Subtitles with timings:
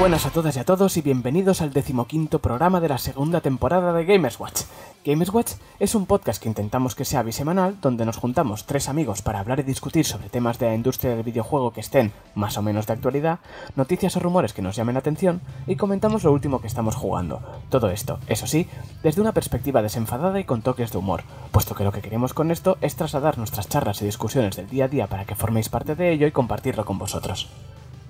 [0.00, 3.92] buenas a todas y a todos y bienvenidos al decimoquinto programa de la segunda temporada
[3.92, 4.62] de Gamers Watch.
[5.04, 9.20] Gamers Watch es un podcast que intentamos que sea bisemanal, donde nos juntamos tres amigos
[9.20, 12.62] para hablar y discutir sobre temas de la industria del videojuego que estén más o
[12.62, 13.40] menos de actualidad,
[13.76, 17.42] noticias o rumores que nos llamen la atención y comentamos lo último que estamos jugando.
[17.68, 18.66] Todo esto, eso sí,
[19.02, 22.50] desde una perspectiva desenfadada y con toques de humor, puesto que lo que queremos con
[22.50, 25.94] esto es trasladar nuestras charlas y discusiones del día a día para que forméis parte
[25.94, 27.50] de ello y compartirlo con vosotros.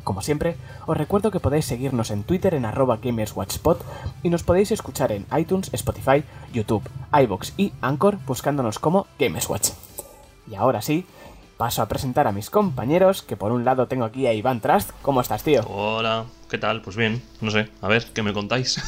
[0.04, 3.84] Como siempre, os recuerdo que podéis seguirnos en Twitter en arroba gamerswatchspot
[4.22, 9.70] y nos podéis escuchar en iTunes, Spotify, YouTube, iBox y Anchor buscándonos como Gamerswatch.
[10.50, 11.06] Y ahora sí,
[11.60, 14.92] paso a presentar a mis compañeros, que por un lado tengo aquí a Iván Trust.
[15.02, 15.60] ¿Cómo estás, tío?
[15.68, 16.80] Hola, ¿qué tal?
[16.80, 18.80] Pues bien, no sé, a ver, ¿qué me contáis?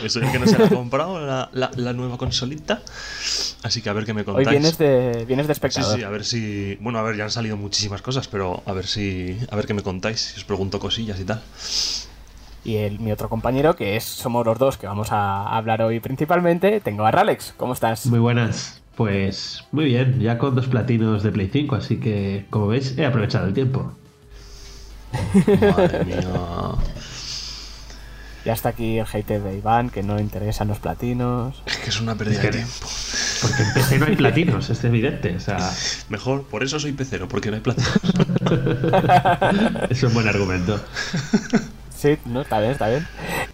[0.08, 2.80] Soy el que no se ha comprado la, la, la, nueva consolita,
[3.62, 4.48] así que a ver qué me contáis.
[4.48, 5.92] Hoy vienes de, vienes de espectador.
[5.92, 6.76] Sí, sí, a ver si...
[6.76, 9.38] Bueno, a ver, ya han salido muchísimas cosas, pero a ver si...
[9.50, 11.42] A ver qué me contáis, si os pregunto cosillas y tal.
[12.64, 16.00] Y el, mi otro compañero, que es somos los dos que vamos a hablar hoy
[16.00, 17.52] principalmente, tengo a Ralex.
[17.58, 18.06] ¿Cómo estás?
[18.06, 18.82] Muy buenas.
[18.96, 23.04] Pues muy bien, ya con dos platinos de Play 5, así que como veis he
[23.04, 23.92] aprovechado el tiempo.
[25.76, 26.22] Madre mía.
[28.44, 31.62] Ya está aquí el hate de Iván, que no le interesan los platinos.
[31.64, 32.86] Es que es una pérdida de tiempo.
[33.40, 35.34] Porque en PC no hay platinos, es evidente.
[35.34, 35.58] O sea...
[36.10, 38.00] Mejor, por eso soy pecero, porque no hay platinos.
[39.90, 40.78] es un buen argumento.
[42.04, 43.06] Sí, no, está bien, está bien.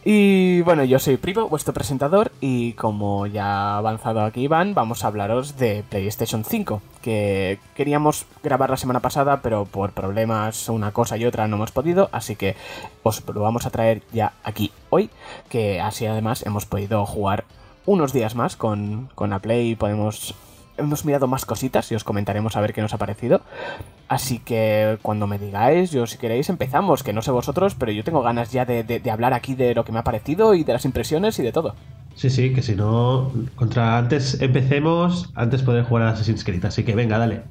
[0.05, 5.05] Y bueno, yo soy Primo, vuestro presentador, y como ya ha avanzado aquí Iván, vamos
[5.05, 10.91] a hablaros de PlayStation 5, que queríamos grabar la semana pasada, pero por problemas una
[10.91, 12.56] cosa y otra no hemos podido, así que
[13.05, 15.11] os lo vamos a traer ya aquí hoy,
[15.48, 17.45] que así además hemos podido jugar
[17.87, 20.34] unos días más con, con la Play y podemos
[20.81, 23.43] hemos mirado más cositas y os comentaremos a ver qué nos ha parecido.
[24.09, 28.03] Así que cuando me digáis, yo si queréis empezamos, que no sé vosotros, pero yo
[28.03, 30.65] tengo ganas ya de, de, de hablar aquí de lo que me ha parecido y
[30.65, 31.75] de las impresiones y de todo.
[32.15, 36.84] Sí, sí, que si no, contra antes empecemos, antes poder jugar a Assassin's Creed, así
[36.84, 37.43] que venga, dale.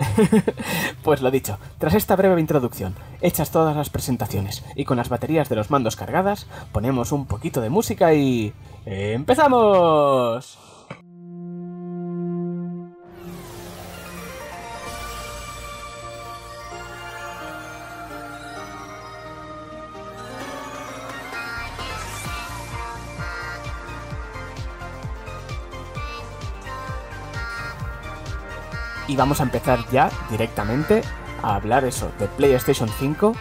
[1.02, 5.48] pues lo dicho, tras esta breve introducción, hechas todas las presentaciones y con las baterías
[5.48, 8.52] de los mandos cargadas, ponemos un poquito de música y...
[8.86, 10.58] ¡Empezamos!
[29.10, 31.02] Y vamos a empezar ya directamente
[31.42, 33.34] a hablar eso de PlayStation 5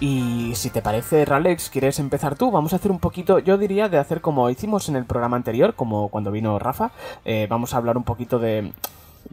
[0.00, 3.88] y si te parece Ralex quieres empezar tú vamos a hacer un poquito yo diría
[3.88, 6.90] de hacer como hicimos en el programa anterior como cuando vino Rafa.
[7.24, 8.74] Eh, vamos a hablar un poquito de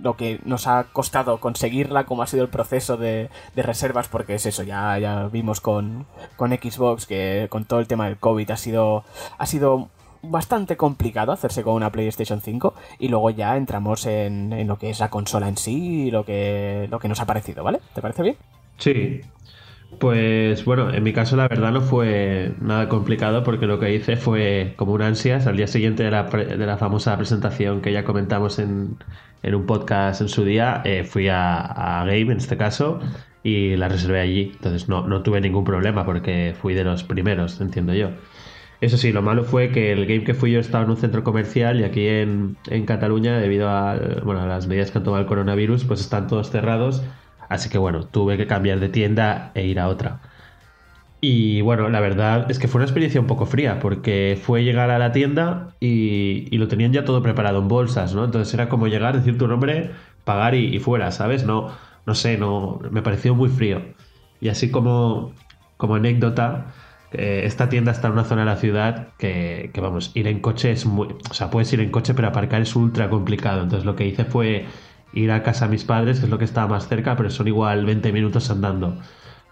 [0.01, 4.35] lo que nos ha costado conseguirla, cómo ha sido el proceso de, de reservas, porque
[4.35, 6.05] es eso, ya, ya vimos con,
[6.37, 9.03] con, Xbox que con todo el tema del COVID ha sido,
[9.37, 9.89] ha sido
[10.23, 14.89] bastante complicado hacerse con una PlayStation 5 y luego ya entramos en, en, lo que
[14.89, 17.79] es la consola en sí y lo que, lo que nos ha parecido, ¿vale?
[17.93, 18.35] ¿Te parece bien?
[18.77, 19.21] Sí.
[19.99, 24.15] Pues bueno, en mi caso la verdad no fue nada complicado porque lo que hice
[24.15, 28.05] fue como un ansias al día siguiente de la, de la famosa presentación que ya
[28.05, 28.97] comentamos en,
[29.43, 31.59] en un podcast en su día, eh, fui a,
[32.01, 32.99] a, Game en este caso
[33.43, 34.51] y la reservé allí.
[34.53, 38.11] Entonces no, no tuve ningún problema porque fui de los primeros, entiendo yo.
[38.81, 41.23] Eso sí, lo malo fue que el game que fui yo estaba en un centro
[41.23, 45.27] comercial y aquí en, en Cataluña, debido a, bueno, las medidas que han tomado el
[45.27, 47.03] coronavirus, pues están todos cerrados.
[47.47, 50.21] Así que bueno, tuve que cambiar de tienda e ir a otra.
[51.23, 54.89] Y bueno, la verdad es que fue una experiencia un poco fría, porque fue llegar
[54.89, 58.25] a la tienda y, y lo tenían ya todo preparado en bolsas, ¿no?
[58.25, 59.91] Entonces era como llegar, decir tu nombre,
[60.23, 61.45] pagar y, y fuera, ¿sabes?
[61.45, 61.69] No,
[62.07, 63.83] no sé, no, me pareció muy frío.
[64.39, 65.33] Y así como,
[65.77, 66.73] como anécdota,
[67.13, 70.39] eh, esta tienda está en una zona de la ciudad que, que, vamos, ir en
[70.39, 71.07] coche es muy.
[71.29, 73.63] O sea, puedes ir en coche, pero aparcar es ultra complicado.
[73.63, 74.65] Entonces lo que hice fue
[75.13, 77.47] ir a casa de mis padres, que es lo que estaba más cerca, pero son
[77.47, 78.97] igual 20 minutos andando.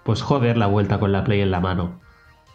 [0.04, 2.00] Pues joder, la vuelta con la Play en la mano.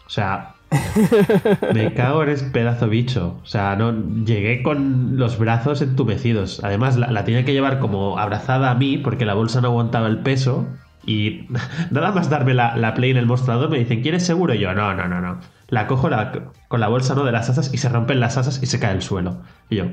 [0.07, 0.55] O sea,
[1.73, 3.39] me cago en ese pedazo bicho.
[3.43, 3.93] O sea, no
[4.25, 6.63] llegué con los brazos entumecidos.
[6.63, 10.07] Además, la, la tenía que llevar como abrazada a mí porque la bolsa no aguantaba
[10.07, 10.65] el peso.
[11.05, 11.47] Y
[11.91, 14.53] nada más darme la, la, play en el mostrador me dicen, ¿quieres seguro?
[14.53, 15.39] Y yo, no, no, no, no.
[15.67, 17.23] La cojo la, con la bolsa ¿no?
[17.23, 19.41] de las asas y se rompen las asas y se cae el suelo.
[19.69, 19.85] Y yo,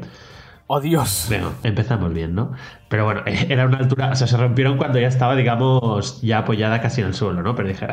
[0.75, 1.27] ¡Oh, Dios!
[1.29, 2.53] Bueno, empezamos bien, ¿no?
[2.89, 6.81] Pero bueno, era una altura, o sea, se rompieron cuando ya estaba, digamos, ya apoyada
[6.81, 7.55] casi en el suelo, ¿no?
[7.55, 7.87] Pero dije,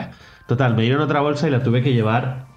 [0.47, 2.47] total, me dieron otra bolsa y la tuve que llevar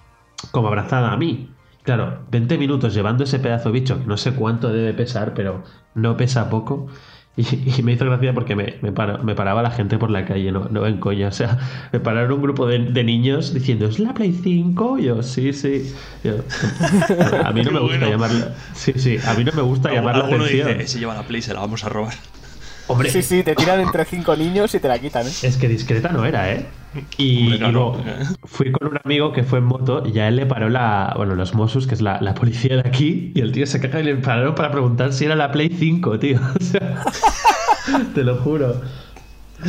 [0.52, 1.50] como abrazada a mí.
[1.82, 5.64] Claro, 20 minutos llevando ese pedazo bicho, que no sé cuánto debe pesar, pero
[5.94, 6.86] no pesa poco.
[7.34, 10.86] Y, me hizo gracia porque me, me, paraba la gente por la calle, no, no
[10.86, 11.28] en coña.
[11.28, 11.58] O sea,
[11.90, 14.98] me pararon un grupo de, niños diciendo, ¿es la Play 5?
[14.98, 15.94] Yo, sí, sí.
[17.44, 18.54] a mí no me gusta llamarla.
[18.74, 20.78] Sí, sí, a mí no me gusta llamar la atención.
[20.78, 22.14] Dice, lleva la Play, se la vamos a robar.
[22.88, 23.10] Hombre.
[23.10, 25.32] Sí, sí, te tiran entre cinco niños y te la quitan, ¿eh?
[25.42, 26.66] Es que discreta no era, ¿eh?
[27.16, 27.58] Y,
[28.44, 31.34] fui con un amigo que fue en moto y a él le paró la, bueno,
[31.34, 34.04] los Mossos, que es la, la policía de aquí, y el tío se caga y
[34.04, 36.40] le pararon para preguntar si era la Play 5, tío.
[36.60, 37.02] O sea,
[38.14, 38.80] te lo juro.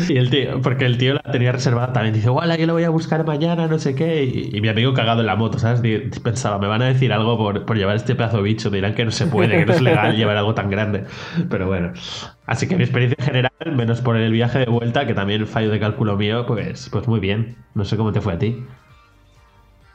[0.09, 2.13] Y el tío, porque el tío la tenía reservada también.
[2.13, 4.23] Dice, igual yo lo voy a buscar mañana, no sé qué.
[4.23, 5.81] Y, mi amigo cagado en la moto, ¿sabes?
[6.21, 8.69] Pensaba, me van a decir algo por, por llevar este pedazo de bicho.
[8.69, 11.05] Dirán que no se puede, que no es legal llevar algo tan grande.
[11.49, 11.93] Pero bueno.
[12.45, 15.79] Así que mi experiencia general, menos por el viaje de vuelta, que también fallo de
[15.79, 17.55] cálculo mío, pues, pues muy bien.
[17.73, 18.65] No sé cómo te fue a ti.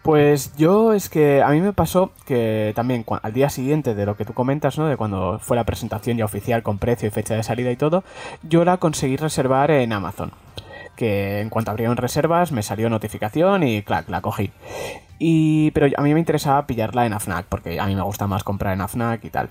[0.03, 4.17] Pues yo es que a mí me pasó que también al día siguiente de lo
[4.17, 4.87] que tú comentas, ¿no?
[4.87, 8.05] De cuando fue la presentación ya oficial con precio y fecha de salida y todo,
[8.43, 10.33] yo la conseguí reservar en Amazon.
[10.97, 14.50] Que en cuanto abrieron reservas me salió notificación y clac, la cogí.
[15.19, 18.45] Y, pero a mí me interesaba pillarla en AFNAC, porque a mí me gusta más
[18.45, 19.50] comprar en AFNAC y tal.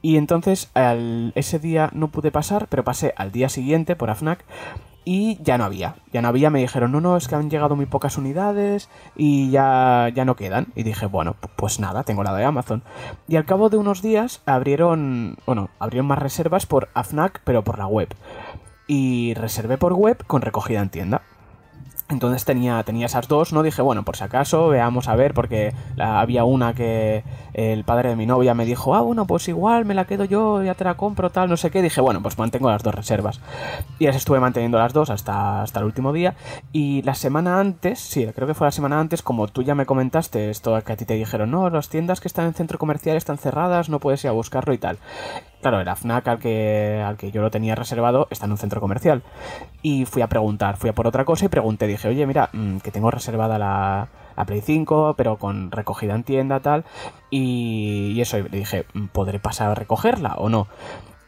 [0.00, 0.70] Y entonces
[1.34, 4.44] ese día no pude pasar, pero pasé al día siguiente por AFNAC
[5.10, 5.94] y ya no había.
[6.12, 9.48] Ya no había, me dijeron, no, no, es que han llegado muy pocas unidades y
[9.50, 10.66] ya, ya no quedan.
[10.74, 12.82] Y dije, bueno, pues nada, tengo la de Amazon.
[13.26, 17.78] Y al cabo de unos días abrieron, bueno, abrieron más reservas por AFNAC, pero por
[17.78, 18.14] la web.
[18.86, 21.22] Y reservé por web con recogida en tienda.
[22.10, 23.62] Entonces tenía, tenía esas dos, ¿no?
[23.62, 27.22] Dije, bueno, por si acaso, veamos a ver, porque había una que
[27.52, 30.62] el padre de mi novia me dijo, ah, bueno, pues igual me la quedo yo,
[30.62, 31.82] ya te la compro, tal, no sé qué.
[31.82, 33.40] Dije, bueno, pues mantengo las dos reservas.
[33.98, 36.34] Y las estuve manteniendo las dos hasta, hasta el último día.
[36.72, 39.84] Y la semana antes, sí, creo que fue la semana antes, como tú ya me
[39.84, 43.18] comentaste, esto que a ti te dijeron, no, las tiendas que están en centro comercial
[43.18, 44.96] están cerradas, no puedes ir a buscarlo y tal.
[45.60, 48.80] Claro, el FNAC al que, al que yo lo tenía reservado está en un centro
[48.80, 49.22] comercial.
[49.82, 52.78] Y fui a preguntar, fui a por otra cosa y pregunté, dije, oye, mira, mm,
[52.78, 56.84] que tengo reservada la, la Play 5, pero con recogida en tienda, tal.
[57.30, 60.68] Y, y eso, le dije, mm, ¿podré pasar a recogerla o no?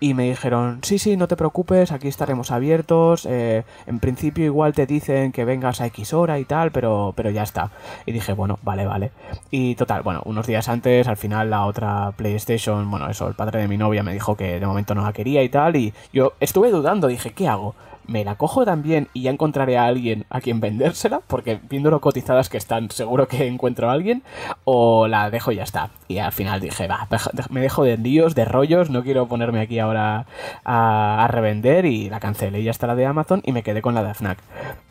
[0.03, 3.27] Y me dijeron, sí, sí, no te preocupes, aquí estaremos abiertos.
[3.27, 7.31] Eh, en principio igual te dicen que vengas a X hora y tal, pero, pero
[7.31, 7.71] ya está.
[8.07, 9.11] Y dije, bueno, vale, vale.
[9.51, 13.61] Y total, bueno, unos días antes, al final la otra PlayStation, bueno, eso, el padre
[13.61, 15.77] de mi novia me dijo que de momento no la quería y tal.
[15.77, 17.75] Y yo estuve dudando, dije, ¿qué hago?
[18.07, 22.01] Me la cojo también y ya encontraré a alguien a quien vendérsela, porque viendo lo
[22.01, 24.23] cotizadas que están, seguro que encuentro a alguien,
[24.65, 25.91] o la dejo y ya está.
[26.09, 27.09] Y al final dije, va,
[27.51, 30.27] me dejo de líos, de rollos, no quiero ponerme aquí ahora
[30.65, 33.95] a, revender y la cancelé y ya está la de Amazon y me quedé con
[33.95, 34.39] la de FNAC.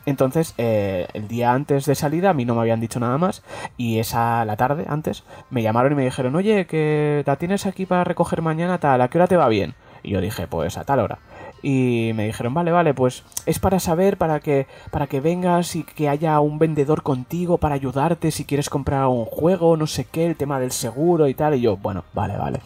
[0.06, 3.42] Entonces, eh, el día antes de salida a mí no me habían dicho nada más
[3.76, 7.84] y esa, la tarde antes, me llamaron y me dijeron, oye, que la tienes aquí
[7.84, 9.74] para recoger mañana tal, ¿a qué hora te va bien?
[10.02, 11.18] Y yo dije, pues a tal hora
[11.62, 15.84] y me dijeron, vale, vale, pues es para saber, para que, para que vengas y
[15.84, 20.26] que haya un vendedor contigo para ayudarte si quieres comprar un juego, no sé qué,
[20.26, 21.54] el tema del seguro y tal.
[21.54, 22.60] Y yo, bueno, vale, vale.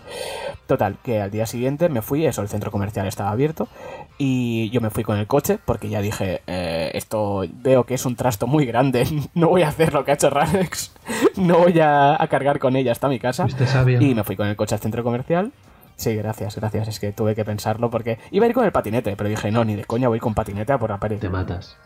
[0.67, 3.69] Total, que al día siguiente me fui, eso, el centro comercial estaba abierto
[4.17, 8.07] y yo me fui con el coche porque ya dije, eh, esto veo que es
[8.07, 10.93] un trasto muy grande, no voy a hacer lo que ha hecho Ranex,
[11.37, 13.47] no voy a, cargar con ella hasta mi casa.
[14.01, 15.53] Y me fui con el coche al centro comercial
[15.97, 16.89] Sí, gracias, gracias.
[16.89, 19.65] Es que tuve que pensarlo porque iba a ir con el patinete, pero dije, no,
[19.65, 21.19] ni de coña voy con patinete a por la pared.
[21.19, 21.77] Te matas.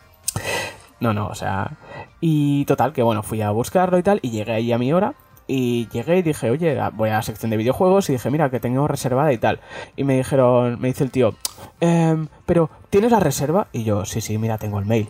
[1.00, 1.76] No, no, o sea.
[2.20, 5.14] Y total, que bueno, fui a buscarlo y tal, y llegué ahí a mi hora.
[5.50, 8.60] Y llegué y dije, oye, voy a la sección de videojuegos y dije, mira, que
[8.60, 9.60] tengo reservada y tal.
[9.96, 11.34] Y me dijeron, me dice el tío,
[11.80, 13.68] ehm, pero ¿tienes la reserva?
[13.72, 15.08] Y yo, sí, sí, mira, tengo el mail.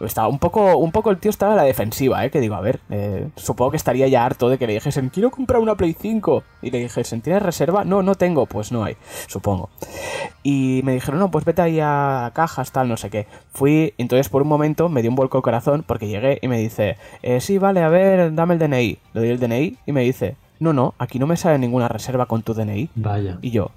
[0.00, 2.30] Estaba un poco, un poco el tío estaba a la defensiva, ¿eh?
[2.30, 5.30] Que digo, a ver, eh, supongo que estaría ya harto de que le dijesen, quiero
[5.30, 6.42] comprar una Play 5.
[6.62, 7.84] Y le dijesen, ¿tienes reserva?
[7.84, 8.46] No, no tengo.
[8.46, 9.70] Pues no hay, supongo.
[10.42, 13.26] Y me dijeron, no, pues vete ahí a cajas, tal, no sé qué.
[13.52, 16.58] Fui, entonces por un momento me dio un vuelco el corazón porque llegué y me
[16.58, 18.98] dice, eh, sí, vale, a ver, dame el DNI.
[19.12, 22.26] Le doy el DNI y me dice, no, no, aquí no me sale ninguna reserva
[22.26, 22.90] con tu DNI.
[22.94, 23.38] Vaya.
[23.42, 23.70] Y yo,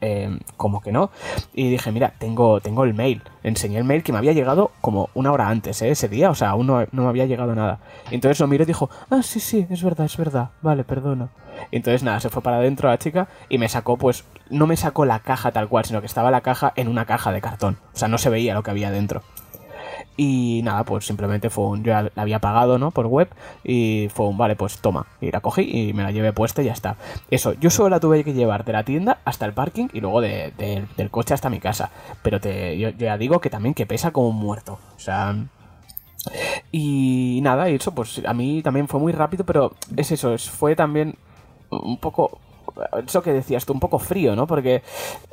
[0.00, 1.10] eh, como que no.
[1.54, 3.22] Y dije, mira, tengo, tengo el mail.
[3.42, 5.90] Enseñé el mail que me había llegado como una hora antes, ¿eh?
[5.90, 7.78] ese día, o sea, aún no, me había llegado nada.
[8.10, 11.30] Entonces lo miró y dijo, ah, sí, sí, es verdad, es verdad, vale, perdona.
[11.72, 15.04] Entonces nada, se fue para adentro la chica y me sacó, pues, no me sacó
[15.04, 17.78] la caja tal cual, sino que estaba la caja en una caja de cartón.
[17.94, 19.22] O sea, no se veía lo que había dentro.
[20.20, 21.84] Y nada, pues simplemente fue un.
[21.84, 22.90] Yo la había pagado, ¿no?
[22.90, 23.28] Por web.
[23.62, 25.06] Y fue un, vale, pues toma.
[25.20, 26.96] Y la cogí y me la llevé puesta y ya está.
[27.30, 30.20] Eso, yo solo la tuve que llevar de la tienda hasta el parking y luego
[30.20, 30.52] de,
[30.96, 31.92] del coche hasta mi casa.
[32.24, 34.80] Pero te, yo, ya digo que también que pesa como un muerto.
[34.96, 35.36] O sea.
[36.72, 40.74] Y nada, y eso, pues a mí también fue muy rápido, pero es eso, fue
[40.74, 41.14] también
[41.70, 42.40] un poco.
[43.06, 44.48] Eso que decías tú, un poco frío, ¿no?
[44.48, 44.82] Porque.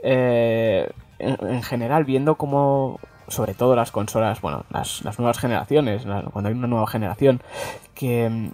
[0.04, 0.88] Eh,
[1.18, 6.68] en, general, viendo cómo, sobre todo las consolas, bueno, las, nuevas generaciones, cuando hay una
[6.68, 7.42] nueva generación,
[7.94, 8.52] que mm,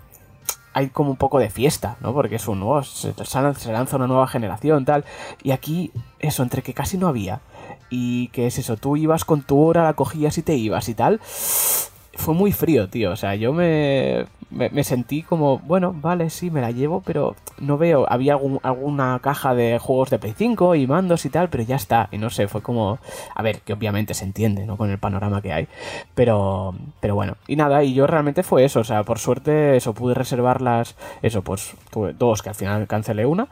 [0.74, 2.14] hay como un poco de fiesta, ¿no?
[2.14, 5.06] Porque es un nuevo, se, se lanza una nueva generación, tal,
[5.44, 7.42] y aquí, eso, entre que casi no había,
[7.90, 10.94] y que es eso, tú ibas con tu hora, la cogías y te ibas y
[10.94, 11.20] tal,
[12.14, 13.12] fue muy frío, tío.
[13.12, 17.78] O sea, yo me, me, sentí como, bueno, vale, sí, me la llevo, pero no
[17.78, 18.06] veo.
[18.10, 22.10] Había alguna caja de juegos de Play 5 y mandos y tal, pero ya está.
[22.12, 23.00] Y no sé, fue como,
[23.34, 24.78] a ver, que obviamente se entiende, ¿no?
[24.78, 25.68] Con el panorama que hay.
[26.14, 28.82] Pero, pero bueno, y nada, y yo realmente fue eso.
[28.82, 31.76] O sea, por suerte, eso pude reservarlas, eso, pues
[32.18, 33.48] dos, que al final cancelé una.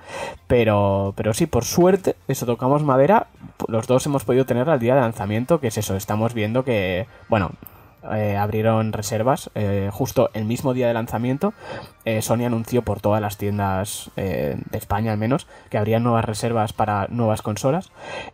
[0.48, 3.28] Pero, pero sí, por suerte, eso tocamos madera.
[3.68, 7.08] Los dos hemos podido tener al día de lanzamiento, que es eso, estamos viendo que,
[7.30, 7.52] bueno,
[8.14, 11.54] eh, abrieron reservas eh, justo el mismo día de lanzamiento.
[12.06, 16.74] Eh, Sony anunció por todas las tiendas de España al menos que habría nuevas reservas
[16.74, 17.92] para nuevas consolas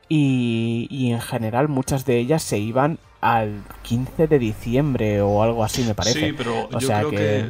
[0.07, 5.84] y, en general muchas de ellas se iban al 15 de diciembre o algo así
[5.84, 6.27] me parece.
[6.27, 7.50] Sí, pero yo creo que,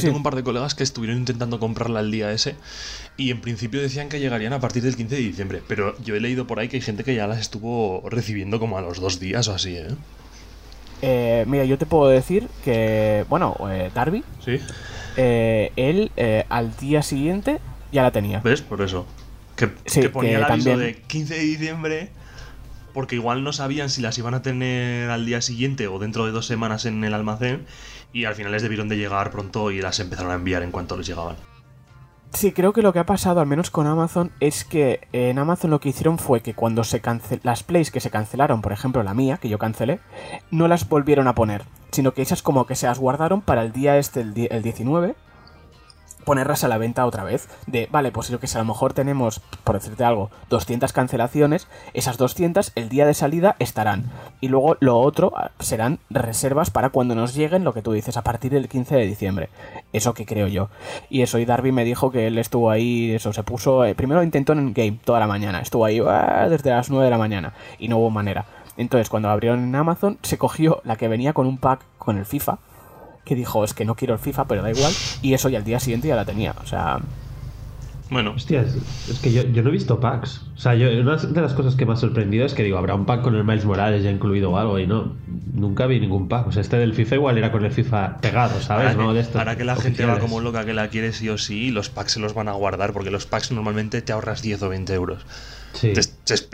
[0.00, 2.54] tengo un par de colegas que estuvieron intentando comprarla el día ese
[3.16, 6.20] y en principio decían que llegarían a partir del 15 de diciembre, pero yo he
[6.20, 9.18] leído por ahí que hay gente que ya las estuvo recibiendo como a los dos
[9.18, 9.88] días o así, ¿eh?
[11.02, 14.60] Eh, mira, yo te puedo decir que, bueno, eh, Darby, ¿Sí?
[15.16, 16.12] Eh, él
[16.48, 17.58] al día siguiente
[17.92, 18.40] ya la tenía.
[18.40, 18.62] ¿Ves?
[18.62, 19.06] Por eso.
[19.56, 22.10] Que, que ponía el aviso de 15 de diciembre
[22.92, 26.32] porque igual no sabían si las iban a tener al día siguiente o dentro de
[26.32, 27.66] dos semanas en el almacén
[28.12, 30.96] y al final les debieron de llegar pronto y las empezaron a enviar en cuanto
[30.96, 31.36] les llegaban.
[32.32, 35.70] Sí, creo que lo que ha pasado, al menos con Amazon, es que en Amazon
[35.70, 39.02] lo que hicieron fue que cuando se cancel las plays que se cancelaron, por ejemplo
[39.02, 39.98] la mía, que yo cancelé,
[40.50, 43.72] no las volvieron a poner, sino que esas como que se las guardaron para el
[43.72, 45.16] día este, el, el 19,
[46.28, 47.48] ponerlas a la venta otra vez.
[47.66, 51.68] De, vale, pues lo que sé, a lo mejor tenemos, por decirte algo, 200 cancelaciones,
[51.94, 54.10] esas 200 el día de salida estarán.
[54.42, 58.18] Y luego lo otro ah, serán reservas para cuando nos lleguen, lo que tú dices,
[58.18, 59.48] a partir del 15 de diciembre.
[59.94, 60.68] Eso que creo yo.
[61.08, 64.22] Y eso, y Darby me dijo que él estuvo ahí, eso, se puso, eh, primero
[64.22, 67.54] intentó en game toda la mañana, estuvo ahí ah, desde las 9 de la mañana
[67.78, 68.44] y no hubo manera.
[68.76, 72.26] Entonces, cuando abrieron en Amazon, se cogió la que venía con un pack con el
[72.26, 72.58] FIFA
[73.28, 74.92] que dijo, es que no quiero el FIFA, pero da igual,
[75.22, 76.98] y eso ya al día siguiente ya la tenía, o sea...
[78.10, 78.32] Bueno.
[78.34, 80.40] Hostia, es, que yo, no he visto packs.
[80.56, 82.94] O sea, yo, una de las cosas que me ha sorprendido es que digo, habrá
[82.94, 85.14] un pack con el Miles Morales ya incluido o algo, y no,
[85.52, 86.46] nunca vi ningún pack.
[86.46, 88.96] O sea, este del FIFA igual era con el FIFA pegado, ¿sabes?
[88.96, 91.70] Ahora, que, de que la gente va como loca que la quiere sí o sí,
[91.70, 94.68] los packs se los van a guardar, porque los packs normalmente te ahorras 10 o
[94.70, 95.26] 20 euros.
[95.74, 95.92] Sí.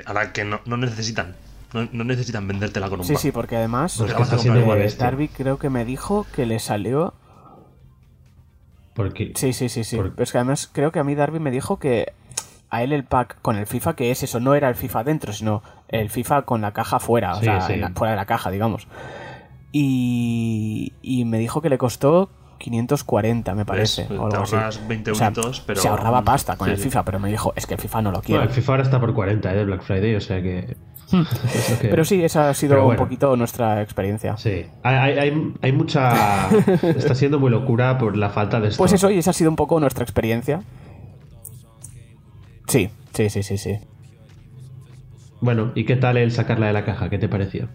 [0.06, 1.36] ahora que no, no necesitan
[1.74, 4.02] no, necesitan vendértela con un Sí, sí, porque además
[4.98, 7.14] Darby creo que me dijo que le salió...
[8.94, 9.32] Porque...
[9.34, 9.96] Sí, sí, sí, sí.
[9.96, 12.12] Pero es que además creo que a mí Darby me dijo que
[12.70, 15.32] a él el pack con el FIFA, que es eso, no era el FIFA dentro,
[15.32, 17.60] sino el FIFA con la caja fuera, o sea,
[17.94, 18.86] fuera de la caja, digamos.
[19.72, 24.06] Y, y me dijo que le costó 540, me parece.
[24.16, 24.80] o algo así.
[24.88, 25.12] 20
[25.66, 25.80] pero...
[25.80, 28.22] Se ahorraba pasta con el FIFA, pero me dijo, es que el FIFA no lo
[28.22, 28.42] quiero.
[28.42, 29.56] el FIFA ahora está por 40 ¿eh?
[29.56, 30.76] de Black Friday, o sea que...
[31.80, 34.36] Pero sí, esa ha sido un poquito nuestra experiencia.
[34.36, 36.48] Sí, hay, mucha...
[36.82, 38.70] Está siendo muy locura por la falta de...
[38.76, 40.62] Pues eso, y esa ha sido un poco nuestra experiencia.
[42.66, 43.78] Sí, sí, sí, sí, sí.
[45.40, 47.10] Bueno, ¿y qué tal el sacarla de la caja?
[47.10, 47.68] ¿Qué te pareció?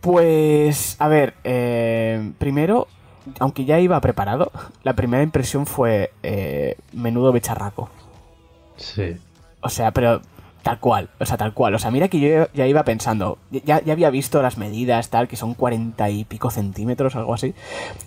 [0.00, 2.88] Pues, a ver, eh, primero,
[3.40, 7.90] aunque ya iba preparado, la primera impresión fue eh, menudo becharraco.
[8.76, 9.16] Sí.
[9.60, 10.20] O sea, pero
[10.64, 11.74] Tal cual, o sea, tal cual.
[11.74, 15.28] O sea, mira que yo ya iba pensando, ya, ya había visto las medidas, tal,
[15.28, 17.54] que son cuarenta y pico centímetros, algo así.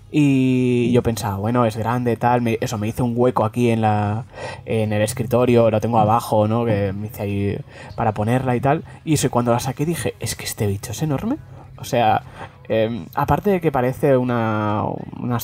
[0.09, 2.41] Y yo pensaba, bueno, es grande, tal.
[2.59, 4.25] eso, me hice un hueco aquí en la
[4.65, 6.65] en el escritorio, lo tengo abajo, ¿no?
[6.65, 7.59] Que me hice ahí
[7.95, 8.83] para ponerla y tal.
[9.05, 11.37] Y eso, cuando la saqué dije, es que este bicho es enorme.
[11.77, 12.23] O sea,
[12.67, 14.83] em, aparte de que parece una,
[15.19, 15.37] una,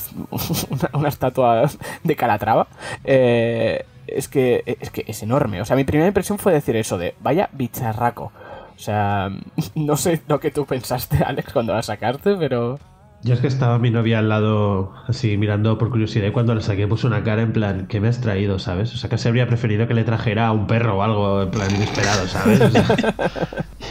[0.92, 1.70] una, estatua
[2.02, 2.66] de Calatrava,
[3.04, 5.60] eh, es que, es que es enorme.
[5.60, 8.32] O sea, mi primera impresión fue decir eso de, vaya bicharraco.
[8.76, 9.30] O sea,
[9.74, 12.78] no sé lo que tú pensaste, Alex, cuando la sacaste, pero...
[13.22, 16.60] Yo es que estaba mi novia al lado, así mirando por curiosidad, y cuando la
[16.60, 18.92] saqué puso una cara en plan, ¿qué me has traído, sabes?
[18.92, 21.74] O sea, casi habría preferido que le trajera a un perro o algo, en plan
[21.74, 22.60] inesperado, ¿sabes?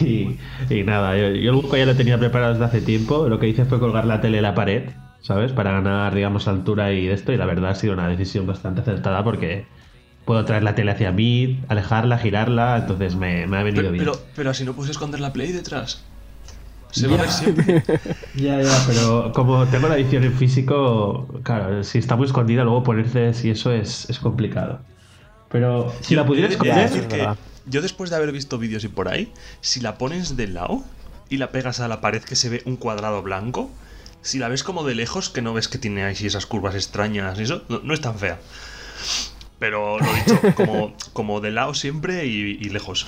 [0.00, 0.38] y,
[0.84, 3.64] nada, yo, yo, el buco ya lo tenía preparado desde hace tiempo, lo que hice
[3.64, 4.90] fue colgar la tele en la pared,
[5.20, 5.52] ¿sabes?
[5.52, 8.82] Para ganar, digamos, altura y de esto, y la verdad ha sido una decisión bastante
[8.82, 9.66] acertada porque
[10.24, 14.04] puedo traer la tele hacia mí, alejarla, girarla, entonces me, ha venido bien.
[14.04, 16.02] Pero, pero así no puedes esconder la Play detrás.
[16.90, 17.82] Se va a ver siempre.
[18.36, 22.84] ya, ya, pero como tengo la edición en físico, claro, si está muy escondida, luego
[22.84, 24.80] ponerse si eso es, es complicado.
[25.50, 27.36] Pero si la pudieras esconder...
[27.66, 30.84] yo después de haber visto vídeos y por ahí, si la pones de lado
[31.28, 33.70] y la pegas a la pared que se ve un cuadrado blanco,
[34.22, 37.38] si la ves como de lejos, que no ves que tiene ahí esas curvas extrañas
[37.38, 38.38] y eso, no, es tan fea.
[39.58, 43.06] Pero lo dicho, como, como de lado siempre y, lejos.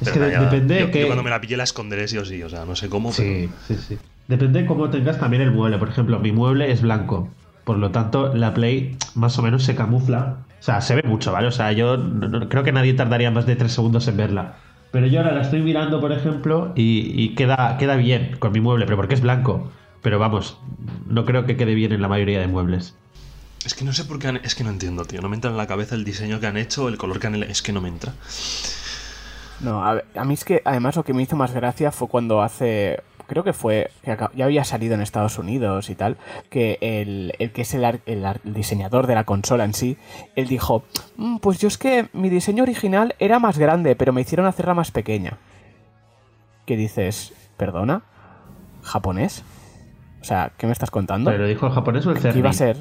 [0.00, 1.06] Es que depende yo, que...
[1.06, 3.12] cuando me la pille la esconderé sí o sí, o sea, no sé cómo.
[3.12, 3.98] Sí, sí, sí.
[4.28, 5.78] Depende de cómo tengas también el mueble.
[5.78, 7.28] Por ejemplo, mi mueble es blanco.
[7.64, 10.38] Por lo tanto, la Play más o menos se camufla.
[10.60, 11.48] O sea, se ve mucho, ¿vale?
[11.48, 11.98] O sea, yo
[12.48, 14.54] creo que nadie tardaría más de 3 segundos en verla.
[14.92, 18.60] Pero yo ahora la estoy mirando, por ejemplo, y, y, queda, queda bien con mi
[18.60, 19.70] mueble, pero porque es blanco.
[20.02, 20.58] Pero vamos,
[21.06, 22.96] no creo que quede bien en la mayoría de muebles.
[23.64, 24.36] Es que no sé por qué han...
[24.36, 25.20] Es que no entiendo, tío.
[25.20, 27.42] No me entra en la cabeza el diseño que han hecho, el color que han...
[27.42, 28.14] Es que no me entra.
[29.60, 33.02] No, a, mí es que además lo que me hizo más gracia fue cuando hace
[33.26, 36.16] creo que fue, que ya había salido en Estados Unidos y tal,
[36.48, 38.00] que el, que es el,
[38.42, 39.98] diseñador de la consola en sí,
[40.34, 40.82] él dijo,
[41.16, 44.74] mm, pues yo es que mi diseño original era más grande, pero me hicieron hacerla
[44.74, 45.38] más pequeña.
[46.66, 47.32] ¿Qué dices?
[47.56, 48.02] ¿Perdona?
[48.82, 49.44] ¿Japonés?
[50.20, 51.30] O sea, ¿qué me estás contando?
[51.30, 52.78] ¿Pero dijo el japonés o el ¿Qué iba a ser?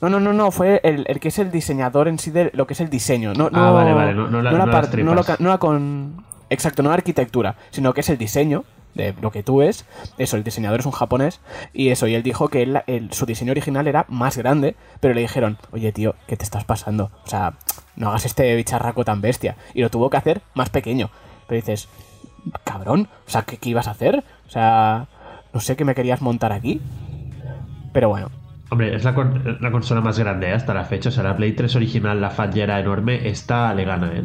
[0.00, 2.74] No, no, no, no, fue el, que es el diseñador en sí de lo que
[2.74, 3.34] es el diseño.
[3.34, 6.24] No, ah, vale, vale, no, la, no, la, con...
[6.50, 8.64] Exacto, no la arquitectura, sino que es el diseño
[8.94, 9.86] de lo que tú es.
[10.16, 11.40] Eso, el diseñador es un japonés
[11.72, 15.20] y eso, y él dijo que él, su diseño original era más grande, pero le
[15.20, 17.10] dijeron, oye tío, ¿qué te estás pasando?
[17.24, 17.54] O sea,
[17.96, 19.56] no hagas este bicharraco tan bestia.
[19.74, 21.10] Y lo tuvo que hacer más pequeño.
[21.48, 21.88] Pero dices,
[22.64, 24.22] cabrón, o sea, ¿qué, qué ibas a hacer?
[24.46, 25.08] O sea,
[25.52, 26.80] no sé qué me querías montar aquí.
[27.92, 28.30] Pero bueno.
[28.70, 30.52] Hombre, es la, consola más grande ¿eh?
[30.52, 31.08] hasta la fecha.
[31.08, 33.28] O sea, la Play 3 original, la Fat ya era enorme.
[33.28, 34.24] Esta le gana, ¿eh?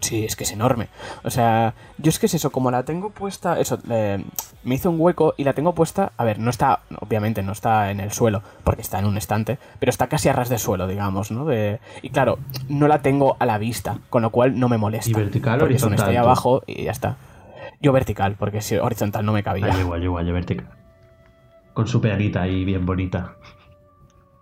[0.00, 0.88] Sí, es que es enorme.
[1.24, 5.00] O sea, yo es que es eso, como la tengo puesta, eso, me hizo un
[5.00, 8.42] hueco y la tengo puesta, a ver, no está, obviamente no está en el suelo,
[8.64, 11.44] porque está en un estante, pero está casi a ras de suelo, digamos, ¿no?
[11.44, 12.38] De, y claro,
[12.68, 15.10] no la tengo a la vista, con lo cual no me molesta.
[15.10, 16.08] ¿Y vertical o horizontal?
[16.08, 17.16] Ahí abajo y ya está.
[17.80, 19.66] Yo vertical, porque si horizontal no me cabía.
[19.70, 20.68] Ah, igual, igual, yo vertical.
[21.78, 23.36] Con su peanita ahí bien bonita.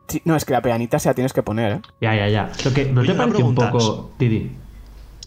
[0.09, 1.81] Sí, no, es que la peanita se la tienes que poner, ¿eh?
[2.01, 2.51] Ya, ya, ya.
[2.65, 4.53] Lo que, ¿No te parece un poco, Tidi?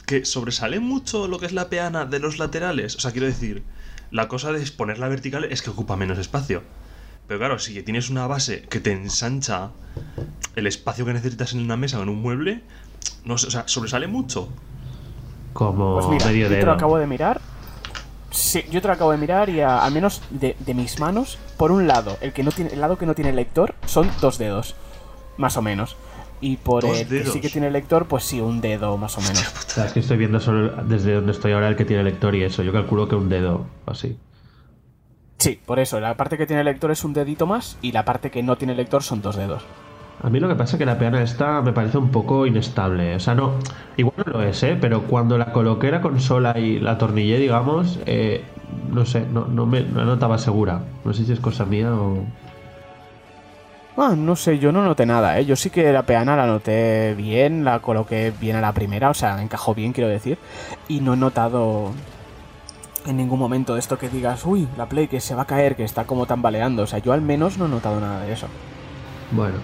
[0.08, 2.96] Que sobresale mucho lo que es la peana de los laterales.
[2.96, 3.62] O sea, quiero decir,
[4.10, 6.64] la cosa de ponerla vertical es que ocupa menos espacio.
[7.28, 9.70] Pero claro, si tienes una base que te ensancha
[10.56, 12.64] el espacio que necesitas en una mesa o en un mueble,
[13.24, 14.50] no o sea, sobresale mucho.
[15.54, 16.62] Como pues medio dedo.
[16.62, 17.40] Yo lo acabo de mirar
[18.32, 21.88] Sí, yo te lo acabo de mirar y al menos de, mis manos, por un
[21.88, 24.76] lado, el que no tiene, el lado que no tiene lector son dos dedos,
[25.38, 25.98] más o menos.
[26.42, 29.44] Y por el que sí que tiene lector, pues sí, un dedo más o menos.
[29.78, 32.64] es que estoy viendo solo desde donde estoy ahora el que tiene lector y eso.
[32.64, 34.18] Yo calculo que un dedo, así.
[35.38, 38.32] Sí, por eso, la parte que tiene lector es un dedito más y la parte
[38.32, 39.64] que no tiene lector son dos dedos.
[40.22, 43.16] A mí lo que pasa es que la peana esta me parece un poco inestable.
[43.16, 43.54] O sea, no.
[43.96, 44.78] Igual no lo es, ¿eh?
[44.80, 48.44] Pero cuando la coloqué la consola y la tornillé, digamos, eh,
[48.92, 50.82] no sé, no, no me la notaba segura.
[51.06, 52.24] No sé si es cosa mía o.
[53.98, 55.46] Ah, no sé, yo no noté nada, ¿eh?
[55.46, 59.14] Yo sí que la peana la noté bien, la coloqué bien a la primera, o
[59.14, 60.38] sea, encajó bien, quiero decir.
[60.88, 61.92] Y no he notado
[63.06, 65.76] en ningún momento de esto que digas, uy, la Play que se va a caer,
[65.76, 66.84] que está como tambaleando.
[66.84, 68.48] O sea, yo al menos no he notado nada de eso.
[69.32, 69.56] Bueno,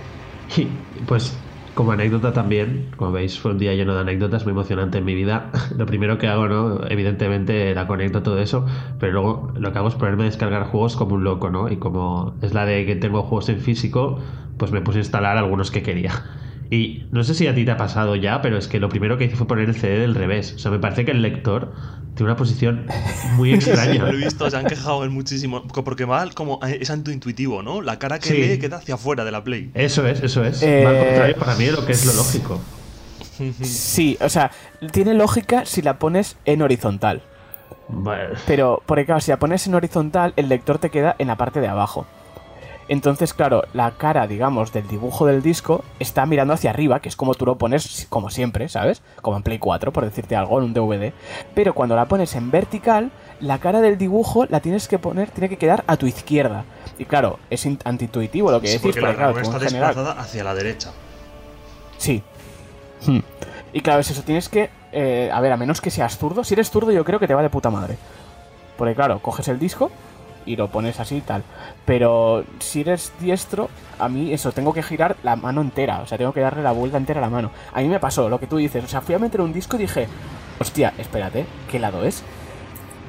[0.57, 4.97] y pues como anécdota también, como veis, fue un día lleno de anécdotas muy emocionante
[4.99, 5.51] en mi vida.
[5.77, 6.79] Lo primero que hago, ¿no?
[6.87, 8.65] Evidentemente la conecto todo eso,
[8.99, 11.69] pero luego lo que hago es ponerme a descargar juegos como un loco, ¿no?
[11.69, 14.19] Y como es la de que tengo juegos en físico,
[14.57, 16.13] pues me puse a instalar algunos que quería.
[16.71, 19.17] Y no sé si a ti te ha pasado ya, pero es que lo primero
[19.17, 20.53] que hice fue poner el CD del revés.
[20.53, 21.73] O sea, me parece que el lector
[22.15, 22.87] tiene una posición
[23.35, 24.03] muy extraña.
[24.03, 25.63] lo he visto, se han quejado muchísimo.
[25.67, 27.81] Porque mal como es intuitivo, ¿no?
[27.81, 29.71] La cara que lee queda hacia afuera de la Play.
[29.73, 30.61] Eso es, eso es.
[30.63, 30.83] Eh...
[30.83, 32.59] contrario para mí lo que es lo lógico.
[33.35, 34.49] Sí, o sea,
[34.93, 37.21] tiene lógica si la pones en horizontal.
[38.47, 41.59] Pero, porque claro, si la pones en horizontal, el lector te queda en la parte
[41.59, 42.07] de abajo.
[42.87, 47.15] Entonces, claro, la cara, digamos, del dibujo del disco está mirando hacia arriba, que es
[47.15, 49.01] como tú lo pones como siempre, ¿sabes?
[49.21, 51.11] Como en Play 4, por decirte algo, en un DVD.
[51.55, 55.49] Pero cuando la pones en vertical, la cara del dibujo la tienes que poner, tiene
[55.49, 56.65] que quedar a tu izquierda.
[56.99, 60.91] Y claro, es antiintuitivo lo que decís, porque, la claro, está desplazada hacia la derecha.
[61.97, 62.21] Sí.
[63.05, 63.19] Hmm.
[63.73, 64.69] Y claro, es eso, tienes que...
[64.91, 66.43] Eh, a ver, a menos que seas zurdo.
[66.43, 67.97] Si eres zurdo yo creo que te va de puta madre.
[68.77, 69.91] Porque claro, coges el disco,
[70.45, 71.43] y lo pones así y tal.
[71.85, 76.17] Pero si eres diestro, a mí eso, tengo que girar la mano entera, o sea,
[76.17, 77.51] tengo que darle la vuelta entera a la mano.
[77.73, 79.75] A mí me pasó lo que tú dices, o sea, fui a meter un disco
[79.75, 80.07] y dije,
[80.59, 82.23] hostia, espérate, ¿qué lado es?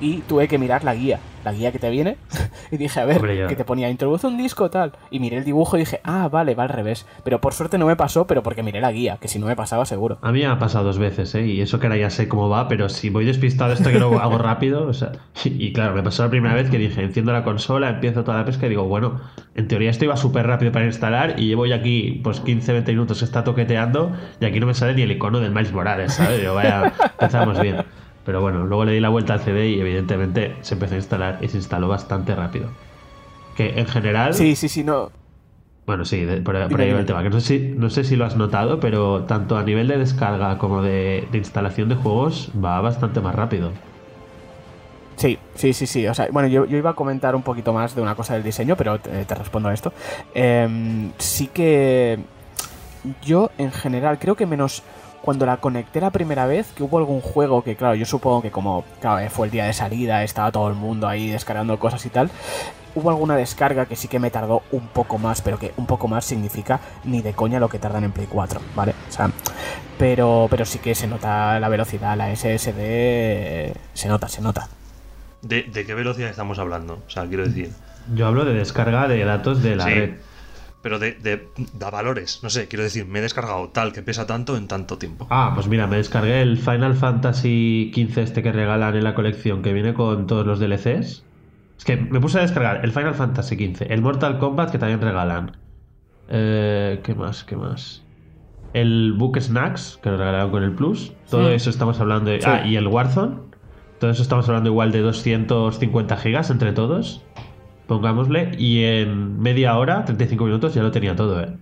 [0.01, 1.21] Y tuve que mirar la guía.
[1.47, 2.17] La guía que te viene,
[2.73, 4.93] y dije, a ver, que te ponía introduce un disco tal.
[5.13, 7.07] Y miré el dibujo y dije, ah, vale, va al revés.
[7.23, 9.55] Pero por suerte no me pasó, pero porque miré la guía, que si no me
[9.55, 10.19] pasaba seguro.
[10.23, 11.47] A mí me ha pasado dos veces, ¿eh?
[11.47, 14.19] Y eso que ahora ya sé cómo va, pero si voy despistado esto que lo
[14.21, 15.13] hago rápido, o sea,
[15.45, 18.45] y claro, me pasó la primera vez que dije, enciendo la consola, empiezo toda la
[18.45, 19.21] pesca y digo, bueno,
[19.55, 22.93] en teoría esto iba súper rápido para instalar y llevo ya aquí pues 15, 20
[22.93, 26.15] minutos que está toqueteando y aquí no me sale ni el icono del Miles Morales,
[26.15, 26.43] ¿sabes?
[26.43, 27.85] Yo, vaya, empezamos bien.
[28.27, 31.39] Pero bueno, luego le di la vuelta al CD y evidentemente se empezó a instalar
[31.43, 32.69] y se instaló bastante rápido.
[33.57, 34.35] Que en general...
[34.35, 35.13] Sí, sí, sí, no.
[35.87, 37.23] Bueno, sí, por, ahí va el tema.
[37.23, 39.99] Que no, sé si, no sé si lo has notado, pero tanto a nivel de
[39.99, 43.71] descarga como de, instalación de juegos va bastante más rápido.
[45.15, 46.09] Sí, sí, sí, sí.
[46.09, 48.77] O sea, bueno, yo, iba a comentar un poquito más de una cosa del diseño,
[48.77, 49.93] pero te, respondo a esto.
[50.35, 52.19] Em, sí que
[53.23, 54.83] yo, en general, creo que menos
[55.27, 58.53] cuando la conecté la primera vez, que hubo algún juego que, claro, yo supongo que
[58.53, 62.11] como claro, fue el día de salida, estaba todo el mundo ahí descargando cosas y
[62.11, 62.31] tal,
[62.95, 66.07] hubo alguna descarga que sí que me tardó un poco más, pero que un poco
[66.07, 68.95] más significa ni de coña lo que tardan en Play 4, ¿vale?
[69.09, 69.33] O sea,
[69.99, 74.69] pero, pero sí que se nota la velocidad, la SSD, se nota, se nota.
[75.43, 77.03] ¿De, qué velocidad estamos hablando?
[77.05, 77.73] O sea, quiero decir...
[78.15, 80.11] Yo hablo de descarga de datos de la red
[80.87, 82.39] pero de, da valores.
[82.45, 85.27] No sé, quiero decir, me he descargado tal que pesa tanto en tanto tiempo.
[85.31, 89.63] Ah, pues mira, me descargué el Final Fantasy XV este que regalan en la colección,
[89.63, 91.25] que viene con todos los DLCs.
[91.77, 95.01] Es que me puse a descargar el Final Fantasy XV, el Mortal Kombat que también
[95.01, 95.57] regalan.
[96.29, 97.43] Eh, ¿Qué más?
[97.43, 98.05] ¿Qué más?
[98.73, 101.15] El Book Snacks, que lo regalaron con el Plus.
[101.29, 102.39] Todo eso estamos hablando de...
[102.47, 103.39] Ah, y el Warzone.
[103.99, 107.25] Todo eso estamos hablando igual de 250 gigas entre todos
[107.87, 111.57] pongámosle, y en media hora, 35 minutos, ya lo tenía todo, ¿eh?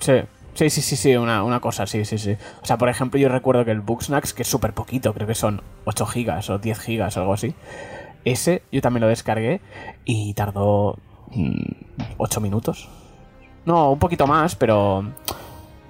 [0.00, 0.14] Sí.
[0.54, 2.36] Sí, sí, sí, sí, una, cosa, sí, sí, sí.
[2.62, 5.34] O sea, por ejemplo, yo recuerdo que el Booksnacks, que es súper poquito, creo que
[5.34, 7.54] son 8 gigas o 10 gigas o algo así.
[8.24, 9.60] Ese yo también lo descargué
[10.04, 10.96] y tardó
[12.18, 12.88] 8 mm, minutos.
[13.66, 15.04] No, un poquito más, pero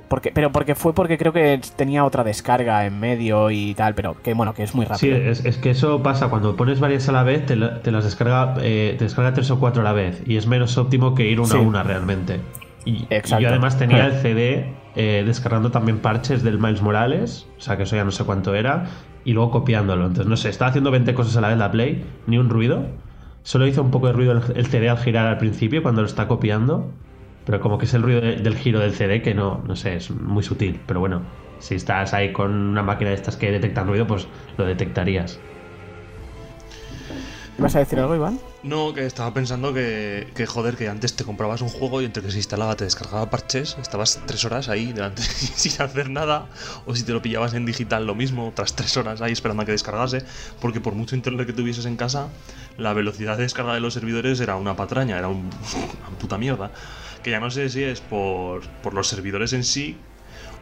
[0.09, 4.21] porque, pero porque fue porque creo que tenía otra descarga en medio y tal, pero
[4.23, 5.35] que bueno, que es muy rápido.
[5.35, 8.95] Sí, es, que eso pasa cuando pones varias a la vez, te, las descarga, eh,
[8.99, 11.55] te descarga tres o cuatro a la vez y es menos óptimo que ir una
[11.55, 12.40] a una realmente.
[12.85, 13.07] Y,
[13.40, 17.85] yo además tenía el CD eh, descargando también parches del Miles Morales, o sea que
[17.85, 18.85] eso ya no sé cuánto era,
[19.25, 20.07] y luego copiándolo.
[20.07, 22.87] Entonces, no sé, estaba haciendo 20 cosas a la vez la Play, ni un ruido.
[23.43, 26.29] Solo hizo un poco de ruido el CD al girar al principio cuando lo está
[26.29, 26.90] copiando.
[27.44, 30.11] Pero como que es el ruido del giro del CD que no, no sé, es
[30.11, 30.80] muy sutil.
[30.87, 31.22] Pero bueno,
[31.59, 34.26] si estás ahí con una máquina de estas que detectan ruido, pues
[34.57, 35.38] lo detectarías.
[37.57, 38.40] ¿Vas a decir algo, Iván?
[38.64, 42.22] No, que estaba pensando que, que, joder, que antes te comprabas un juego y entre
[42.22, 45.22] que se instalaba te descargaba parches, estabas tres horas ahí delante
[45.54, 46.48] sin hacer nada,
[46.85, 49.66] o si te lo pillabas en digital lo mismo, otras tres horas ahí esperando a
[49.66, 50.24] que descargase,
[50.61, 52.28] porque por mucho internet que tuvieses en casa,
[52.76, 55.50] la velocidad de descarga de los servidores era una patraña, era una
[56.18, 56.72] puta mierda
[57.24, 59.96] que ya no sé si es por, los servidores en sí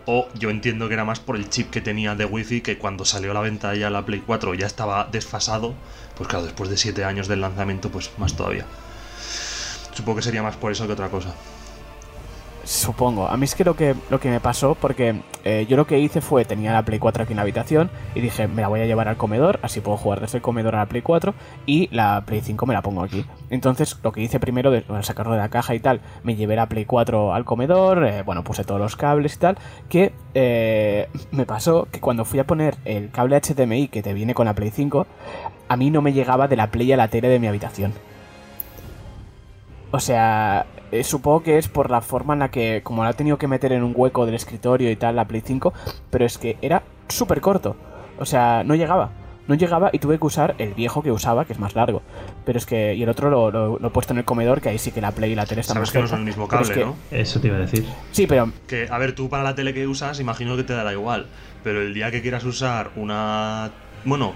[0.06, 3.04] o yo entiendo que era más por el chip que tenía de wifi que cuando
[3.04, 5.74] salió a la venta ya la Play 4 ya estaba desfasado,
[6.16, 8.64] pues claro, después de 7 años del lanzamiento pues más todavía.
[9.92, 11.34] Supongo que sería más por eso que otra cosa.
[12.64, 13.26] Supongo.
[13.26, 15.98] A mí es que lo que, lo que me pasó, porque eh, yo lo que
[15.98, 18.80] hice fue, tenía la Play 4 aquí en la habitación y dije, me la voy
[18.80, 21.34] a llevar al comedor, así puedo jugar desde el comedor a la Play 4
[21.66, 23.24] y la Play 5 me la pongo aquí.
[23.50, 26.66] Entonces lo que hice primero, de, sacarlo de la caja y tal, me llevé la
[26.66, 31.46] Play 4 al comedor, eh, bueno, puse todos los cables y tal, que eh, me
[31.46, 34.70] pasó que cuando fui a poner el cable HDMI que te viene con la Play
[34.70, 35.06] 5,
[35.68, 37.92] a mí no me llegaba de la Play a la tele de mi habitación.
[39.90, 43.12] O sea, eh, supongo que es por la forma en la que, como la ha
[43.14, 45.72] tenido que meter en un hueco del escritorio y tal, la Play 5,
[46.10, 47.76] pero es que era súper corto.
[48.18, 49.10] O sea, no llegaba.
[49.48, 52.02] No llegaba y tuve que usar el viejo que usaba, que es más largo.
[52.44, 52.94] Pero es que.
[52.94, 55.32] Y el otro lo, he puesto en el comedor, que ahí sí que la Play
[55.32, 56.94] y la tele están Sabes que no son el mismo cable, ¿no?
[57.10, 57.84] Eso te iba a decir.
[58.12, 58.52] Sí, pero.
[58.68, 61.26] Que, a ver, tú para la tele que usas, imagino que te dará igual.
[61.64, 63.72] Pero el día que quieras usar una.
[64.04, 64.34] Bueno,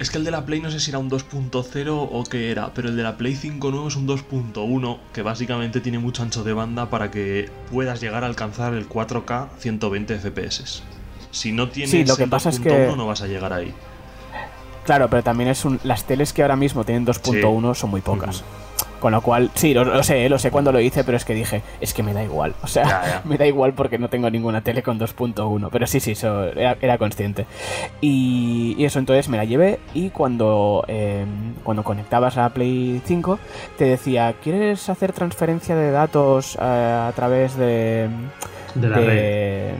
[0.00, 2.72] es que el de la Play no sé si era un 2.0 o qué era,
[2.74, 6.44] pero el de la Play 5 nuevo es un 2.1 que básicamente tiene mucho ancho
[6.44, 10.82] de banda para que puedas llegar a alcanzar el 4K 120 FPS.
[11.30, 12.92] Si no tienes sí, lo que pasa es que...
[12.96, 13.72] no vas a llegar ahí.
[14.84, 15.80] Claro, pero también es un...
[15.84, 18.44] las teles que ahora mismo tienen 2.1 son muy pocas.
[19.02, 21.60] Con lo cual, sí, lo, sé, lo sé cuando lo hice, pero es que dije,
[21.80, 22.54] es que me da igual.
[22.62, 25.70] O sea, me da igual porque no tengo ninguna tele con 2.1.
[25.72, 27.46] Pero sí, sí, eso era, consciente.
[28.00, 33.40] Y, eso, entonces me la llevé y cuando, em, cuando conectabas a Play 5,
[33.76, 38.08] te decía, ¿quieres hacer transferencia de datos eh, a través de...
[38.76, 39.74] De la red.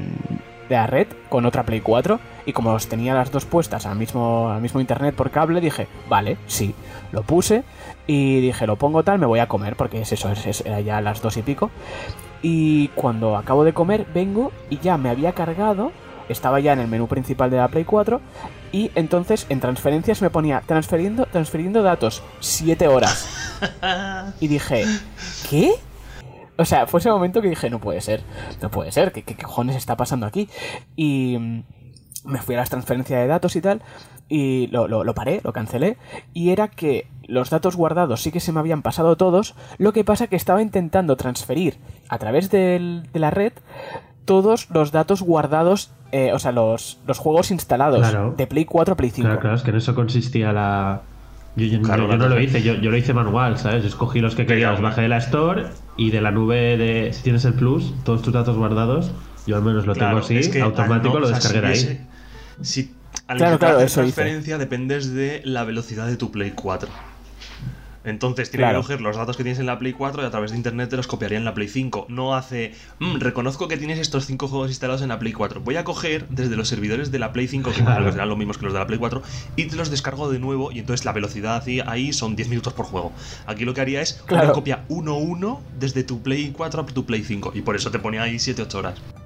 [0.73, 3.97] De la red con otra Play 4 y como os tenía las dos puestas al
[3.97, 6.75] mismo, al mismo internet por cable, dije, vale, sí,
[7.13, 7.63] lo puse
[8.07, 11.01] y dije, lo pongo tal, me voy a comer porque es eso, es, era ya
[11.01, 11.71] las dos y pico.
[12.41, 15.93] Y cuando acabo de comer, vengo y ya me había cargado,
[16.29, 18.21] estaba ya en el menú principal de la Play 4
[18.73, 23.29] y entonces en transferencias me ponía transferiendo, transferiendo datos 7 horas.
[24.41, 24.85] Y dije,
[25.49, 25.71] ¿qué?
[26.63, 28.23] O sea, fue ese momento que dije, no puede ser,
[28.63, 30.49] no puede ser, ¿qué, qué cojones está pasando aquí?
[30.95, 31.63] Y mm,
[32.25, 33.83] me fui a las transferencias de datos y tal,
[34.29, 35.97] y lo, lo, paré, lo cancelé,
[36.33, 40.05] y era que los datos guardados sí que se me habían pasado todos, lo que
[40.05, 43.53] pasa que estaba intentando transferir a través de la red
[44.25, 48.97] todos los datos guardados, eh, o sea, los, los juegos instalados de Play 4 a
[48.97, 49.27] Play 5.
[49.27, 51.03] Claro, claro, es que en eso consistía la,
[51.57, 53.83] yo, no lo hice, yo, lo hice manual, ¿sabes?
[53.83, 57.13] Yo escogí los que quería, los bajé de la Store y de la nube de.
[57.13, 59.11] Si tienes el Plus, todos tus datos guardados,
[59.47, 62.07] yo al menos lo tengo así, automático, lo descargué ahí.
[62.63, 62.95] Si
[63.27, 66.89] al claro, claro, eso transferencia dependes de la velocidad de tu Play 4.
[68.05, 70.51] Entonces tiene que coger los datos que tienes en la Play 4 y a través
[70.51, 72.07] de internet te los copiaría en la Play 5.
[72.09, 75.61] No hace, mm, reconozco que tienes estos 5 juegos instalados en la Play 4.
[75.61, 78.65] Voy a coger desde los servidores de la Play 5, que serán los mismos que
[78.65, 79.23] los de la Play 4,
[79.57, 82.87] y te los descargo de nuevo y entonces la velocidad ahí son 10 minutos por
[82.87, 83.13] juego.
[83.47, 87.23] Aquí lo que haría es una copia 1-1 desde tu Play 4 a tu Play
[87.23, 89.22] 5 y por eso te ponía ahí 7-8 horas.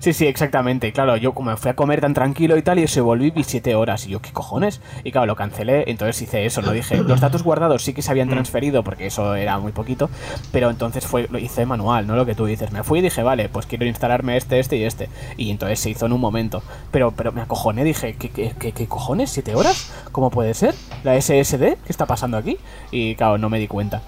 [0.00, 0.92] Sí, sí, exactamente.
[0.92, 3.74] Claro, yo como fui a comer tan tranquilo y tal, y se volví vi siete
[3.74, 4.06] horas.
[4.06, 4.80] Y yo, ¿qué cojones?
[5.04, 6.96] Y claro, lo cancelé, entonces hice eso, lo dije.
[6.96, 8.30] Los datos guardados sí que se habían mm.
[8.30, 10.08] transferido, porque eso era muy poquito,
[10.52, 12.16] pero entonces fue, lo hice manual, ¿no?
[12.16, 12.72] Lo que tú dices.
[12.72, 15.10] Me fui y dije, vale, pues quiero instalarme este, este y este.
[15.36, 16.62] Y entonces se hizo en un momento.
[16.90, 19.28] Pero, pero me acojoné, dije, ¿qué, qué, qué, qué cojones?
[19.28, 19.92] ¿Siete horas?
[20.12, 20.74] ¿Cómo puede ser?
[21.04, 21.76] ¿La SSD?
[21.76, 22.56] ¿Qué está pasando aquí?
[22.90, 24.00] Y claro, no me di cuenta.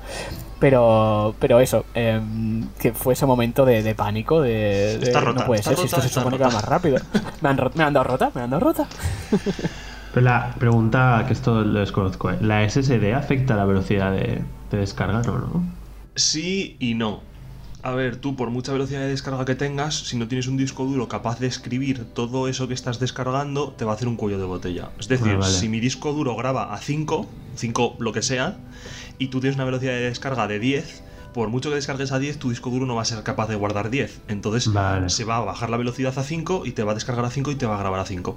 [0.63, 5.87] Pero, pero eso, em, que fue ese momento de, pánico, de, no puede ser, si
[5.87, 6.99] esto se supone que va más rápido.
[7.41, 8.87] me, han, me han dado rota, me han dado rota.
[10.15, 12.39] pero la pregunta, que esto lo desconozco, ¿eh?
[12.41, 15.65] ¿la SSD afecta la velocidad de, descarga o no?
[16.15, 17.23] Sí y no.
[17.83, 20.85] A ver, tú por mucha velocidad de descarga que tengas, si no tienes un disco
[20.85, 24.39] duro capaz de escribir todo eso que estás descargando, te va a hacer un cuello
[24.39, 24.91] de botella.
[25.01, 28.59] Es decir, ah, si mi disco duro graba a 5, 5 lo que sea,
[29.19, 32.39] y tú tienes una velocidad de descarga de 10, por mucho que descargues a 10,
[32.39, 34.23] tu disco duro no va a ser capaz de guardar 10.
[34.29, 34.71] Entonces
[35.07, 37.51] se va a bajar la velocidad a 5 y te va a descargar a 5
[37.51, 38.37] y te va a grabar a 5.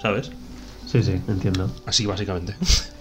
[0.00, 0.30] ¿Sabes?
[0.86, 1.70] Sí, sí, entiendo.
[1.86, 2.54] Así básicamente.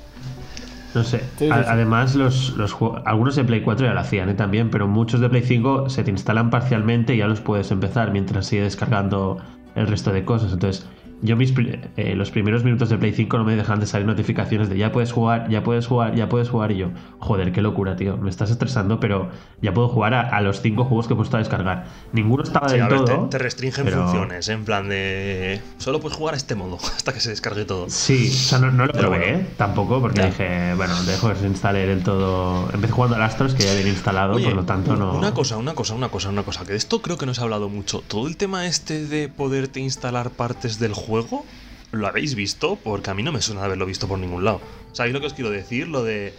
[0.94, 1.24] No sé.
[1.50, 4.36] Además, los, los algunos de Play 4 ya lo hacían ¿eh?
[4.36, 8.12] también, pero muchos de Play 5 se te instalan parcialmente y ya los puedes empezar
[8.12, 9.40] mientras sigue descargando
[9.74, 10.54] el resto de cosas.
[10.54, 10.86] Entonces,
[11.24, 11.54] yo mis,
[11.96, 14.92] eh, los primeros minutos de Play 5 no me dejan de salir notificaciones de ya
[14.92, 16.74] puedes jugar, ya puedes jugar, ya puedes jugar.
[16.74, 18.18] Y yo, joder, qué locura, tío.
[18.18, 19.30] Me estás estresando, pero
[19.62, 21.86] ya puedo jugar a, los cinco juegos que he puesto a descargar.
[22.12, 23.30] Ninguno estaba del todo.
[23.30, 25.62] Te, restringen funciones, en plan de.
[25.78, 27.90] Solo puedes jugar a este modo hasta que se descargue todo.
[27.90, 29.48] Sí, o sea, no, lo probé, ¿eh?
[29.56, 32.70] Tampoco, porque dije, bueno, dejo que se instale del todo.
[32.74, 35.14] Empecé jugando al Astros, que ya viene instalado, por lo tanto no.
[35.14, 36.66] Una cosa, una cosa, una cosa, una cosa.
[36.66, 38.04] Que de esto creo que no se ha hablado mucho.
[38.06, 41.45] Todo el tema este de poderte instalar partes del juego juego?
[41.91, 42.78] ¿Lo habéis visto?
[42.84, 44.62] Porque a mí no me suena de haberlo visto por ningún lado.
[44.93, 45.88] ¿Sabéis lo que os quiero decir?
[45.88, 46.34] Lo de.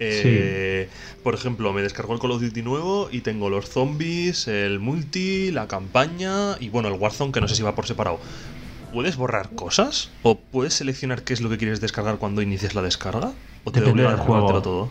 [0.00, 0.88] Eh,
[1.22, 5.50] por ejemplo, me descargo el Call of Duty nuevo y tengo los zombies, el multi,
[5.50, 8.20] la campaña y bueno, el Warzone que no sé si va por separado.
[8.92, 10.10] ¿Puedes borrar cosas?
[10.22, 13.32] ¿O puedes seleccionar qué es lo que quieres descargar cuando inicies la descarga?
[13.64, 14.62] ¿O te Depende del juego.
[14.62, 14.90] todo?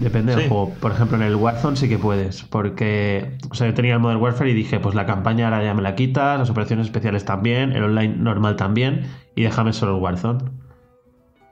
[0.00, 0.72] Depende del juego.
[0.80, 2.42] Por ejemplo, en el Warzone sí que puedes.
[2.42, 5.74] Porque, o sea, yo tenía el Modern Warfare y dije, pues la campaña ahora ya
[5.74, 10.02] me la quitas, las operaciones especiales también, el online normal también, y déjame solo el
[10.02, 10.44] Warzone.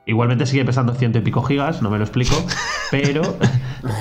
[0.06, 2.36] Igualmente sigue pesando ciento y pico gigas, no me lo explico,
[2.90, 3.22] pero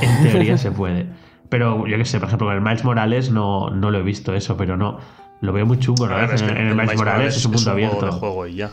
[0.02, 1.08] en teoría se puede.
[1.50, 4.34] Pero yo qué sé, por ejemplo, con el Miles Morales no, no lo he visto
[4.34, 5.00] eso, pero no.
[5.42, 6.18] Lo veo muy chungo, ¿no?
[6.18, 8.12] en, el, Miles Morales, es un mundo abierto.
[8.14, 8.72] juego y ya.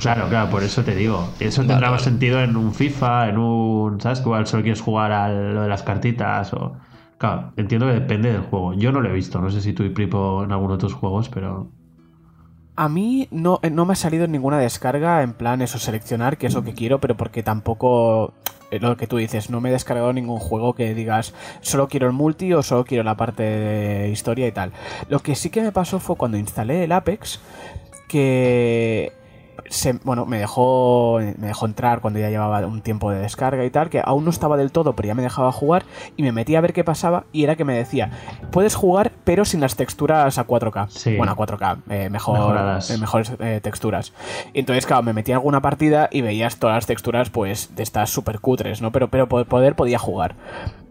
[0.00, 1.28] claro, claro, por eso te digo.
[1.40, 4.00] Eso tendrá más sentido en un FIFA, en un.
[4.00, 4.20] ¿Sabes?
[4.20, 6.76] Que igual solo quieres jugar a lo de las cartitas o.
[7.18, 8.74] Claro, entiendo que depende del juego.
[8.74, 10.94] Yo no lo he visto, no sé si tú y Pripo en alguno de tus
[10.94, 11.70] juegos, pero.
[12.76, 16.54] A mí no, no me ha salido ninguna descarga en plan eso, seleccionar qué es
[16.54, 20.12] lo que quiero, pero porque tampoco eh, lo que tú dices, no me he descargado
[20.12, 24.46] ningún juego que digas solo quiero el multi o solo quiero la parte de historia
[24.46, 24.72] y tal.
[25.08, 27.40] Lo que sí que me pasó fue cuando instalé el Apex,
[28.08, 29.12] que
[30.04, 33.90] bueno, me dejó, me dejó entrar cuando ya llevaba un tiempo de descarga y tal,
[33.90, 35.84] que aún no estaba del todo, pero ya me dejaba jugar
[36.16, 38.10] y me metí a ver qué pasaba y era que me decía,
[38.50, 41.16] puedes jugar pero sin las texturas a 4K.
[41.16, 44.12] Bueno, a 4K, eh, mejor, eh, mejores eh, texturas.
[44.52, 47.82] Y entonces, claro, me metí a alguna partida y veías todas las texturas pues de
[47.82, 48.92] estas super cutres, ¿no?
[48.92, 50.36] Pero, pero poder podía jugar.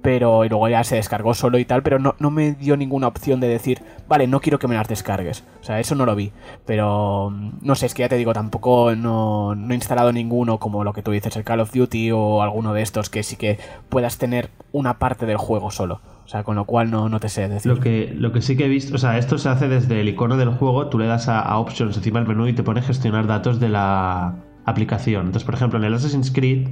[0.05, 3.07] Pero y luego ya se descargó solo y tal, pero no, no me dio ninguna
[3.07, 5.43] opción de decir, vale, no quiero que me las descargues.
[5.61, 6.31] O sea, eso no lo vi.
[6.67, 10.83] Pero no sé, es que ya te digo, tampoco no, no he instalado ninguno como
[10.83, 13.57] lo que tú dices, el Call of Duty o alguno de estos que sí que
[13.89, 16.01] puedas tener una parte del juego solo.
[16.23, 17.71] O sea, con lo cual no, no te sé decir.
[17.71, 20.09] Lo que, lo que sí que he visto, o sea, esto se hace desde el
[20.09, 22.83] icono del juego, tú le das a, a Options encima del menú y te pone
[22.83, 25.27] gestionar datos de la aplicación.
[25.27, 26.69] Entonces, por ejemplo, en el Assassin's Creed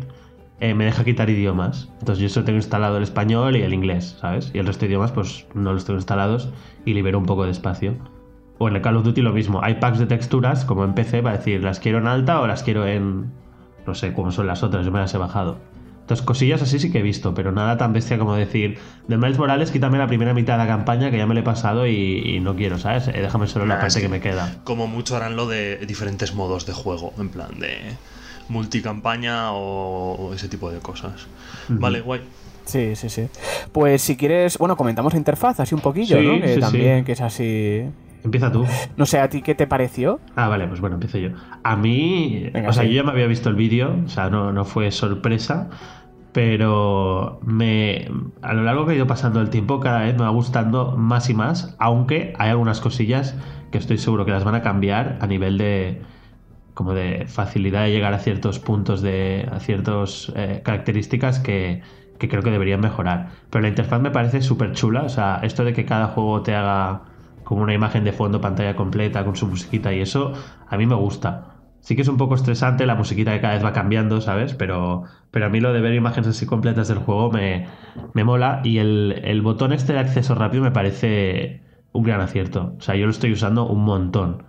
[0.64, 1.90] eh, me deja quitar idiomas.
[2.00, 4.50] Entonces yo solo tengo instalado el español y el inglés, ¿sabes?
[4.54, 6.52] Y el resto de idiomas pues no los tengo instalados
[6.86, 7.98] y libero un poco de espacio.
[8.60, 9.62] O en el Call of Duty lo mismo.
[9.62, 12.64] Hay packs de texturas, como en PC, para decir, las quiero en alta o las
[12.64, 13.34] quiero en...
[13.86, 15.58] No sé cómo son las otras, yo me las he bajado.
[16.00, 19.38] Entonces, cosillas así sí que he visto, pero nada tan bestia como decir, de Miles
[19.38, 22.40] Morales, quítame la primera mitad de la campaña que ya me le he pasado y,
[22.40, 23.10] no quiero, ¿sabes?
[23.10, 24.62] Eh, déjame solo la parte que me queda.
[24.64, 27.98] Como mucho harán lo de diferentes modos de juego, en plan de
[28.50, 31.28] multicampaña o, ese tipo de cosas.
[31.70, 32.22] Vale, guay.
[32.66, 33.28] Sí, sí, sí.
[33.72, 36.42] Pues si quieres, bueno, comentamos la interfaz así un poquillo, ¿no?
[36.42, 37.84] Que también, que es así.
[38.24, 38.66] Empieza tú.
[38.96, 40.22] No sé, ¿a ti qué te pareció?
[40.36, 41.32] Ah, vale, pues bueno, empiezo yo.
[41.64, 44.64] A mí, o sea, yo ya me había visto el vídeo, o sea, no, no
[44.64, 45.70] fue sorpresa,
[46.32, 48.08] pero me,
[48.42, 51.30] a lo largo que he ido pasando el tiempo, cada vez me va gustando más
[51.30, 53.36] y más, aunque hay algunas cosillas
[53.72, 56.02] que estoy seguro que las van a cambiar a nivel de,
[56.74, 61.82] como de facilidad de llegar a ciertos puntos de a ciertas eh, características que,
[62.18, 63.30] que, creo que deberían mejorar.
[63.50, 66.56] Pero la interfaz me parece súper chula o sea esto de que cada juego te
[66.56, 67.04] haga
[67.44, 70.34] como una imagen de fondo pantalla completa con su musiquita y eso
[70.68, 71.50] a mí me gusta.
[71.82, 75.04] Sí que es un poco estresante la musiquita que cada vez va cambiando sabes pero
[75.32, 77.68] pero a mí lo de ver imágenes así completas del juego me,
[78.14, 82.74] me mola y el, el botón este de acceso rápido me parece un gran acierto.
[82.80, 84.44] O sea yo lo estoy usando un montón.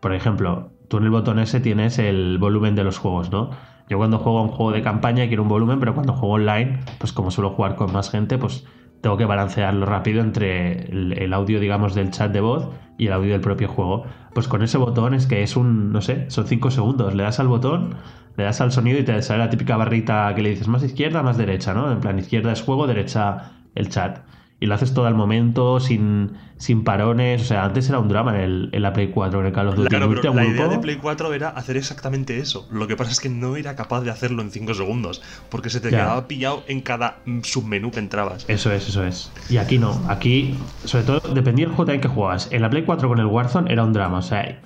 [0.00, 3.50] Por ejemplo tú en el botón S tienes el volumen de los juegos, ¿no?
[3.88, 7.12] Yo cuando juego un juego de campaña quiero un volumen, pero cuando juego online, pues
[7.12, 8.66] como suelo jugar con más gente, pues
[9.00, 13.32] tengo que balancearlo rápido entre el, audio, digamos, del chat de voz y el audio
[13.32, 14.04] del propio juego.
[14.34, 17.14] Pues con ese botón es que es un, no sé, son 5 segundos.
[17.14, 17.94] Le das al botón,
[18.36, 21.22] le das al sonido y te sale la típica barrita que le dices más izquierda,
[21.22, 21.90] más derecha, ¿no?
[21.92, 24.18] En plan, izquierda es juego, derecha el chat
[24.60, 27.40] y lo haces todo al momento, sin, sin parones.
[27.40, 29.68] O sea, antes era un drama en, el, en la Play 4, en el Call
[29.68, 29.88] of Duty.
[29.88, 32.68] Claro, pero la idea de Play 4 era hacer exactamente eso.
[32.70, 35.80] Lo que pasa es que no era capaz de hacerlo en 5 segundos, porque se
[35.80, 38.44] te quedaba pillado en cada submenú que entrabas.
[38.48, 39.32] Eso es, eso es.
[39.48, 39.98] Y aquí no.
[40.08, 42.48] Aquí, sobre todo, dependía del juego también que jugabas.
[42.52, 44.18] En la Play 4 con el Warzone era un drama.
[44.18, 44.60] O sea,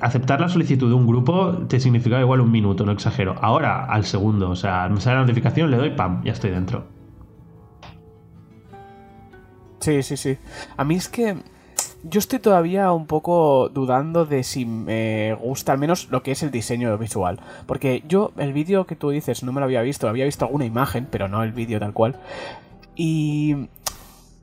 [0.00, 3.36] aceptar la solicitud de un grupo te significaba igual un minuto, no exagero.
[3.40, 4.50] Ahora, al segundo.
[4.50, 6.97] O sea, me sale la notificación, le doy, pam, ya estoy dentro.
[9.80, 10.38] Sí, sí, sí.
[10.76, 11.36] A mí es que
[12.02, 16.42] yo estoy todavía un poco dudando de si me gusta al menos lo que es
[16.42, 17.40] el diseño visual.
[17.66, 20.64] Porque yo el vídeo que tú dices no me lo había visto, había visto alguna
[20.64, 22.16] imagen, pero no el vídeo tal cual.
[22.94, 23.68] Y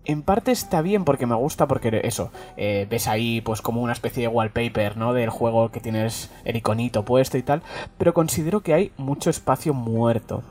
[0.06, 3.94] en parte está bien porque me gusta porque eso, eh, ves ahí pues como una
[3.94, 5.14] especie de wallpaper, ¿no?
[5.14, 7.62] Del juego que tienes el iconito puesto y tal,
[7.98, 10.44] pero considero que hay mucho espacio muerto.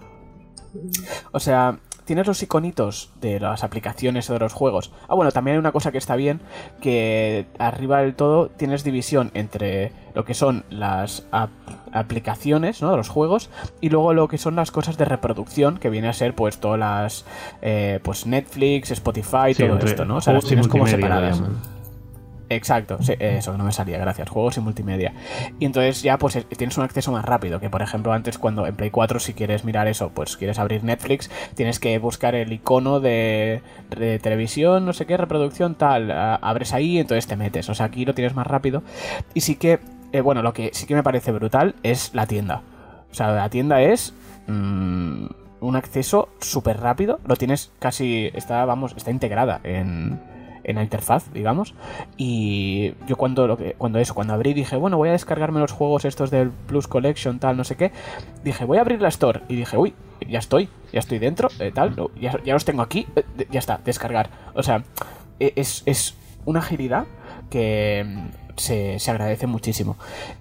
[1.33, 4.93] O sea, tienes los iconitos de las aplicaciones o de los juegos.
[5.09, 6.41] Ah, bueno, también hay una cosa que está bien,
[6.81, 11.27] que arriba del todo tienes división entre lo que son las
[11.93, 12.91] aplicaciones, ¿no?
[12.91, 16.13] De los juegos y luego lo que son las cosas de reproducción, que viene a
[16.13, 17.25] ser pues todas las,
[17.63, 20.17] eh, pues Netflix, Spotify, todo esto, ¿no?
[20.17, 21.43] O sea, las tienes como separadas.
[22.55, 24.29] Exacto, eso no me salía, gracias.
[24.29, 25.13] Juegos y multimedia.
[25.59, 28.67] Y entonces ya pues eh, tienes un acceso más rápido, que por ejemplo antes cuando
[28.67, 32.53] en Play 4 si quieres mirar eso, pues quieres abrir Netflix, tienes que buscar el
[32.53, 33.63] icono de,
[34.23, 37.69] televisión, no sé qué, reproducción, tal, abres ahí, entonces te metes.
[37.69, 38.83] O sea, aquí lo tienes más rápido.
[39.35, 39.81] Y sí que,
[40.13, 42.63] eh, bueno, lo que sí que me parece brutal es la tienda.
[43.11, 44.15] O sea, la tienda es...
[44.47, 45.27] Mm,
[45.61, 50.21] un acceso súper rápido, lo tienes casi, está, vamos, está integrada en,
[50.65, 51.75] en la interfaz, digamos.
[52.17, 55.73] Y yo cuando lo que, cuando eso, cuando abrí dije, bueno, voy a descargarme los
[55.73, 57.93] juegos estos del Plus Collection, tal, no sé qué.
[58.43, 59.43] Dije, voy a abrir la Store.
[59.49, 59.95] Y dije, uy,
[60.29, 63.81] ya estoy, ya estoy dentro, eh, tal, ya, ya, los tengo aquí, eh, ya está,
[63.85, 64.31] descargar.
[64.55, 64.85] O sea,
[65.39, 67.07] e, es, es una agilidad
[67.51, 69.97] que mm, se, se agradece muchísimo.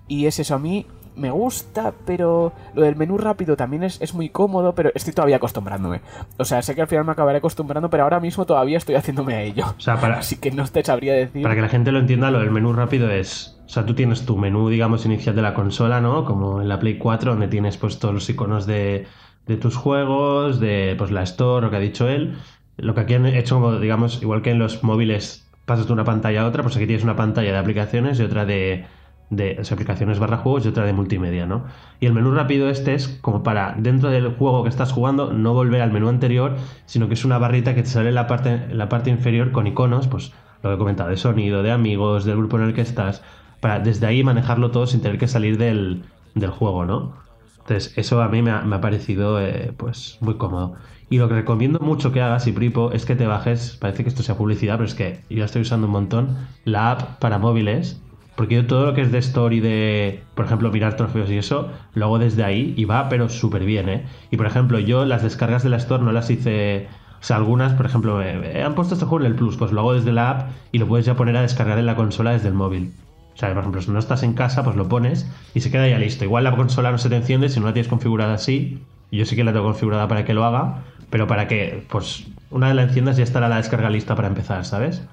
[0.07, 4.29] Y es eso, a mí me gusta, pero lo del menú rápido también es, muy
[4.29, 6.01] cómodo, pero estoy todavía acostumbrándome.
[6.37, 9.35] O sea, sé que al final me acabaré acostumbrando, pero ahora mismo todavía estoy haciéndome
[9.35, 9.65] a ello.
[9.77, 11.43] O sea, para, Así que no te sabría decir.
[11.43, 13.59] Para que la gente lo entienda, lo del menú rápido es.
[13.65, 16.25] O sea, tú tienes tu menú, digamos, inicial de la consola, ¿no?
[16.25, 19.07] Como en la Play 4, donde tienes pues todos los iconos de,
[19.47, 22.37] de tus juegos, de pues la Store, lo que ha dicho él.
[22.77, 26.41] Lo que aquí han hecho, digamos, igual que en los móviles pasas de una pantalla
[26.41, 28.85] a otra, pues aquí tienes una pantalla de aplicaciones y otra de
[29.29, 31.65] de aplicaciones barra juegos y otra de multimedia, ¿no?
[31.99, 35.53] Y el menú rápido este es como para, dentro del juego que estás jugando, no
[35.53, 38.53] volver al menú anterior, sino que es una barrita que te sale en la parte,
[38.53, 42.25] en la parte inferior con iconos, pues lo que he comentado, de sonido, de amigos,
[42.25, 43.23] del grupo en el que estás,
[43.59, 46.03] para desde ahí manejarlo todo sin tener que salir del,
[46.49, 47.13] juego, ¿no?
[47.59, 50.75] Entonces, eso a mí me ha, parecido eh, pues muy cómodo.
[51.09, 54.09] Y lo que recomiendo mucho que hagas, y Pripo, es que te bajes, parece que
[54.09, 58.02] esto sea publicidad, pero es que yo estoy usando un montón, la app para móviles
[58.35, 61.69] porque yo todo lo que es de story, de, por ejemplo, mirar trofeos y eso,
[61.93, 64.05] lo hago desde ahí y va, pero súper bien, ¿eh?
[64.31, 66.87] Y por ejemplo, yo las descargas de la Store no las hice.
[67.21, 69.93] O sea, algunas, por ejemplo, han puesto este juego en el Plus, pues lo hago
[69.93, 72.53] desde la app y lo puedes ya poner a descargar en la consola desde el
[72.53, 72.91] móvil.
[73.33, 75.87] O sea, por ejemplo, si no estás en casa, pues lo pones y se queda
[75.87, 76.25] ya listo.
[76.25, 78.83] Igual la consola no se te enciende si no la tienes configurada así.
[79.11, 82.67] Yo sí que la tengo configurada para que lo haga, pero para que, pues, una
[82.67, 85.03] vez la enciendas ya estará la descarga lista para empezar, ¿sabes?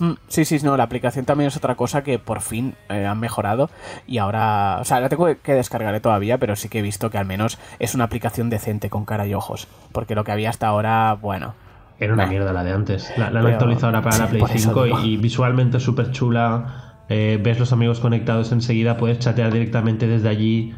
[0.00, 3.18] Mm, sí, sí, no, la aplicación también es otra cosa que por fin eh, han
[3.18, 3.70] mejorado
[4.06, 7.18] y ahora, o sea, la tengo que descargar todavía, pero sí que he visto que
[7.18, 10.68] al menos es una aplicación decente con cara y ojos, porque lo que había hasta
[10.68, 11.54] ahora, bueno.
[11.98, 13.12] Era una mierda la de antes.
[13.16, 17.04] La, han actualizado ahora para la Play 5 y, visualmente súper chula.
[17.08, 20.74] Eh, ves los amigos conectados enseguida, puedes chatear directamente desde allí.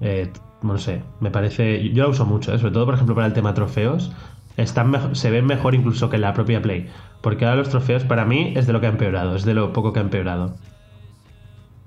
[0.00, 0.30] Eh,
[0.62, 1.90] no sé, me parece.
[1.92, 4.12] Yo la uso mucho, sobre todo por ejemplo para el tema trofeos.
[4.56, 6.88] Están se ven mejor incluso que la propia Play.
[7.22, 9.72] Porque ahora los trofeos para mí es de lo que ha empeorado, es de lo
[9.72, 10.54] poco que ha empeorado.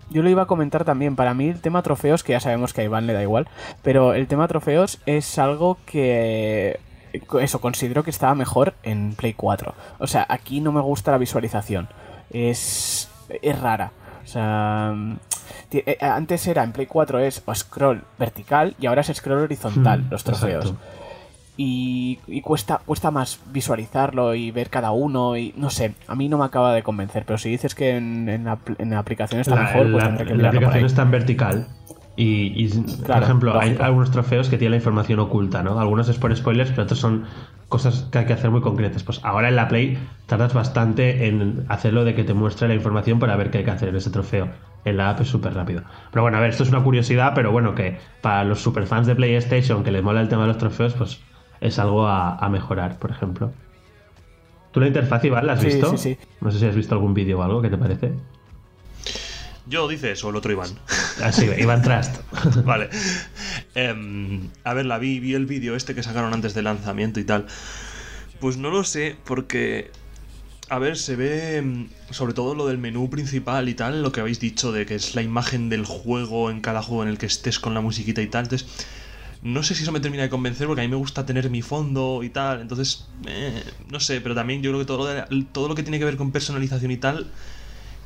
[0.10, 2.82] Yo lo iba a comentar también, para mí el tema trofeos, que ya sabemos que
[2.82, 3.48] a Iván le da igual,
[3.82, 6.80] pero el tema trofeos es algo que
[7.42, 9.74] eso, considero que estaba mejor en Play 4.
[10.00, 11.88] O sea, aquí no me gusta la visualización.
[12.30, 13.10] Es,
[13.42, 13.92] es rara.
[14.24, 14.94] O sea,
[15.72, 20.10] eh, antes era en Play 4 es scroll vertical y ahora es scroll horizontal hmm,
[20.10, 20.74] los trofeos
[21.58, 26.38] y, cuesta, cuesta más visualizarlo y ver cada uno y no sé, a mí no
[26.38, 30.26] me acaba de convencer, pero si dices que en, la, aplicación está mejor, pues tendré
[30.26, 31.68] que La aplicación está en vertical
[32.18, 32.70] y,
[33.06, 35.80] por ejemplo, hay algunos trofeos que tienen la información oculta, ¿no?
[35.80, 37.26] Algunos es por spoilers, pero otros son
[37.68, 39.04] cosas que hay que hacer muy concretas.
[39.04, 43.20] Pues ahora en la Play tardas bastante en hacerlo de que te muestre la información
[43.20, 44.48] para ver qué hay que hacer en ese trofeo.
[44.86, 45.84] En la app es súper rápido.
[46.12, 49.16] Pero bueno, a ver, esto es una curiosidad, pero bueno, que para los superfans de
[49.16, 51.20] PlayStation que les mola el tema de los trofeos, pues
[51.62, 53.52] es algo a, mejorar, por ejemplo.
[54.72, 55.92] ¿Tú la interfaz, Iván, la has visto?
[55.92, 56.18] Sí, sí.
[56.42, 58.14] No sé si has visto algún vídeo o algo, ¿qué te parece?
[59.68, 60.70] Yo dices, o el otro Iván.
[61.24, 62.18] Ah, sí, Iván Trust.
[62.66, 62.90] vale.
[63.74, 67.24] Em, a ver, la vi, vi el vídeo este que sacaron antes del lanzamiento y
[67.24, 67.48] tal.
[68.40, 69.92] Pues no lo sé, porque.
[70.70, 74.20] A ver, se ve em, sobre todo lo del menú principal y tal, lo que
[74.20, 77.28] habéis dicho de que es la imagen del juego en cada juego en el que
[77.28, 78.46] estés con la musiquita y tal.
[78.46, 78.68] Entonces,
[79.46, 81.62] no sé si eso me termina de convencer porque a mí me gusta tener mi
[81.62, 82.62] fondo y tal.
[82.62, 86.00] Entonces, eh, no sé, pero también yo creo que todo lo, todo lo que tiene
[86.00, 87.32] que ver con personalización y tal,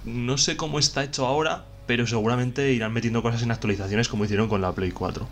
[0.04, 4.50] no sé cómo está hecho ahora, pero seguramente irán metiendo cosas en actualizaciones como hicieron
[4.50, 5.30] con la Play 4.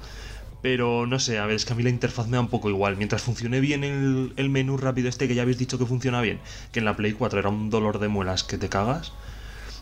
[0.61, 2.69] Pero no sé, a ver, es que a mí la interfaz me da un poco
[2.69, 2.95] igual.
[2.95, 6.39] Mientras funcione bien el, el menú rápido este que ya habéis dicho que funciona bien,
[6.71, 9.11] que en la Play 4 era un dolor de muelas que te cagas,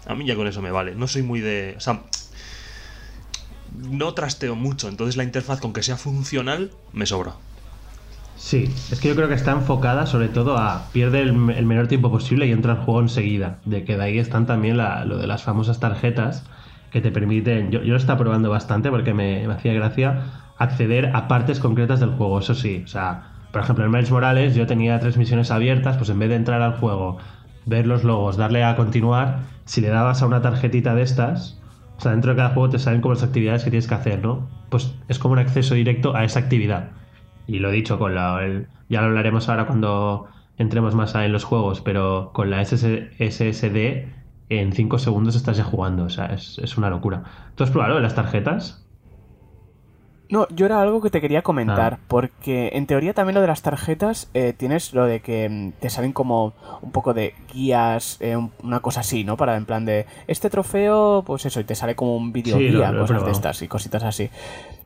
[0.08, 0.96] a mí ya con eso me vale.
[0.96, 1.76] No soy muy de...
[1.78, 2.02] O sea,
[3.78, 7.34] no trasteo mucho, entonces la interfaz con que sea funcional me sobra.
[8.36, 12.12] Sí, es que yo creo que está enfocada sobre todo a pierde el, menor tiempo
[12.12, 13.60] posible y entra al juego enseguida.
[13.66, 16.44] De que de ahí están también lo de las famosas tarjetas
[16.92, 17.72] que te permiten.
[17.72, 22.12] Yo, yo lo estaba probando bastante porque me, hacía gracia acceder a partes concretas del
[22.12, 22.40] juego.
[22.40, 26.10] Eso sí, o sea, por ejemplo, en Miles Morales yo tenía tres misiones abiertas, pues
[26.10, 27.18] en vez de entrar al juego,
[27.66, 31.60] ver los logos, darle a continuar, si le dabas a una tarjetita de estas,
[31.98, 34.22] o sea, dentro de cada juego te salen como las actividades que tienes que hacer,
[34.22, 34.50] ¿no?
[34.70, 36.92] Pues es como un acceso directo a esa actividad.
[37.48, 38.42] Y lo he dicho con la.
[38.90, 40.28] ya lo hablaremos ahora cuando
[40.58, 44.08] entremos más en los juegos, pero con la SSD
[44.50, 46.04] en 5 segundos estás ya jugando.
[46.06, 47.24] O sea, es, es una locura.
[47.56, 48.85] ¿Tú has probado las tarjetas?
[50.30, 52.00] No, yo era algo que te quería comentar, ah.
[52.08, 55.90] porque en teoría también lo de las tarjetas eh, tienes lo de que mm, te
[55.90, 59.38] salen como un poco de guías, eh, una cosa así, ¿no?
[59.38, 62.94] Para en plan de este trofeo, pues eso, y te sale como un vídeo guía,
[62.98, 64.30] cosas de estas y cositas así.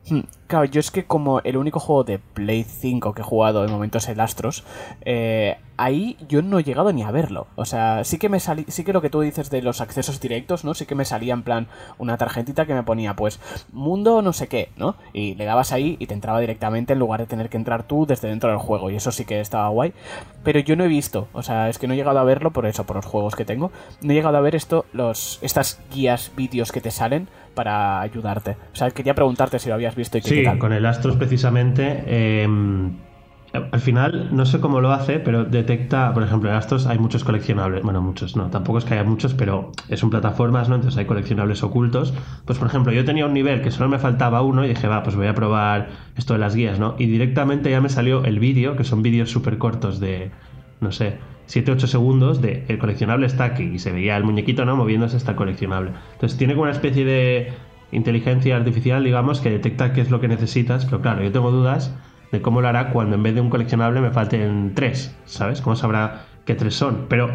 [0.08, 3.62] Hmm, claro, yo es que como el único juego de Play 5 que he jugado
[3.62, 4.64] de momento es el Astros,
[5.02, 7.46] eh, ahí yo no he llegado ni a verlo.
[7.54, 10.18] O sea, sí que me salí, sí que lo que tú dices de los accesos
[10.18, 10.74] directos, ¿no?
[10.74, 13.40] Sí que me salía en plan una tarjetita que me ponía, pues,
[13.72, 14.96] mundo no sé qué, ¿no?
[15.12, 18.06] Y le dabas ahí y te entraba directamente en lugar de tener que entrar tú
[18.06, 18.90] desde dentro del juego.
[18.90, 19.92] Y eso sí que estaba guay.
[20.42, 22.64] Pero yo no he visto, o sea, es que no he llegado a verlo por
[22.66, 23.70] eso, por los juegos que tengo.
[24.00, 27.28] No he llegado a ver esto, los, estas guías, vídeos que te salen
[27.60, 28.56] para ayudarte.
[28.72, 32.04] O sea, quería preguntarte si lo habías visto y qué Sí, con el Astros precisamente.
[32.06, 32.96] Em,
[33.52, 37.22] al final, no sé cómo lo hace, pero detecta, por ejemplo, en Astros hay muchos
[37.22, 37.82] coleccionables.
[37.82, 40.76] Bueno, muchos, no, tampoco es que haya muchos, pero es un plataformas, ¿no?
[40.76, 42.14] Entonces hay coleccionables ocultos.
[42.46, 45.02] Pues, por ejemplo, yo tenía un nivel que solo me faltaba uno y dije, va,
[45.02, 46.94] pues voy a probar esto de las guías, ¿no?
[46.96, 50.30] Y directamente ya me salió el vídeo, que son vídeos súper cortos de,
[50.80, 51.18] no sé,
[51.50, 54.76] 7-8 segundos de el coleccionable está aquí y se veía el muñequito, ¿no?
[54.76, 55.92] Moviéndose hasta el coleccionable.
[56.12, 57.52] Entonces tiene como una especie de
[57.92, 61.94] inteligencia artificial, digamos, que detecta qué es lo que necesitas, pero claro, yo tengo dudas
[62.30, 65.60] de cómo lo hará cuando en vez de un coleccionable me falten tres, ¿sabes?
[65.60, 67.06] ¿Cómo sabrá qué tres son?
[67.08, 67.30] Pero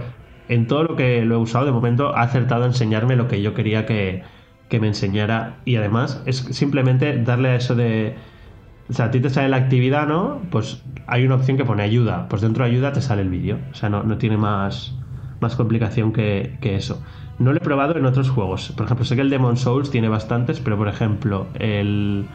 [0.47, 3.41] en todo lo que lo he usado de momento ha acertado a enseñarme lo que
[3.41, 4.23] yo quería que,
[4.71, 8.15] me enseñara y además es simplemente darle a eso de...
[8.89, 10.41] O sea, a ti te sale la actividad, ¿no?
[10.51, 12.27] Pues hay una opción que pone ayuda.
[12.29, 13.57] Pues dentro de ayuda te sale el vídeo.
[13.71, 14.95] O sea, no, tiene más,
[15.41, 17.01] más complicación que, que, eso.
[17.39, 18.71] No lo he probado en otros juegos.
[18.75, 22.27] Por ejemplo, sé que el Demon Souls tiene bastantes, pero por ejemplo, el,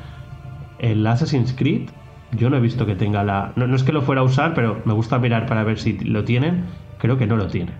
[0.80, 1.88] el Assassin's Creed
[2.32, 3.52] yo no he visto que tenga la.
[3.56, 6.24] No, es que lo fuera a usar, pero me gusta mirar para ver si lo
[6.24, 6.64] tienen.
[6.98, 7.72] Creo que no lo tiene.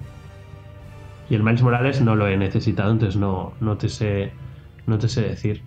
[1.29, 4.33] Y el Miles Morales no lo he necesitado, entonces no, no te sé.
[4.87, 5.63] No te sé decir.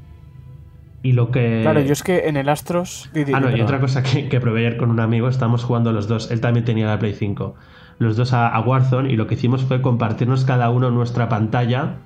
[1.04, 1.60] Y lo que.
[1.62, 3.12] Claro, yo es que en el Astros.
[3.34, 6.08] ah, no, y otra cosa que, que probé ayer con un amigo, estamos jugando los
[6.08, 6.32] dos.
[6.32, 7.56] Él también tenía la Play 5.
[8.00, 11.98] Los dos a, a Warzone, y lo que hicimos fue compartirnos cada uno nuestra pantalla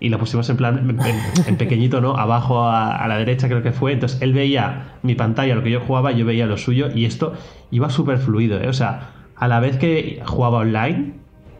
[0.00, 0.98] y la pusimos en plan,
[1.46, 2.16] en, pequeñito, ¿no?
[2.16, 3.92] Abajo a, la derecha creo que fue.
[3.92, 7.34] Entonces él veía mi pantalla, lo que yo jugaba, yo veía lo suyo y esto
[7.70, 8.68] iba súper fluido, ¿eh?
[8.68, 11.14] O sea, a la vez que jugaba online,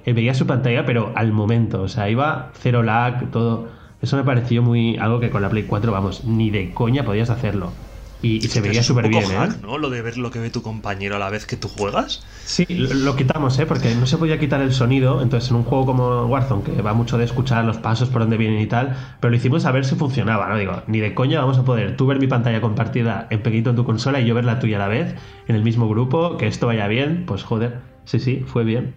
[0.04, 3.68] él veía su pantalla, pero al momento, o sea, iba cero lag, todo.
[4.00, 7.30] Eso me pareció muy algo que con la Play 4, vamos, ni de coña podías
[7.30, 7.72] hacerlo.
[8.20, 9.48] Y, se veía súper bien, ¿eh?
[9.62, 9.78] ¿no?
[9.78, 12.24] Lo de ver lo que ve tu compañero a la vez que tú juegas.
[12.44, 13.66] Sí, lo, quitamos, ¿eh?
[13.66, 15.22] Porque no se podía quitar el sonido.
[15.22, 18.36] Entonces, en un juego como Warzone, que va mucho de escuchar los pasos por donde
[18.36, 20.58] vienen y tal, pero lo hicimos a ver si funcionaba, ¿no?
[20.58, 23.76] Digo, ni de coña vamos a poder tú ver mi pantalla compartida en pequeñito en
[23.76, 25.14] tu consola y yo ver la tuya a la vez,
[25.46, 27.24] en el mismo grupo, que esto vaya bien.
[27.24, 28.94] Pues joder, sí, sí, fue bien.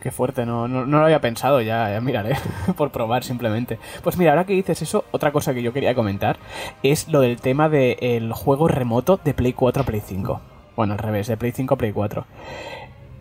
[0.00, 2.36] Qué fuerte, no, no, lo había pensado, ya, ya miraré,
[2.76, 3.78] por probar simplemente.
[4.02, 6.38] Pues mira, ahora que dices eso, otra cosa que yo quería comentar
[6.82, 10.40] es lo del tema del juego remoto de Play 4 a Play 5.
[10.76, 12.24] Bueno, al revés, de Play 5 a Play 4.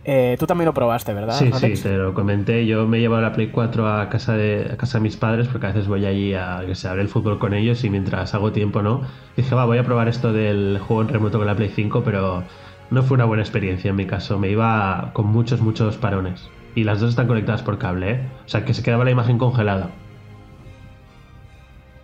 [0.03, 1.37] Eh, tú también lo probaste, ¿verdad?
[1.37, 2.65] Sí, sí, te lo comenté.
[2.65, 5.67] Yo me he llevado la Play 4 a casa de, casa de mis padres porque
[5.67, 8.51] a veces voy allí a que se abre el fútbol con ellos y mientras hago
[8.51, 9.01] tiempo, ¿no?
[9.37, 12.43] dije, va, voy a probar esto del juego en remoto con la Play 5, pero
[12.89, 14.39] no fue una buena experiencia en mi caso.
[14.39, 16.49] Me iba con muchos, muchos parones.
[16.75, 18.29] Y las dos están conectadas por cable, ¿eh?
[18.45, 19.91] O sea, que se quedaba la imagen congelada.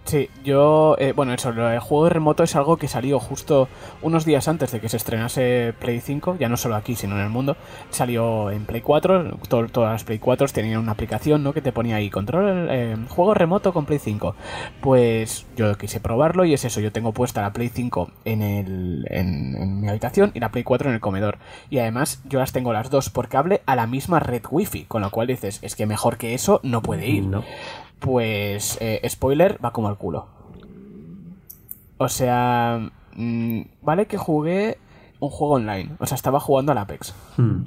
[0.08, 3.68] Sí, yo, eh, bueno, eso, el juego remoto es algo que salió justo
[4.01, 7.24] unos días antes de que se estrenase Play 5, ya no solo aquí, sino en
[7.24, 7.58] el mundo.
[7.89, 11.51] Salió en Play 4, todas las Play 4 tenían una aplicación, ¿no?
[11.51, 14.34] Que te ponía ahí, control, eh, juego remoto con Play 5.
[14.80, 19.05] Pues yo quise probarlo y es eso, yo tengo puesta la Play 5 en, el,
[19.10, 21.38] en, mi habitación y la Play 4 en el comedor.
[21.70, 25.01] Y además yo las tengo las dos por cable a la misma red Wi-Fi, con
[25.01, 27.26] lo cual dices, es que mejor que eso no puede ir.
[27.26, 27.43] No
[28.00, 30.28] pues eh, spoiler, va como al culo.
[31.98, 34.78] O sea, mm, vale que jugué
[35.20, 37.14] un juego online, o sea, estaba jugando al Apex.
[37.38, 37.64] Hmm.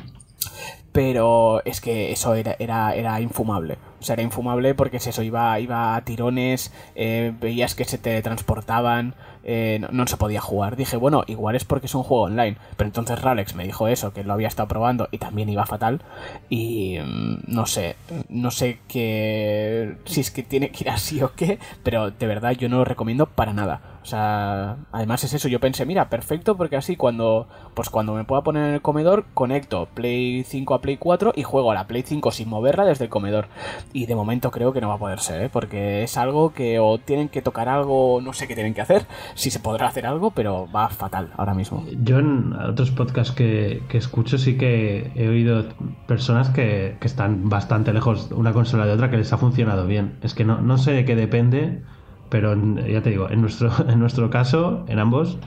[0.93, 3.79] Pero es que eso era, era, era infumable.
[4.01, 7.99] O sea, era infumable porque es eso, iba, iba a tirones, eh, veías que se
[7.99, 9.15] te transportaban,
[9.45, 10.77] eh, no, se podía jugar.
[10.77, 12.57] Dije, bueno, igual es porque es un juego online.
[12.77, 16.03] Pero entonces Ralex me dijo eso, que lo había estado probando y también iba fatal.
[16.49, 17.97] Y mm, no sé,
[18.29, 22.53] no sé qué, si es que tiene que ir así o qué, pero de verdad
[22.53, 24.00] yo no lo recomiendo para nada.
[24.03, 28.25] O sea, además es eso, yo pensé, mira, perfecto, porque así cuando, pues cuando me
[28.25, 31.87] pueda poner en el comedor, conecto Play 5 a Play 4 y juego a la
[31.87, 33.49] Play 5 sin moverla desde el comedor.
[33.93, 35.51] Y de momento creo que no va a poder ser, ¿eh?
[35.53, 39.07] porque es algo que o tienen que tocar algo, no sé qué tienen que hacer,
[39.35, 41.85] si se podrá hacer algo, pero va fatal ahora mismo.
[42.03, 45.67] Yo en otros podcasts que, escucho sí que he oído
[46.07, 50.17] personas que, que, están bastante lejos una consola de otra que les ha funcionado bien.
[50.23, 51.83] Es que no, no sé de qué depende
[52.31, 52.55] pero
[52.87, 55.39] ya te digo, en nuestro, en nuestro caso, en ambos,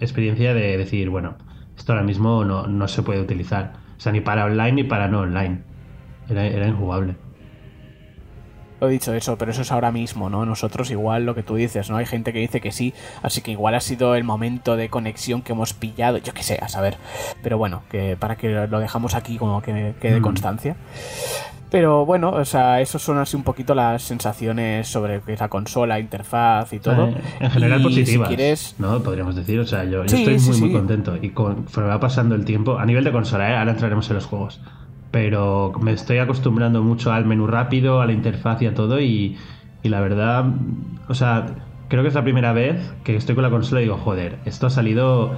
[0.00, 1.36] experiencia de decir, bueno,
[1.76, 3.74] esto ahora mismo no, no, se puede utilizar.
[3.96, 5.62] O sea, ni para online ni para no online.
[6.28, 7.16] Era, era injugable.
[8.80, 10.46] Lo he dicho eso, pero eso es ahora mismo, ¿no?
[10.46, 11.96] Nosotros igual lo que tú dices, ¿no?
[11.96, 15.42] Hay gente que dice que sí, así que igual ha sido el momento de conexión
[15.42, 16.96] que hemos pillado, yo qué sé, a saber.
[17.42, 20.22] Pero bueno, que para que lo dejamos aquí como que quede mm.
[20.22, 20.76] constancia.
[21.70, 26.72] Pero bueno, o sea, eso son así un poquito las sensaciones sobre la consola, interfaz
[26.72, 27.14] y todo.
[27.38, 29.00] en general positivas, ¿no?
[29.02, 31.16] Podríamos decir, o sea, yo, estoy muy, muy contento.
[31.20, 33.56] Y conforme va pasando el tiempo, a nivel de consola, ¿eh?
[33.56, 34.60] ahora entraremos en los juegos.
[35.10, 39.00] Pero me estoy acostumbrando mucho al menú rápido, a la interfaz y a todo.
[39.00, 39.36] Y,
[39.82, 40.44] y la verdad,
[41.08, 41.46] o sea,
[41.88, 44.66] creo que es la primera vez que estoy con la consola y digo, joder, esto
[44.68, 45.36] ha salido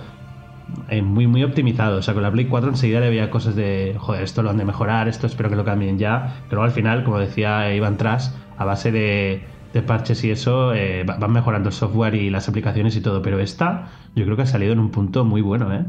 [0.89, 1.99] eh, muy, muy optimizado.
[1.99, 4.57] O sea, con la Play 4 enseguida le veía cosas de, joder, esto lo han
[4.57, 6.45] de mejorar, esto espero que lo cambien ya.
[6.49, 9.43] Pero al final, como decía Iván Tras, a base de,
[9.87, 13.23] parches y eso, eh, van mejorando el software y las aplicaciones y todo.
[13.23, 15.85] Pero esta, yo creo que ha salido en un punto muy bueno, ¿eh?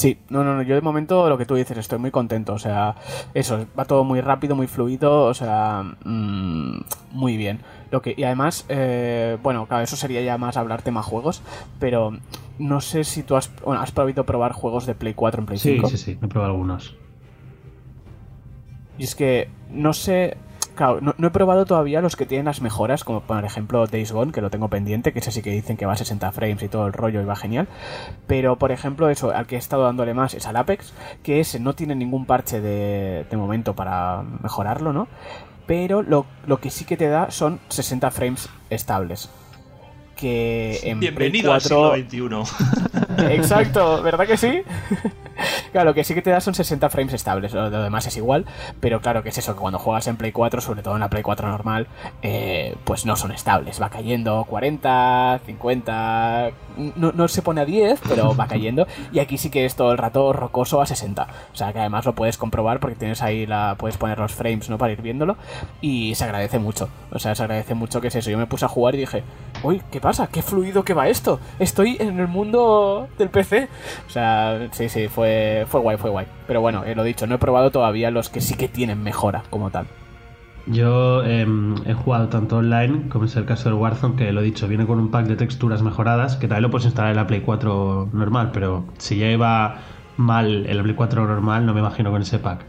[0.00, 2.58] Sí, no, no, no, yo de momento lo que tú dices, estoy muy contento, o
[2.58, 2.94] sea,
[3.34, 6.80] eso, va todo muy rápido, muy fluido, o sea, mm,
[7.12, 7.60] muy bien.
[7.90, 11.42] Lo que, y además, eh, bueno, claro, eso sería ya más hablar tema juegos,
[11.78, 12.16] pero
[12.58, 15.58] no sé si tú has, bueno, has probado probar juegos de Play 4 en Play
[15.58, 15.88] 5.
[15.88, 16.96] Sí, sí, sí, he probado algunos.
[18.96, 20.38] Y es que no sé,
[20.74, 24.32] claro, no, he probado todavía los que tienen las mejoras, como por ejemplo Days Gone,
[24.32, 26.68] que lo tengo pendiente, que ese sí que dicen que va a 60 frames y
[26.68, 27.68] todo el rollo y va genial.
[28.26, 30.92] Pero por ejemplo, eso, al que he estado dándole más es al Apex,
[31.22, 35.08] que ese no tiene ningún parche de, de momento para mejorarlo, ¿no?
[35.70, 36.26] pero lo,
[36.60, 39.30] que sí que te da son 60 frames estables.
[40.16, 42.18] Que en Bienvenido al siglo XXI.
[43.18, 44.62] Exacto, ¿verdad que sí?
[45.72, 48.44] Claro, que sí que te da son 60 frames estables, lo demás es igual,
[48.80, 51.08] pero claro que es eso, que cuando juegas en Play 4, sobre todo en la
[51.08, 51.86] Play 4 normal,
[52.22, 56.50] eh, pues no son estables, va cayendo 40, 50,
[56.96, 59.92] no, no, se pone a 10, pero va cayendo, y aquí sí que es todo
[59.92, 63.46] el rato rocoso a 60, o sea que además lo puedes comprobar porque tienes ahí
[63.46, 64.78] la, puedes poner los frames, ¿no?
[64.78, 65.36] Para ir viéndolo,
[65.80, 68.64] y se agradece mucho, o sea, se agradece mucho que es eso, yo me puse
[68.64, 69.22] a jugar y dije,
[69.62, 70.26] uy, ¿qué pasa?
[70.26, 71.40] ¿Qué fluido que va esto?
[71.58, 73.68] Estoy en el mundo del PC,
[74.06, 76.26] o sea, sí, sí, fue fue, guay, fue guay.
[76.46, 79.42] Pero bueno, eh, lo dicho, no he probado todavía los que sí que tienen mejora
[79.50, 79.86] como tal.
[80.66, 84.44] Yo em, he jugado tanto online como es el caso del Warzone, que lo he
[84.44, 87.26] dicho, viene con un pack de texturas mejoradas, que también lo puedes instalar en la
[87.26, 89.78] Play 4 normal, pero si ya iba
[90.16, 92.66] mal en la Play 4 normal, no me imagino con ese pack.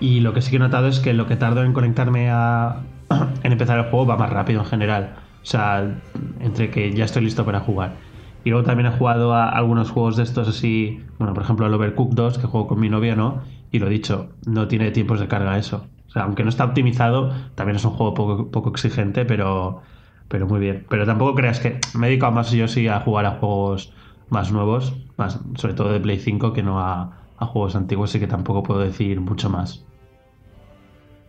[0.00, 2.82] Y lo que sí que he notado es que lo que tardo en conectarme a
[3.42, 5.16] en empezar el juego va más rápido en general.
[5.42, 6.00] O sea,
[6.40, 7.96] entre que ya estoy listo para jugar.
[8.44, 11.74] Y luego también he jugado a algunos juegos de estos así, bueno, por ejemplo el
[11.74, 13.42] Overcooked 2, que juego con mi novia, ¿no?
[13.70, 15.90] Y lo dicho, no tiene tiempos de carga eso.
[16.06, 19.82] O sea, aunque no está optimizado, también es un juego poco, poco exigente, pero,
[20.28, 20.86] pero muy bien.
[20.88, 23.94] Pero tampoco creas que me he dedicado más yo sí a jugar a juegos
[24.28, 28.20] más nuevos, más, sobre todo de Play 5, que no a, a juegos antiguos, y
[28.20, 29.88] que tampoco puedo decir mucho más.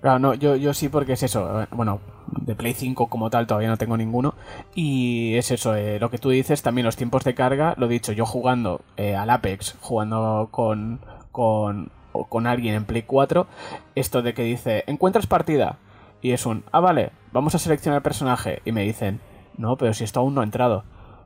[0.02, 1.66] Claro, no, yo, yo sí porque es eso.
[1.72, 4.36] Bueno, de Play 5 como tal todavía no tengo ninguno.
[4.74, 8.12] Y es eso, eh, lo que tú dices, también los tiempos de carga, lo dicho,
[8.12, 11.00] yo jugando eh, al Apex, jugando con,
[11.32, 13.48] con, con alguien en Play 4,
[13.96, 15.78] esto de que dice, encuentras partida.
[16.22, 18.62] Y es un, ah, vale, vamos a seleccionar el personaje.
[18.66, 19.22] Y me dicen,
[19.58, 20.84] no, pero si esto aún no ha entrado.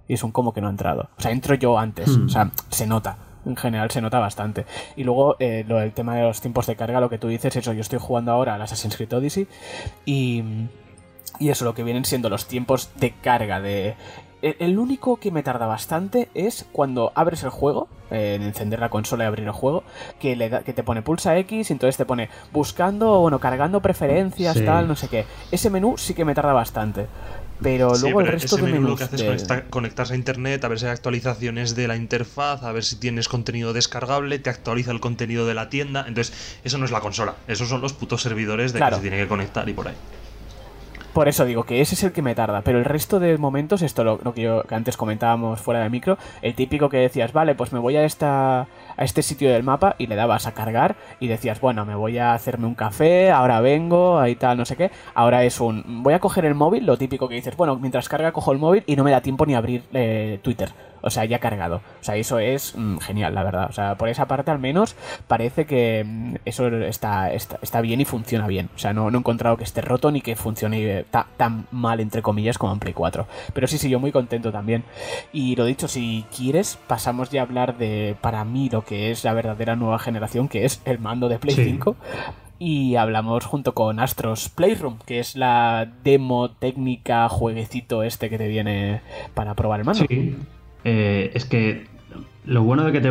[0.07, 1.09] Y es un, ¿cómo que no ha entrado?
[1.17, 2.17] O sea, entro yo antes.
[2.17, 2.26] Hmm.
[2.26, 4.66] O sea, se nota en general se nota bastante.
[4.95, 7.56] Y luego eh, lo, el tema de los tiempos de carga, lo que tú dices,
[7.56, 9.47] eso, yo estoy jugando ahora al Assassin's Creed Odyssey
[10.06, 10.43] y,
[11.39, 13.95] y eso, lo que vienen siendo los tiempos de carga de...
[14.41, 18.88] El, único que me tarda bastante es cuando abres el juego, eh, en encender la
[18.88, 19.84] consola y abrir el juego,
[20.18, 23.82] que, le da, que te pone pulsa X y entonces te pone buscando, bueno, cargando
[23.82, 25.26] preferencias, tal, no sé qué.
[25.52, 27.08] Ese menú sí que me tarda bastante.
[27.62, 30.80] Pero luego el resto ese menú lo que haces es conectarse a internet, a ver
[30.80, 34.99] si hay actualizaciones de la interfaz, a ver si tienes contenido descargable, te actualiza el
[34.99, 36.05] contenido de la tienda.
[36.07, 39.18] Entonces, eso no es la consola, esos son los putos servidores de que se tiene
[39.18, 39.95] que conectar y por ahí.
[41.14, 43.82] Por eso digo que ese es el que me tarda, pero el resto de momentos,
[43.82, 47.34] esto lo, lo que yo que antes comentábamos fuera de micro, el típico que decías,
[47.34, 48.68] vale, pues me voy a esta
[49.00, 52.18] a este sitio del mapa y le dabas a cargar y decías, bueno, me voy
[52.18, 54.91] a hacerme un café, ahora vengo, ahí tal, no sé qué.
[55.14, 58.34] Ahora es un, voy a coger el móvil, lo típico que dices, bueno, mientras carga
[58.34, 60.70] cojo el móvil y no me da tiempo ni abrir eh, Twitter.
[61.02, 61.78] O sea, ya cargado.
[61.78, 63.68] O sea, eso es mm, genial, la verdad.
[63.70, 64.95] O sea, por esa parte al menos
[65.28, 68.70] parece que mm, eso está, está, bien y funciona bien.
[68.76, 71.06] O sea, no, no, he encontrado que esté roto ni que funcione eh,
[71.38, 73.28] tan mal, entre comillas, como en Play 4.
[73.54, 74.84] Pero sí, sí, yo muy contento también.
[75.34, 79.24] Y lo dicho, si quieres, pasamos ya a hablar de, para mí, lo que es
[79.24, 81.95] la verdadera nueva generación, que es el mando de Play 5
[82.60, 88.47] y hablamos junto con Astros Playroom, que es la demo técnica, jueguecito este que te
[88.47, 89.02] viene
[89.34, 90.06] para probar el mando.
[90.08, 90.36] Sí,
[90.84, 91.88] eh, es que
[92.46, 93.10] lo bueno de que te,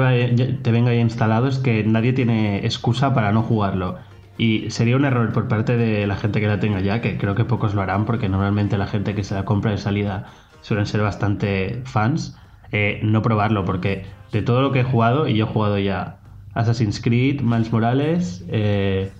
[0.72, 3.98] venga ya instalado es que nadie tiene excusa para no jugarlo.
[4.36, 7.34] Y sería un error por parte de la gente que la tenga ya, que creo
[7.34, 10.26] que pocos lo harán, porque normalmente la gente que se la compra de salida
[10.60, 12.36] suelen ser bastante fans,
[12.72, 16.18] eh, no probarlo, porque de todo lo que he jugado, y yo he jugado ya
[16.54, 19.12] Assassin's Creed, Miles Morales, eh,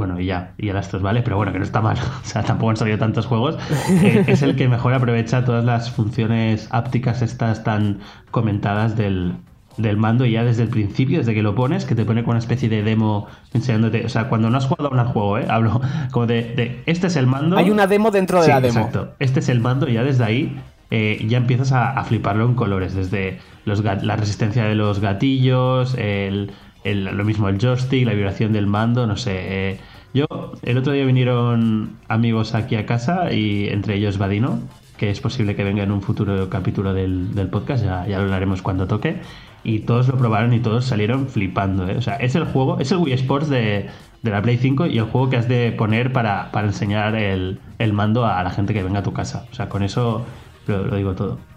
[0.00, 1.22] bueno, y ya, y el Astros, ¿vale?
[1.22, 3.56] Pero bueno, que no está mal, o sea, tampoco han salido tantos juegos.
[4.02, 9.34] Eh, es el que mejor aprovecha todas las funciones ápticas estas tan comentadas del,
[9.76, 12.38] del mando ya desde el principio, desde que lo pones, que te pone con una
[12.38, 14.04] especie de demo enseñándote.
[14.04, 15.46] O sea, cuando no has jugado a un juego, ¿eh?
[15.48, 15.80] hablo
[16.10, 17.56] como de, este es el mando.
[17.56, 18.78] Hay una demo dentro de la demo.
[18.78, 19.14] Exacto.
[19.18, 22.94] Este es el mando y ya desde ahí eh, ya empiezas a, fliparlo en colores.
[22.94, 26.50] Desde los, la resistencia de los gatillos, el,
[26.84, 29.36] lo mismo el joystick, la vibración del mando, no sé.
[29.38, 29.80] Eh,
[30.12, 30.26] yo,
[30.62, 34.58] el otro día vinieron amigos aquí a casa y entre ellos Vadino,
[34.96, 38.86] que es posible que venga en un futuro capítulo del, podcast, ya, lo hablaremos cuando
[38.86, 39.20] toque
[39.62, 41.88] y todos lo probaron y todos salieron flipando.
[41.88, 41.96] ¿eh?
[41.96, 43.88] O sea, es el juego, es el Wii Sports de,
[44.22, 47.60] la Play 5 y el juego que has de poner para, enseñar el,
[47.92, 49.46] mando a la gente que venga a tu casa.
[49.50, 50.26] O sea, con eso
[50.66, 51.49] lo digo todo.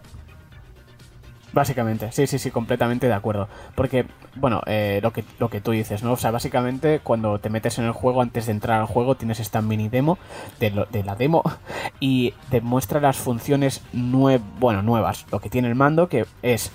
[1.53, 3.47] Básicamente, sí, sí, sí, completamente de acuerdo.
[3.75, 6.13] Porque, bueno, eh, lo, que, lo que tú dices, ¿no?
[6.13, 9.39] O sea, básicamente cuando te metes en el juego, antes de entrar al juego, tienes
[9.39, 10.17] esta mini demo
[10.59, 11.43] de, de la demo
[11.99, 15.25] y te muestra las funciones nue bueno, nuevas.
[15.31, 16.71] Lo que tiene el mando, que es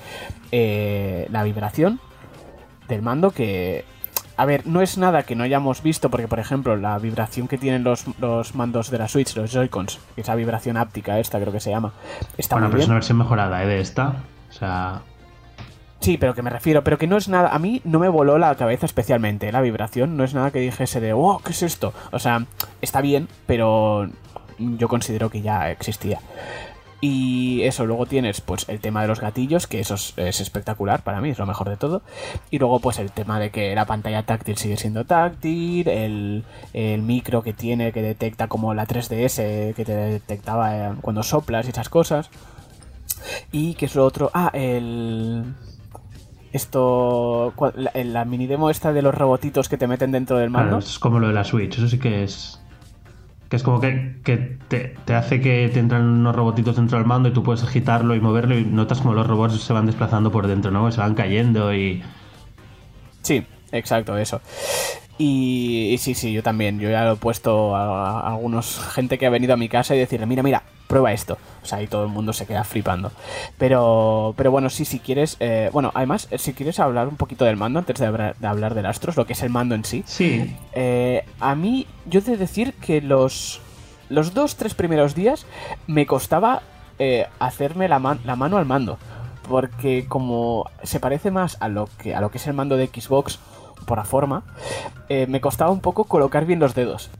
[0.52, 2.00] eh, la vibración
[2.88, 3.84] del mando, que
[4.36, 7.58] a ver, no es nada que no hayamos visto, porque por ejemplo, la vibración que
[7.58, 11.58] tienen los, los mandos de la Switch, los Joy-Cons, esa vibración áptica, esta creo que
[11.58, 11.92] se llama,
[12.36, 13.66] está bueno, muy pero es una versión mejorada ¿eh?
[13.66, 14.14] de esta.
[14.50, 15.02] O sea.
[16.00, 17.48] Sí, pero que me refiero, pero que no es nada.
[17.48, 19.50] A mí no me voló la cabeza especialmente.
[19.50, 21.92] La vibración no es nada que dijese de, oh, ¿qué es esto?
[22.12, 22.46] O sea,
[22.80, 24.08] está bien, pero
[24.58, 26.20] yo considero que ya existía.
[27.00, 31.20] Y eso, luego tienes pues el tema de los gatillos, que eso es, espectacular para
[31.20, 32.02] mí, es lo mejor de todo.
[32.50, 37.02] Y luego pues el tema de que la pantalla táctil sigue siendo táctil, el, el
[37.02, 41.70] micro que tiene que detecta como la 3DS que te detectaba eh, cuando soplas y
[41.70, 42.30] esas cosas.
[43.52, 44.30] Y que es lo otro.
[44.34, 45.44] Ah, el.
[46.52, 47.52] Esto.
[47.76, 50.78] La, la, mini demo esta de los robotitos que te meten dentro del mando.
[50.78, 52.60] es como lo de la Switch, eso sí que es.
[53.48, 54.18] Que es como que,
[54.68, 58.20] te, hace que te entran unos robotitos dentro del mando y tú puedes agitarlo y
[58.20, 60.90] moverlo y notas como los robots se van desplazando por dentro, ¿no?
[60.92, 62.02] Se van cayendo y.
[63.22, 64.42] Sí, exacto, eso.
[65.18, 66.78] Y, sí, sí, yo también.
[66.78, 69.94] Yo ya lo he puesto a, a, algunos gente que ha venido a mi casa
[69.94, 71.38] y decirle, mira, mira, prueba esto.
[71.62, 73.12] O sea, y todo el mundo se queda flipando.
[73.58, 75.36] Pero, pero bueno, sí, si quieres.
[75.38, 78.86] Eh, bueno, además, eh, si quieres hablar un poquito del mando antes de, hablar, del
[78.86, 80.02] Astros, lo que es el mando en sí.
[80.06, 80.56] Sí.
[80.72, 83.60] Eh, a mí, yo he de decir que los.
[84.08, 85.44] Los dos, tres primeros días
[85.86, 86.62] me costaba
[87.38, 88.98] hacerme la, la mano al mando.
[89.46, 92.86] Porque como se parece más a lo que, a lo que es el mando de
[92.86, 93.38] Xbox
[93.88, 94.44] por la forma,
[95.08, 97.10] me costaba un poco colocar bien los dedos.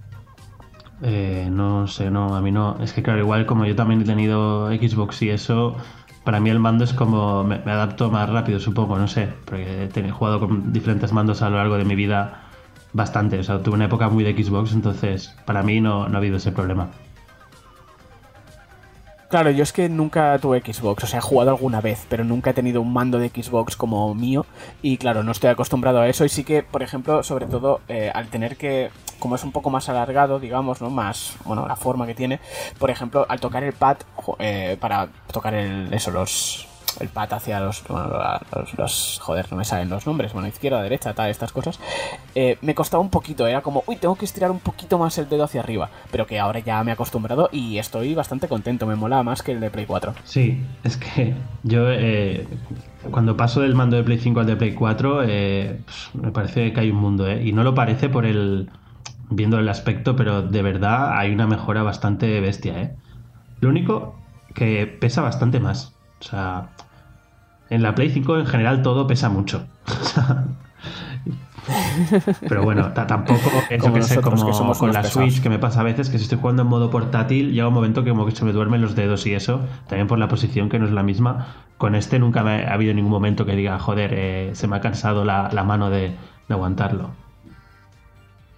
[1.03, 2.77] Eh, no sé, no, a mí no.
[2.81, 5.77] Es que claro, igual como yo también he tenido Xbox y eso,
[6.25, 10.11] para mí el mando es como me, adapto más rápido, supongo, no sé, porque he
[10.11, 12.43] jugado con diferentes mandos a lo largo de mi vida
[12.93, 13.39] bastante.
[13.39, 16.37] O sea, tuve una época muy de Xbox, entonces para mí no, no ha habido
[16.39, 16.91] ese problema.
[19.29, 22.51] Claro, yo es que nunca tuve Xbox, o sea, he jugado alguna vez, pero nunca
[22.51, 24.47] he tenido un mando de Xbox como mío.
[24.81, 26.25] Y claro, no estoy acostumbrado a eso.
[26.25, 29.69] Y sí que, por ejemplo, sobre todo eh, al tener que, como es un poco
[29.69, 30.89] más alargado, digamos, ¿no?
[30.89, 32.41] Más, bueno, la forma que tiene,
[32.79, 33.99] por ejemplo, al tocar el pad,
[34.39, 36.67] eh, para tocar el, eso, los,
[37.01, 37.85] el pat hacia los,
[38.77, 40.33] los, Joder, no me salen los nombres.
[40.33, 41.79] Bueno, izquierda, derecha, tal, estas cosas.
[42.35, 43.47] Eh, me costaba un poquito.
[43.47, 45.91] Era como, uy, tengo que estirar un poquito más el dedo hacia arriba.
[46.11, 48.87] Pero que ahora ya me he acostumbrado y estoy bastante contento.
[48.87, 50.15] Me mola más que el de Play 4.
[50.25, 51.91] Sí, es que yo.
[51.91, 52.47] Eh,
[53.11, 55.81] cuando paso del mando de Play 5 al de Play 4, eh,
[56.15, 57.43] me parece que hay un mundo, ¿eh?
[57.45, 58.71] Y no lo parece por el.
[59.31, 62.97] viendo el aspecto, pero de verdad hay una mejora bastante bestia, ¿eh?
[63.61, 64.17] Lo único
[64.55, 65.95] que pesa bastante más.
[66.21, 66.71] O sea,
[67.71, 69.67] en la Play 5 en general todo pesa mucho.
[72.49, 75.81] Pero bueno, tampoco es que sé, como que somos con la Switch que me pasa
[75.81, 78.33] a veces que si estoy jugando en modo portátil llega un momento que como que
[78.33, 81.03] se me duermen los dedos y eso, también por la posición que no es la
[81.03, 81.49] misma.
[81.77, 84.81] Con este nunca me ha habido ningún momento que diga, joder, eh, se me ha
[84.81, 86.15] cansado la, mano de
[86.49, 87.11] aguantarlo.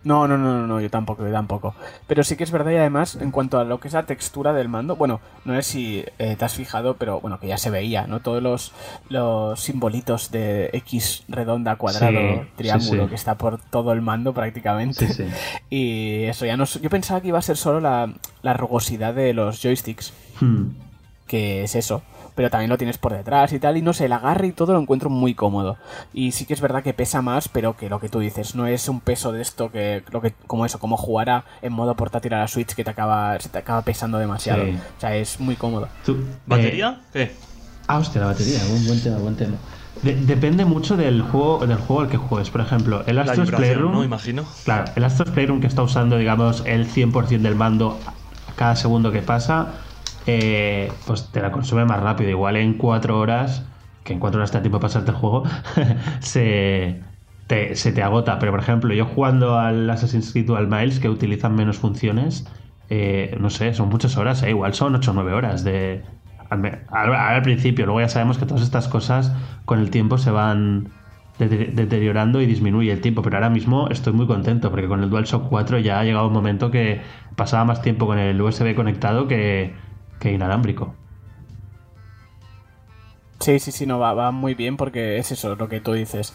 [0.03, 1.75] No, no, no, no, yo tampoco, yo tampoco.
[2.07, 4.53] Pero sí que es verdad y además, en cuanto a lo que es la textura
[4.55, 7.69] del mando, bueno, no sé si eh, te has fijado, pero bueno, que ya se
[7.69, 8.21] veía, ¿no?
[8.21, 8.73] Todos los,
[9.11, 15.07] los simbolitos de X redonda, cuadrado, triángulo, que está por todo el mando prácticamente.
[15.71, 16.65] y eso ya no...
[16.65, 18.11] Yo pensaba que iba a ser solo la,
[18.43, 20.15] la rugosidad de los joysticks.
[20.41, 20.69] Hmm.
[21.27, 22.03] Que es eso
[22.35, 24.73] pero también lo tienes por detrás y tal, y no sé, el agarre y todo
[24.73, 25.77] lo encuentro muy cómodo.
[26.13, 28.67] Y sí que es verdad que pesa más, pero que lo que tú dices, no
[28.67, 32.35] es un peso de esto que, lo que como eso, como jugar en modo portátil
[32.35, 34.63] a la Switch que te acaba, se te acaba pesando demasiado.
[34.65, 35.89] O sea, es muy cómodo.
[36.47, 37.01] ¿Batería?
[37.13, 37.33] ¿Qué?
[37.87, 39.57] Ah, hostia, la batería, un buen tema, buen tema.
[40.03, 42.51] depende mucho del juego, del juego al que juegues.
[42.51, 43.93] Por ejemplo, el Astros Playroom.
[43.93, 44.05] ¿no?
[44.05, 44.45] Imagino.
[44.65, 47.99] Claro, el Astros Playroom que está usando, digamos, el 100% del mando
[48.57, 49.69] cada segundo que pasa,
[50.27, 52.31] eh, pues te la consume más rápido.
[52.31, 53.65] Igual en cuatro horas
[54.05, 55.45] que en cuatro horas te da tiempo de pasarte el juego,
[56.21, 57.01] se,
[57.47, 58.39] te, se te agota.
[58.39, 62.47] Pero por ejemplo, yo jugando al Assassin's Creed o al Miles, que utilizan menos funciones,
[62.89, 66.03] eh, no sé, son muchas horas, eh, igual son 8 o 9 horas de...
[66.49, 69.33] Al, al, principio, luego ya sabemos que todas estas cosas
[69.67, 70.89] con el tiempo se van
[71.39, 75.49] deteriorando y disminuye el tiempo, pero ahora mismo estoy muy contento porque con el DualShock
[75.49, 77.03] 4 ya ha llegado un momento que
[77.37, 79.75] pasaba más tiempo con el USB conectado que,
[80.21, 80.95] que inalámbrico.
[83.41, 86.35] Sí, sí, sí, no, va, va muy bien porque es eso lo que tú dices.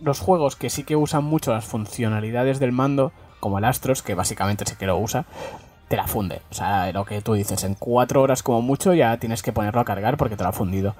[0.00, 4.14] Los juegos que sí que usan mucho las funcionalidades del mando, como el Astros, que
[4.14, 5.24] básicamente sí que lo usa,
[5.86, 6.42] te la funde.
[6.50, 9.80] O sea, lo que tú dices, en cuatro horas como mucho ya tienes que ponerlo
[9.80, 10.96] a cargar porque te lo ha fundido.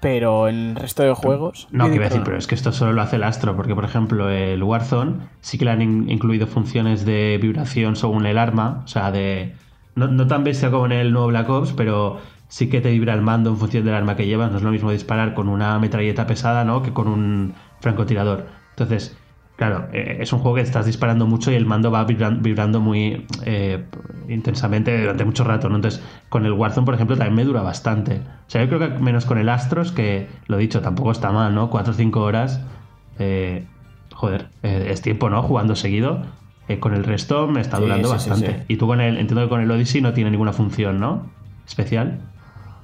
[0.00, 1.68] Pero, en el resto de juegos...
[1.70, 3.74] No, que iba a decir, pero es que esto solo lo hace el Astro, porque
[3.74, 8.82] por ejemplo el Warzone sí que le han incluido funciones de vibración según el arma,
[8.84, 9.54] o sea, de...
[9.96, 12.18] No, no tan bestia como en el nuevo Black Ops, pero
[12.48, 14.50] sí que te vibra el mando en función del arma que llevas.
[14.50, 16.82] No es lo mismo disparar con una metralleta pesada, ¿no?
[16.82, 18.46] Que con un francotirador.
[18.70, 19.16] Entonces,
[19.56, 23.24] Claro, eh, es un juego que estás disparando mucho y el mando va vibrando, muy
[23.44, 23.84] eh,
[24.28, 25.76] intensamente durante mucho rato, ¿no?
[25.76, 28.16] Entonces, con el Warzone, por ejemplo, también me dura bastante.
[28.16, 31.54] O sea, yo creo que menos con el Astros, que lo dicho, tampoco está mal,
[31.54, 31.70] ¿no?
[31.70, 32.62] 4 o 5 horas.
[33.20, 33.64] Eh,
[34.12, 35.40] joder, es tiempo, ¿no?
[35.42, 36.22] Jugando seguido.
[36.80, 38.64] Con el resto me está durando bastante.
[38.68, 41.30] y tú con el, entiendo que con el Odyssey no tiene ninguna función, ¿no?
[41.66, 42.20] Especial.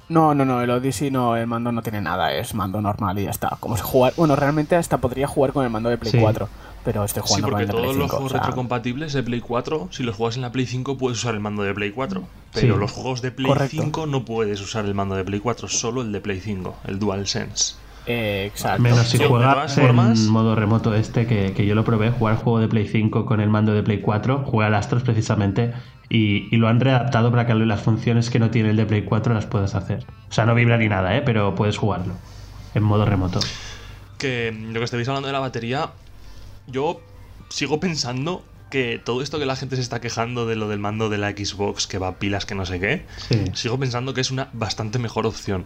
[0.09, 3.23] No, no, no, el Odyssey no, el mando no tiene nada, es mando normal y
[3.23, 3.57] ya está.
[3.59, 6.49] Como si jugar, bueno, realmente hasta podría jugar con el mando de Play 4,
[6.83, 7.93] pero estoy jugando con el de Play 5.
[7.93, 11.19] todos los juegos retrocompatibles de Play 4, si los juegas en la Play 5 puedes
[11.19, 12.23] usar el mando de Play 4,
[12.53, 16.01] pero los juegos de Play 5 no puedes usar el mando de Play 4, solo
[16.01, 17.75] el de Play 5, el DualSense.
[18.07, 18.81] Eh, exacto.
[18.81, 22.67] Menos si juegas en modo remoto este, que, que, yo lo probé, jugar juego de
[22.67, 25.73] Play 5 con el mando de Play 4, juega al Astros precisamente,
[26.11, 29.33] y, lo han readaptado para que las funciones que no tiene el de Play 4
[29.33, 30.05] las puedas hacer.
[30.29, 31.21] O sea, no vibra ni nada, ¿eh?
[31.21, 32.15] pero puedes jugarlo
[32.75, 33.39] en modo remoto.
[34.17, 35.91] Que lo que estáis hablando de la batería,
[36.67, 36.99] yo
[37.49, 41.09] sigo pensando que todo esto que la gente se está quejando de lo del mando
[41.09, 43.05] de la Xbox, que va pilas que no sé qué,
[43.53, 45.65] sigo pensando que es una bastante mejor opción.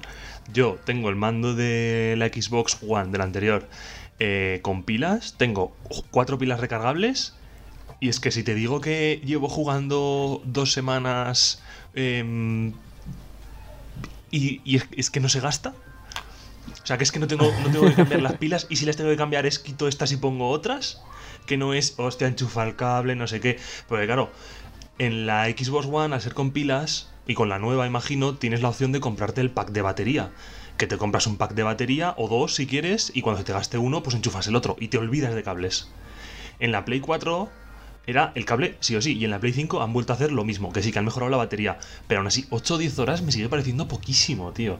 [0.54, 3.70] Yo tengo el mando de la Xbox One del anterior
[4.20, 5.74] eh, con pilas, tengo
[6.12, 7.34] cuatro pilas recargables.
[8.02, 11.62] Y es que si te digo que llevo jugando dos semanas
[11.94, 12.74] em,
[14.32, 15.74] y, es, que no se gasta,
[16.72, 18.86] o sea, que es que no tengo, no tengo que cambiar las pilas y si
[18.86, 21.02] las tengo que cambiar es quito estas y pongo otras
[21.46, 23.60] que no es, hostia, enchufa el cable, no sé qué.
[23.88, 24.32] Porque claro,
[24.98, 28.70] en la Xbox One, al ser con pilas, y con la nueva, imagino, tienes la
[28.70, 30.32] opción de comprarte el pack de batería.
[30.78, 33.78] Que te compras un pack de batería o dos si quieres, y cuando te gaste
[33.78, 35.90] uno, pues enchufas el otro y te olvidas de cables.
[36.60, 37.50] En la Play 4
[38.08, 40.32] era el cable sí o sí, y en la Play 5 han vuelto a hacer
[40.32, 43.00] lo mismo, que sí que han mejorado la batería, pero aún así 8 o 10
[43.00, 44.80] horas me sigue pareciendo poquísimo, tío.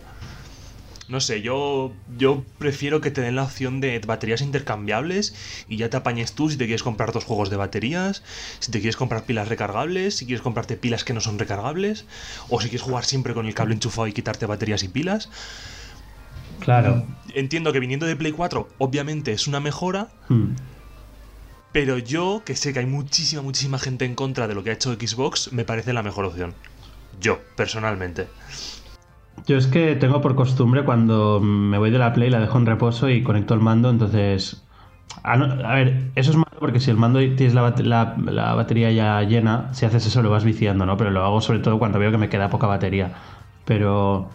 [1.08, 5.36] No sé, yo, yo prefiero que te den la opción de baterías intercambiables
[5.68, 8.24] y ya te apañes tú si te quieres comprar dos juegos de baterías,
[8.60, 12.06] si te quieres comprar pilas recargables, si quieres comprarte pilas que no son recargables,
[12.50, 15.30] o si quieres jugar siempre con el cable enchufado y quitarte baterías y pilas.
[16.60, 17.06] Claro.
[17.36, 20.10] Entiendo que viniendo de Play 4, obviamente es una mejora.
[20.30, 20.56] Hmm.
[21.72, 24.74] Pero yo, que sé que hay muchísima, muchísima gente en contra de lo que ha
[24.74, 26.56] hecho Xbox, me parece la mejor opción.
[27.20, 28.28] Yo, personalmente.
[29.48, 32.66] Yo es que tengo por costumbre cuando me voy de la Play, la dejo en
[32.66, 34.62] reposo y conecto el mando, entonces...
[35.24, 39.74] A, ver, eso es malo porque si el mando tienes la, la, batería ya llena,
[39.74, 40.98] si haces eso lo vas viciando, ¿no?
[40.98, 43.14] Pero lo hago sobre todo cuando veo que me queda poca batería.
[43.66, 44.30] Pero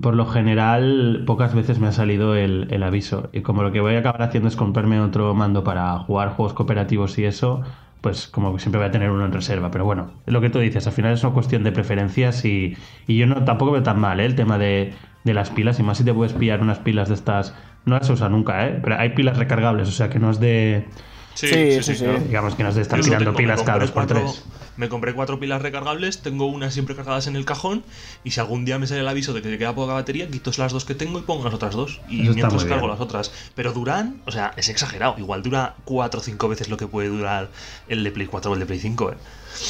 [0.00, 3.28] por lo general pocas veces me ha salido el, el, aviso.
[3.32, 6.54] Y como lo que voy a acabar haciendo es comprarme otro mando para jugar juegos
[6.54, 7.62] cooperativos y eso,
[8.06, 9.72] pues como que siempre voy a tener uno en reserva.
[9.72, 12.76] Pero bueno, es lo que tú dices, al final es una cuestión de preferencias y,
[13.08, 14.26] y yo no tampoco veo tan mal ¿eh?
[14.26, 14.94] el tema de,
[15.24, 17.52] de, las pilas, y más si te puedes pillar unas pilas de estas,
[17.84, 18.78] no las usa nunca, ¿eh?
[18.80, 20.86] pero hay pilas recargables, o sea que no es de...
[21.34, 22.06] Sí, sí, sí.
[22.28, 24.46] Digamos que no es de estar tirando pilas cada dos por tres.
[24.76, 27.82] Me compré cuatro pilas recargables, tengo unas siempre cargadas en el cajón
[28.24, 30.50] y si algún día me sale el aviso de que te queda poca batería, quito
[30.58, 32.00] las dos que tengo y pongo las otras dos.
[32.08, 33.32] Y mientras cargo las otras.
[33.54, 35.16] Pero duran, o sea, es exagerado.
[35.18, 37.50] Igual dura cuatro o cinco veces lo que puede durar
[37.88, 39.12] el de Play 4 o el de Play 5.
[39.12, 39.16] ¿eh?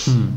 [0.06, 0.28] Hmm.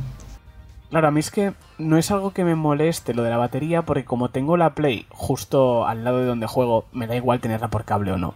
[0.89, 3.83] Claro, a mí es que no es algo que me moleste lo de la batería
[3.83, 7.69] porque como tengo la Play justo al lado de donde juego, me da igual tenerla
[7.69, 8.33] por cable o no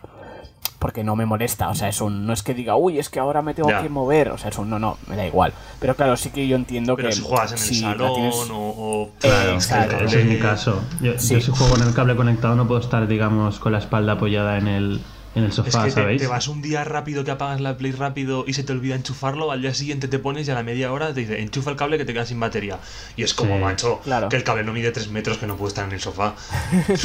[0.79, 1.69] porque no me molesta.
[1.69, 3.89] O sea, es un, no es que diga, uy, es que ahora me tengo que
[3.89, 4.29] mover.
[4.29, 5.53] O sea, es un, no, no, me da igual.
[5.79, 7.15] Pero claro, sí que yo entiendo Pero que.
[7.15, 9.57] Si juegas en el salón o, Claro,
[10.05, 10.81] es mi caso.
[11.01, 14.57] Yo, si juego en el cable conectado no puedo estar, digamos, con la espalda apoyada
[14.57, 15.01] en el,
[15.35, 17.91] en el sofá, es que te, te, vas un día rápido que apagas la Play
[17.91, 20.91] rápido y se te olvida enchufarlo, al día siguiente te pones y a la media
[20.91, 22.77] hora te dice enchufa el cable que te quedas sin batería.
[23.15, 25.85] Y es como, macho, que el cable no mide 3 metros que no puede estar
[25.85, 26.35] en el sofá.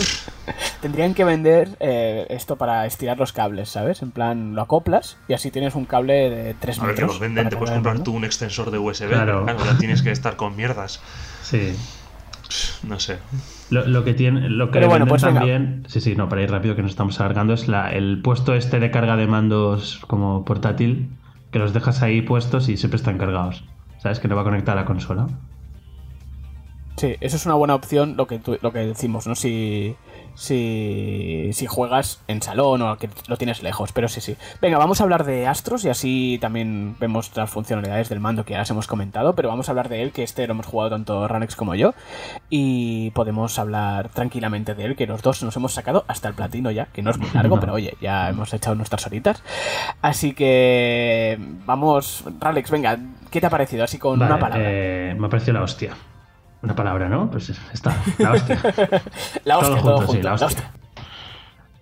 [0.83, 4.03] Tendrían que vender eh, esto para estirar los cables, ¿sabes?
[4.03, 6.83] En plan, lo acoplas y así tienes un cable de 3 metros.
[6.83, 9.09] A ver, que los venden, te puedes comprar tú un extensor de USB.
[9.09, 9.45] Claro.
[9.45, 11.01] claro, ya tienes que estar con mierdas.
[11.43, 11.75] Sí.
[12.83, 13.19] No sé.
[13.71, 16.83] Lo, que tiene, lo que bueno, pues también, sí, sí, no, para ir rápido que
[16.83, 21.11] nos estamos alargando, es la, el puesto este de carga de mandos como portátil,
[21.51, 23.65] que los dejas ahí puestos y siempre están cargados.
[23.99, 24.21] ¿Sabes?
[24.21, 25.27] Que no va a conectar a la consola.
[26.99, 29.37] Sí, eso es una buena opción, lo que, lo que decimos, ¿no?
[29.37, 29.95] Si,
[30.35, 34.37] si, si juegas en salón o que lo tienes lejos, pero sí, sí.
[34.61, 38.53] Venga, vamos a hablar de Astros y así también vemos las funcionalidades del mando que
[38.53, 40.91] ya las hemos comentado, pero vamos a hablar de él, que este lo hemos jugado
[40.91, 41.95] tanto Ranex como yo,
[42.51, 46.73] y podemos hablar tranquilamente de él, que los dos nos hemos sacado hasta el platino
[46.73, 49.45] ya, que no es muy largo, pero oye, ya hemos echado nuestras horitas.
[50.03, 52.99] Así que vamos, Ralex, venga,
[53.31, 53.85] ¿qué te ha parecido?
[53.85, 54.65] Así con una palabra.
[54.69, 55.93] Eh, me ha parecido la hostia.
[56.63, 57.31] Una palabra, ¿no?
[57.31, 58.59] Pues está, la hostia.
[59.45, 60.73] la hostia, todo, junto, sí, la hostia.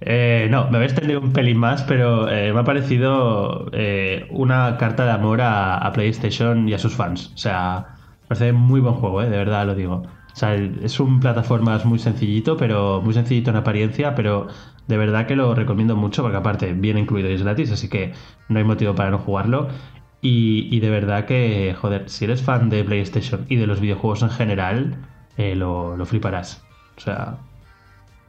[0.01, 4.77] Eh, no, me habéis tenido un pelín más, pero eh, me ha parecido eh, una
[4.77, 7.33] carta de amor a, PlayStation y a sus fans.
[7.35, 7.87] O sea,
[8.23, 10.03] me parece muy buen juego, de verdad lo digo.
[10.05, 14.49] O sea, es un plataformas muy sencillito, pero muy sencillito en apariencia, pero
[14.87, 18.13] de verdad que lo recomiendo mucho porque aparte viene incluido y es gratis, así que
[18.49, 19.69] no hay motivo para no jugarlo.
[20.29, 24.31] Y, de verdad que, joder, si eres fan de PlayStation y de los videojuegos en
[24.31, 24.97] general,
[25.37, 26.65] eh, lo, fliparás.
[26.97, 27.37] O sea,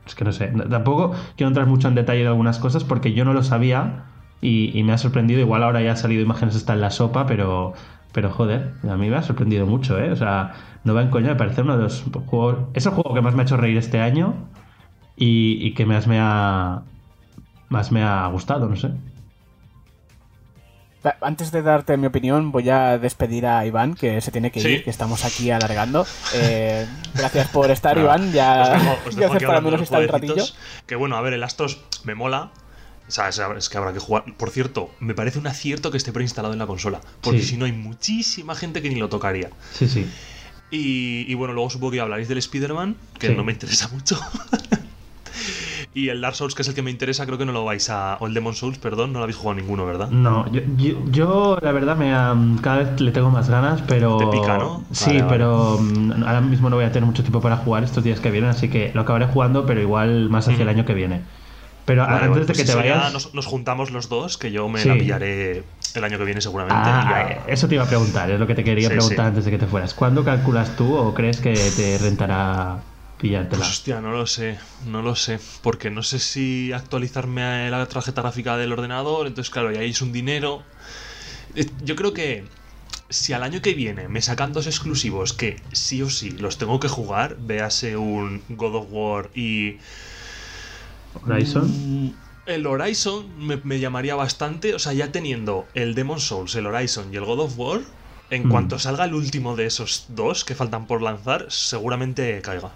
[0.05, 0.53] es que no sé.
[0.69, 4.03] Tampoco quiero entrar mucho en detalle de algunas cosas porque yo no lo sabía
[4.41, 5.39] y, me ha sorprendido.
[5.39, 7.73] Igual ahora ya ha salido imágenes, está en la sopa, pero,
[8.11, 10.11] pero joder, a mí me ha sorprendido mucho, ¿eh?
[10.11, 12.57] O sea, no va en coña, me parece uno de los juegos.
[12.75, 14.35] Es el juego que más me ha hecho reír este año
[15.15, 16.83] y, que más me ha.
[17.69, 18.91] Más me ha gustado, no sé.
[21.21, 24.83] Antes de darte mi opinión, voy a despedir a Iván, que se tiene que ir,
[24.83, 26.05] que estamos aquí alargando.
[26.33, 28.31] Eh, gracias por estar, Iván.
[28.33, 28.79] Ya,
[29.15, 30.43] gracias para menos estar un ratillo.
[30.85, 32.51] Que bueno, a ver, el Astros me mola.
[33.07, 34.25] O sea, es que habrá que jugar.
[34.35, 36.99] Por cierto, me parece un acierto que esté preinstalado en la consola.
[37.21, 39.49] Porque si no, hay muchísima gente que ni lo tocaría.
[39.73, 40.05] Sí, sí.
[40.69, 44.19] Y, bueno, luego supongo que hablaréis del Spider-Man, que no me interesa mucho.
[45.97, 47.89] Y el Dark Souls, que es el que me interesa, creo que no lo vais
[47.89, 48.17] a.
[48.19, 50.09] O el Demon Souls, perdón, no lo habéis jugado ninguno, ¿verdad?
[50.11, 50.45] No,
[51.11, 54.19] yo, la verdad me cada vez le tengo más ganas, pero.
[54.19, 54.83] Te pica, ¿no?
[54.91, 58.19] Sí, pero mm, ahora mismo no voy a tener mucho tiempo para jugar estos días
[58.19, 61.23] que vienen, así que lo acabaré jugando, pero igual más hacia el año que viene.
[61.85, 63.33] Pero antes de pues que te vayas.
[63.33, 65.63] Nos, juntamos los dos, que yo me la pillaré
[65.95, 66.79] el año que viene seguramente.
[66.79, 69.57] Ah, eso te iba a preguntar, es lo que te quería preguntar antes de que
[69.57, 69.95] te fueras.
[69.95, 72.83] ¿Cuándo calculas tú o crees que te rentará
[73.17, 73.57] pillártela.
[73.57, 75.39] Pues hostia, no lo sé, no lo sé.
[75.61, 80.01] Porque no sé si actualizarme a la tarjeta gráfica del ordenador, entonces claro, ya es
[80.01, 80.63] un dinero.
[81.55, 82.45] Eh, yo creo que
[83.09, 86.79] si al año que viene me sacan dos exclusivos que sí o sí los tengo
[86.79, 89.77] que jugar, véase un God of War y...
[91.25, 91.65] Horizon.
[91.65, 92.13] Mm,
[92.45, 97.17] el Horizon me, llamaría bastante, o sea, ya teniendo el Demon Souls, el Horizon y
[97.17, 97.81] el God of War,
[98.29, 98.49] en mm.
[98.49, 102.71] cuanto salga el último de esos dos que faltan por lanzar, seguramente caiga.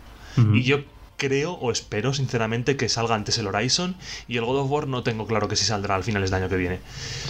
[0.54, 0.84] Y yo
[1.18, 3.96] creo o espero sinceramente que salga antes el Horizon
[4.28, 6.50] y el God of War no tengo claro que si saldrá al finales de año
[6.50, 6.80] que viene.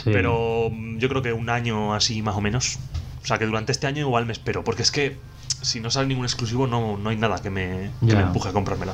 [0.06, 2.80] Pero mm, yo creo que un año así más o menos.
[3.22, 5.18] O sea que durante este año igual me espero, porque es que
[5.62, 8.54] si no sale ningún exclusivo no, no hay nada que me, que me empuje a
[8.54, 8.94] comprármela.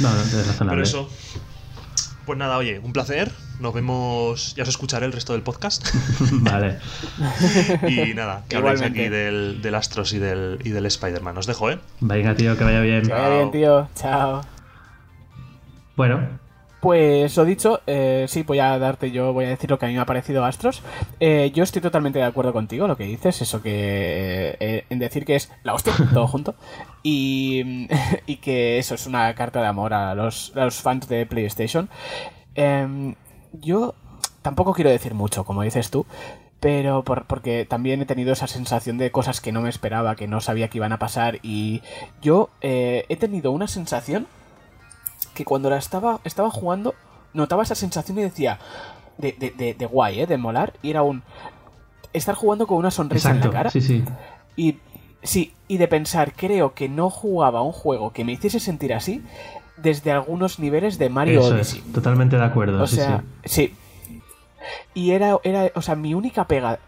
[0.00, 0.56] No, no, razonable.
[0.70, 1.10] Pero eso,
[2.26, 3.32] pues nada, oye, un placer.
[3.60, 5.88] Nos vemos, ya os escucharé el resto del podcast.
[6.32, 6.78] vale.
[7.88, 11.38] y nada, que habléis aquí del, del, Astros y del, y del Spider-Man.
[11.38, 11.78] Os dejo, ¿eh?
[12.00, 13.06] Venga, tío, que vaya bien.
[13.06, 13.88] Que vaya bien, tío.
[13.94, 14.42] Chao.
[15.96, 16.28] Bueno,
[16.80, 19.88] pues lo dicho, eh, sí, voy a darte yo, voy a decir lo que a
[19.88, 20.82] mí me ha parecido Astros.
[21.20, 25.24] Eh, yo estoy totalmente de acuerdo contigo, lo que dices, eso que eh, en decir
[25.24, 26.54] que es la hostia, todo junto,
[27.02, 27.88] y,
[28.26, 31.88] y, que eso es una carta de amor a los, a los fans de PlayStation.
[32.54, 33.14] Em,
[33.52, 33.94] yo
[34.42, 36.04] tampoco quiero decir mucho, como dices tú,
[36.60, 40.40] pero porque también he tenido esa sensación de cosas que no me esperaba, que no
[40.40, 41.82] sabía que iban a pasar, y
[42.20, 44.26] yo he tenido una sensación
[45.36, 46.94] que cuando la estaba, estaba jugando,
[47.34, 48.58] notaba esa sensación y decía,
[49.18, 50.26] de, de, de, guay, ¿eh?
[50.26, 50.72] De molar.
[50.82, 51.22] Y era un...
[52.12, 53.70] Estar jugando con una sonrisa en la cara.
[53.70, 54.02] Sí, sí.
[54.56, 54.78] Y
[55.22, 59.22] sí, y de pensar, creo que no jugaba un juego que me hiciese sentir así
[59.76, 61.82] desde algunos niveles de Mario Odyssey.
[61.92, 62.82] totalmente de acuerdo.
[62.82, 63.74] O sea, sí.
[64.96, 66.80] Y era, era, o sea, mi única pega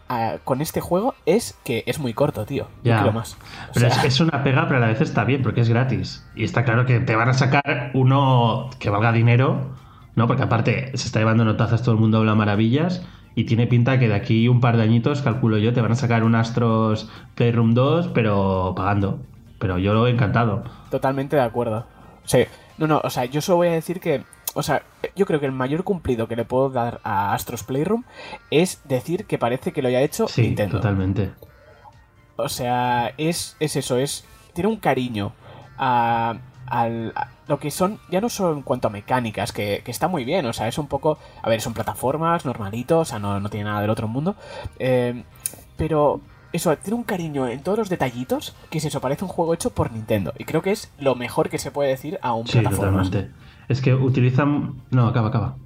[0.43, 2.67] con este juego es que es muy corto, tío.
[2.83, 3.03] Ya.
[3.11, 3.37] más.
[3.75, 6.27] pero es que es una pega, pero a la vez está bien, porque es gratis.
[6.35, 9.77] Y está claro que te van a sacar uno que valga dinero
[10.19, 10.27] ¿no?
[10.27, 13.07] Porque aparte se está llevando notazas, todo el mundo habla maravillas
[13.37, 15.95] y tiene pinta que de aquí un par de añitos, calculo yo, te van a
[15.95, 19.21] sacar un Astros Playroom 2, pero pagando.
[19.61, 20.65] Pero yo lo he encantado.
[20.91, 21.87] Totalmente de acuerdo.
[22.25, 22.47] Sí.
[22.79, 24.25] No, no, o sea, yo solo voy a decir que
[24.59, 24.83] o sea,
[25.15, 28.03] yo creo que el mayor cumplido que le puedo dar a Astros Playroom
[28.51, 31.31] es decir que parece que lo haya hecho sí, Totalmente.
[32.35, 34.25] O sea, es, es eso, es.
[34.55, 35.33] Tiene un cariño
[35.79, 36.39] a,
[37.47, 40.53] lo que son, ya no solo en cuanto a mecánicas, que, está muy bien, o
[40.53, 41.19] sea, es un poco.
[41.41, 44.35] A ver, son plataformas normalitos, o sea, no, no tiene nada del otro mundo.
[44.81, 45.23] Eh,
[45.77, 46.21] pero
[46.53, 49.71] eso, tiene un cariño en todos los detallitos, que es eso, parece un juego hecho
[49.71, 50.33] por Nintendo.
[50.37, 53.31] Y creo que es lo mejor que se puede decir a un sí, Totalmente.
[53.69, 54.75] Es que utilizan.
[54.91, 55.57] No, acaba, acaba.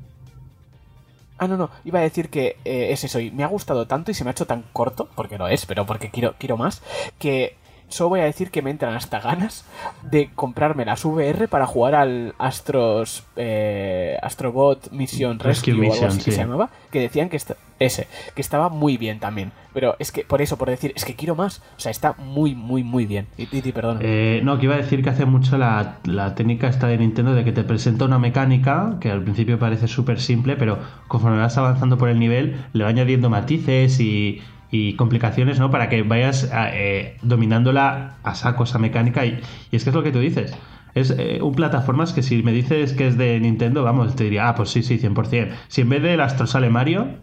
[1.39, 1.71] Ah, no, no.
[1.85, 3.19] Iba a decir que eh, es eso.
[3.19, 5.67] Y me ha gustado tanto y se me ha hecho tan corto, porque lo es,
[5.67, 6.83] pero porque quiero, quiero más,
[7.19, 7.57] que
[7.93, 9.65] solo voy a decir que me entran hasta ganas
[10.03, 16.25] de comprarme las VR para jugar al Astros eh, Astrobot Mission Rescue, o algo así
[16.25, 17.39] que se llamaba, que decían que
[17.79, 19.53] ese, que estaba muy bien también.
[19.75, 21.63] Pero es que, por eso, por decir, es que quiero más.
[21.77, 23.27] O sea, está muy, muy, muy bien.
[23.37, 23.99] Y, perdón.
[24.03, 25.99] Eh, no, que iba a decir que hace mucho la,
[26.35, 30.21] técnica esta de Nintendo de que te presenta una mecánica que al principio parece súper
[30.21, 30.79] simple, pero
[31.09, 35.71] conforme vas avanzando por el nivel, le va añadiendo matices y y complicaciones, ¿no?
[35.71, 39.27] Para que vayas eh, dominándola a saco esa mecánica.
[39.27, 39.39] Y,
[39.71, 40.57] es que es lo que tú dices.
[40.95, 44.49] Es eh, un plataformas que si me dices que es de Nintendo, vamos, te diría,
[44.49, 45.51] ah, pues sí, sí, 100%.
[45.69, 47.19] Si en vez del Astro sale Mario,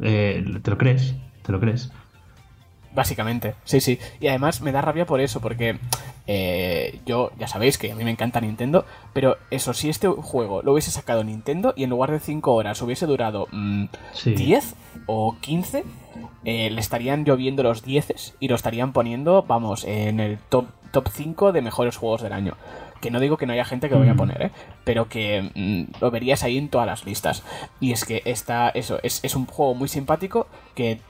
[0.00, 1.92] eh, te lo crees, te lo crees.
[2.92, 4.00] Básicamente, sí, sí.
[4.18, 5.78] Y además me da rabia por eso, porque
[7.06, 10.72] yo, ya sabéis que a mí me encanta Nintendo, pero eso, si este juego lo
[10.72, 15.84] hubiese sacado Nintendo y en lugar de 5 horas hubiese durado 10 mm, o 15,
[16.44, 21.08] eh, le estarían lloviendo los 10 y lo estarían poniendo, vamos, en el top, top
[21.10, 22.56] 5 de mejores juegos del año.
[23.00, 24.50] Que no digo que no haya gente que lo vaya a poner, ¿eh?
[24.84, 27.44] pero que mm, lo verías ahí en todas las listas.
[27.80, 31.00] Y es que está, eso, es, es un juego muy simpático que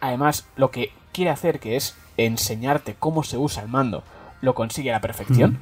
[0.00, 4.04] además lo que quiere hacer, que es enseñarte cómo se usa el mando,
[4.40, 5.58] lo consigue a la perfección.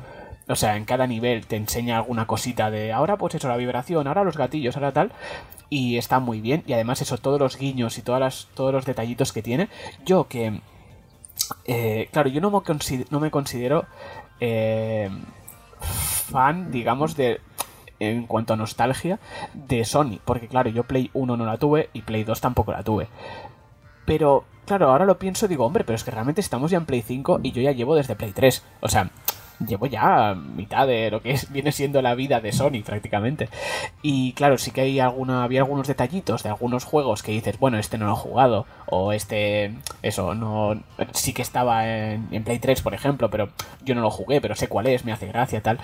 [0.48, 4.06] O sea, en cada nivel te enseña alguna cosita de ahora pues eso, la vibración,
[4.06, 5.12] ahora los gatillos, ahora tal.
[5.72, 6.62] Y está muy bien.
[6.66, 9.70] Y además eso, todos los guiños y todas las, todos los detallitos que tiene.
[10.04, 10.60] Yo que...
[11.64, 13.86] Eh, claro, yo no me, considero, no me considero
[14.38, 15.08] eh,
[15.80, 17.40] fan, digamos, de
[18.00, 19.18] en cuanto a nostalgia
[19.54, 20.18] de Sony.
[20.22, 23.08] Porque claro, yo Play 1 no la tuve y Play 2 tampoco la tuve.
[24.04, 26.84] Pero, claro, ahora lo pienso y digo, hombre, pero es que realmente estamos ya en
[26.84, 28.62] Play 5 y yo ya llevo desde Play 3.
[28.82, 29.10] O sea,
[29.66, 33.48] llevo ya mitad de lo que es, viene siendo la vida de Sony prácticamente.
[34.02, 37.78] Y claro, sí que hay alguna, había algunos detallitos de algunos juegos que dices, bueno,
[37.78, 40.80] este no lo he jugado, o este, eso, no,
[41.12, 43.50] sí que estaba en, en Play 3, por ejemplo, pero
[43.84, 45.78] yo no lo jugué, pero sé cuál es, me hace gracia, tal.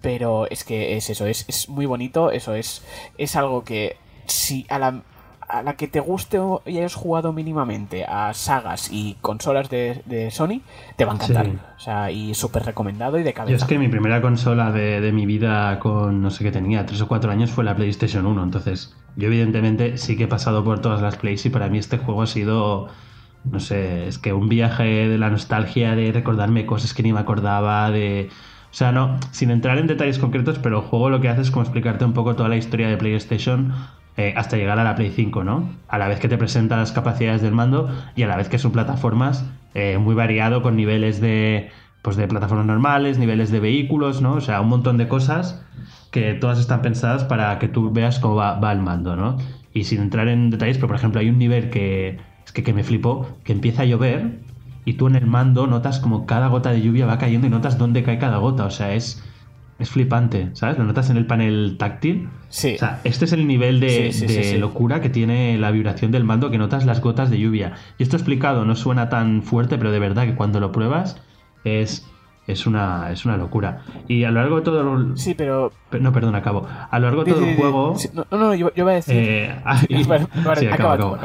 [0.00, 2.82] Pero es que es eso, es, es muy bonito, eso es,
[3.18, 3.96] es algo que
[4.26, 5.02] si a la,
[5.50, 10.60] a la que te guste y hayas jugado mínimamente a sagas y consolas de, Sony,
[10.96, 11.48] te va a encantar.
[11.76, 13.50] O sea, y súper recomendado y de cabeza.
[13.50, 17.00] Yo es que mi primera consola de, mi vida con, no sé qué tenía, tres
[17.00, 18.42] o cuatro años fue la PlayStation 1.
[18.42, 21.98] Entonces, yo evidentemente sí que he pasado por todas las Plays y para mí este
[21.98, 22.88] juego ha sido,
[23.44, 27.20] no sé, es que un viaje de la nostalgia, de recordarme cosas que ni me
[27.20, 28.28] acordaba, de...
[28.70, 31.50] O sea, no, sin entrar en detalles concretos, pero el juego lo que hace es
[31.50, 33.74] como explicarte un poco toda la historia de PlayStation
[34.16, 35.70] eh, hasta llegar a la Play 5, ¿no?
[35.88, 38.58] A la vez que te presenta las capacidades del mando y a la vez que
[38.58, 39.44] son plataformas
[39.74, 41.70] eh, muy variado con niveles de,
[42.02, 44.34] pues de plataformas normales, niveles de vehículos, ¿no?
[44.34, 45.64] O sea, un montón de cosas
[46.10, 49.38] que todas están pensadas para que tú veas cómo va, el mando, ¿no?
[49.72, 52.72] Y sin entrar en detalles, pero por ejemplo hay un nivel que, es que, que
[52.72, 54.40] me flipó, que empieza a llover
[54.84, 57.78] y tú en el mando notas como cada gota de lluvia va cayendo y notas
[57.78, 59.22] dónde cae cada gota, o sea, es
[59.80, 60.78] es flipante, ¿sabes?
[60.78, 62.28] Lo notas en el panel táctil.
[62.48, 62.74] Sí.
[62.74, 66.58] O sea, este es el nivel de, locura que tiene la vibración del mando, que
[66.58, 67.72] notas las gotas de lluvia.
[67.98, 71.20] Y esto explicado no suena tan fuerte, pero de verdad que cuando lo pruebas
[71.64, 72.06] es
[72.46, 73.82] es una, es una locura.
[74.08, 75.16] Y a lo largo de todo el...
[75.16, 75.72] Sí, pero...
[75.92, 76.66] No, perdón, acabo.
[76.90, 77.94] A lo largo de todo el juego...
[78.12, 79.14] no, no, yo, iba a decir...
[79.16, 79.62] Eh,
[80.58, 81.16] sí, acabo,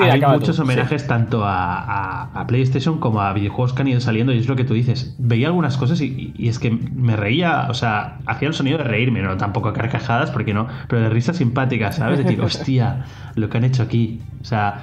[0.00, 4.38] hay muchos homenajes tanto a, a, PlayStation como a videojuegos que han ido saliendo y
[4.38, 5.14] es lo que tú dices.
[5.18, 8.84] Veía algunas cosas y, y, es que me reía, o sea, hacía el sonido de
[8.84, 12.18] reírme, no tampoco carcajadas porque no, pero de risa simpática, ¿sabes?
[12.18, 13.04] De decir, hostia,
[13.34, 14.20] lo que han hecho aquí.
[14.40, 14.80] O sea,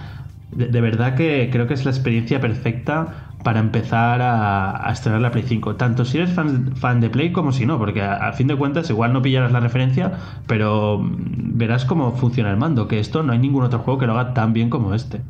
[0.52, 5.43] de, verdad que creo que es la experiencia perfecta para empezar a, estrenar la Play
[5.43, 5.76] 5.
[5.76, 9.13] Tanto si eres fan, de Play como si no, porque a, fin de cuentas igual
[9.13, 10.13] no pillarás la referencia,
[10.47, 14.17] pero verás cómo funciona el mando, que esto no hay ningún otro juego que lo
[14.17, 15.22] haga tan bien como este.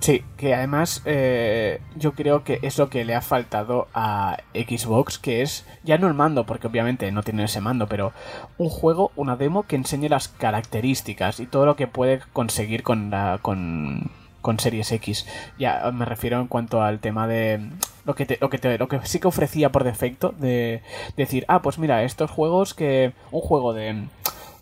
[0.00, 5.20] Sí, que además eh, yo creo que es lo que le ha faltado a Xbox,
[5.20, 8.12] que es ya no el mando, porque obviamente no tiene ese mando, pero
[8.58, 13.10] un juego, una demo que enseñe las características y todo lo que puede conseguir con
[13.10, 14.10] la con,
[14.46, 15.26] con Series X.
[15.58, 17.68] Ya me refiero en cuanto al tema de
[18.04, 20.82] lo que lo que lo que sí que ofrecía por defecto de
[21.16, 24.06] decir, ah, pues mira, estos juegos que un juego de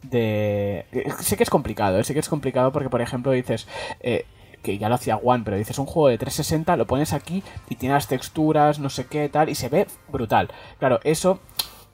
[0.00, 0.86] de
[1.20, 2.04] sé que es complicado, ¿eh?
[2.04, 3.68] sé que es complicado porque por ejemplo dices
[4.00, 4.24] eh,
[4.62, 7.74] que ya lo hacía One, pero dices un juego de 360, lo pones aquí y
[7.74, 10.48] tiene las texturas, no sé qué, tal, y se ve brutal.
[10.78, 11.40] Claro, eso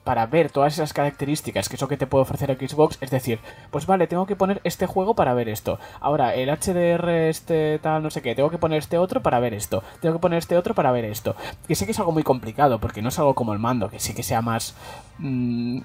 [0.03, 3.39] para ver todas esas características que es lo que te puede ofrecer Xbox, es decir,
[3.69, 5.79] pues vale, tengo que poner este juego para ver esto.
[5.99, 9.53] Ahora, el HDR este tal, no sé qué, tengo que poner este otro para ver
[9.53, 9.83] esto.
[10.01, 11.35] Tengo que poner este otro para ver esto.
[11.67, 13.99] Que sé que es algo muy complicado, porque no es algo como el mando, que
[13.99, 14.75] sí que sea más...
[15.19, 15.81] Mm,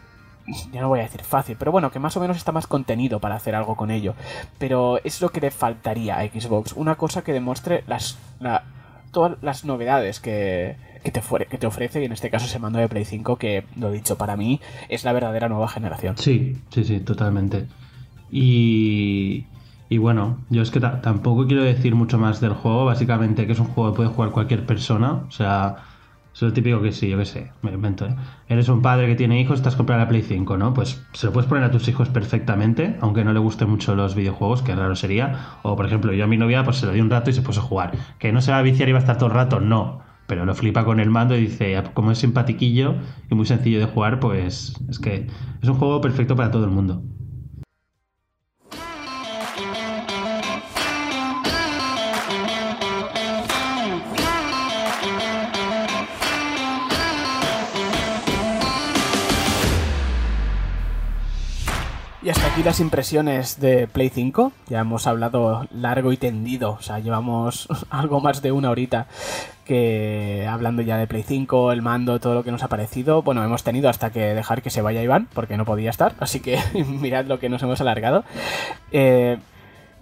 [0.72, 3.18] ya no voy a decir fácil, pero bueno, que más o menos está más contenido
[3.18, 4.14] para hacer algo con ello.
[4.58, 8.16] Pero es lo que le faltaría a Xbox, una cosa que demuestre las,
[9.10, 10.76] todas las novedades que,
[11.06, 13.64] que, te que te ofrece, y en este caso ese mando de Play 5, que
[13.78, 16.16] lo dicho, para mí es la verdadera nueva generación.
[16.18, 17.66] Sí, sí, sí, totalmente.
[18.30, 19.46] Y,
[19.88, 23.60] y bueno, yo es que tampoco quiero decir mucho más del juego, básicamente que es
[23.60, 25.76] un juego que puede jugar cualquier persona, o sea
[26.36, 28.14] es lo típico que sí, yo qué sé, me invento, ¿eh?
[28.46, 30.74] Eres un padre que tiene hijos, estás comprando la Play 5, ¿no?
[30.74, 34.14] Pues se lo puedes poner a tus hijos perfectamente, aunque no le gusten mucho los
[34.14, 35.56] videojuegos, que raro sería.
[35.62, 37.40] O, por ejemplo, yo a mi novia, pues se lo di un rato y se
[37.40, 37.92] puso a jugar.
[38.18, 40.02] Que no se va a viciar y va a estar todo el rato, no.
[40.26, 42.96] Pero lo flipa con el mando y dice, como es simpatiquillo
[43.30, 45.26] y muy sencillo de jugar, pues es que
[45.62, 47.04] es un juego perfecto para todo el mundo.
[62.26, 64.50] Y hasta aquí las impresiones de Play 5.
[64.66, 66.72] Ya hemos hablado largo y tendido.
[66.72, 69.06] O sea, llevamos algo más de una horita
[69.64, 73.22] que hablando ya de Play 5, el mando, todo lo que nos ha parecido.
[73.22, 76.16] Bueno, hemos tenido hasta que dejar que se vaya Iván, porque no podía estar.
[76.18, 78.24] Así que mirad lo que nos hemos alargado.
[78.90, 79.38] Eh,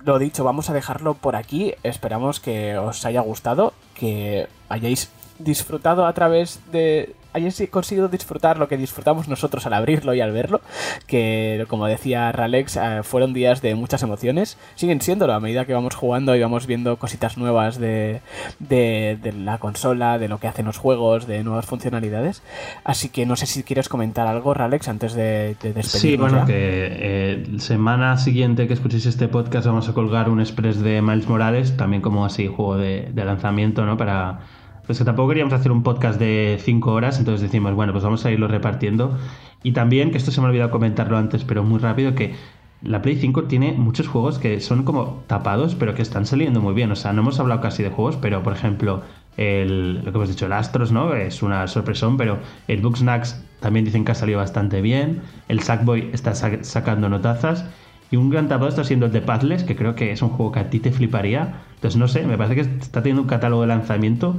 [0.02, 1.74] lo dicho, vamos a dejarlo por aquí.
[1.82, 8.68] Esperamos que os haya gustado, que hayáis disfrutado a través de hayáis conseguido disfrutar lo
[8.68, 10.60] que disfrutamos nosotros al abrirlo y al verlo,
[11.06, 15.74] que como decía Ralex, eh, fueron días de muchas emociones, siguen siéndolo a medida que
[15.74, 18.20] vamos jugando y vamos viendo cositas nuevas de,
[18.60, 22.42] de, la consola, de lo que hacen los juegos, de nuevas funcionalidades.
[22.84, 25.90] Así que no sé si quieres comentar algo, Ralex, antes de, de despedirnos.
[26.00, 30.80] Sí, bueno, que eh, semana siguiente que escuchéis este podcast vamos a colgar un express
[30.80, 33.96] de Miles Morales, también como así juego de, de lanzamiento, ¿no?
[33.96, 34.40] Para
[34.86, 38.24] pues que tampoco queríamos hacer un podcast de 5 horas, entonces decimos, bueno, pues vamos
[38.24, 39.16] a irlo repartiendo.
[39.62, 42.34] Y también, que esto se me ha olvidado comentarlo antes, pero muy rápido, que
[42.82, 46.74] la Play 5 tiene muchos juegos que son como tapados, pero que están saliendo muy
[46.74, 46.92] bien.
[46.92, 49.02] O sea, no hemos hablado casi de juegos, pero por ejemplo,
[49.38, 51.14] el, lo que hemos dicho, el Astros, ¿no?
[51.14, 52.38] Es una sorpresón, pero
[52.68, 55.22] el Bugsnax también dicen que ha salido bastante bien.
[55.48, 57.64] El Sackboy está sacando notazas.
[58.10, 60.52] Y un gran tapado está siendo el de Pathless, que creo que es un juego
[60.52, 61.62] que a ti te fliparía.
[61.76, 64.36] Entonces, no sé, me parece que está teniendo un catálogo de lanzamiento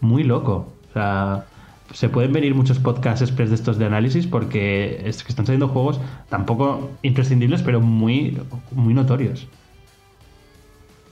[0.00, 0.68] muy loco.
[0.90, 1.44] O sea,
[1.92, 5.68] se pueden venir muchos podcasts express de estos de análisis porque es que están saliendo
[5.68, 8.38] juegos tampoco imprescindibles, pero muy,
[8.72, 9.46] muy notorios.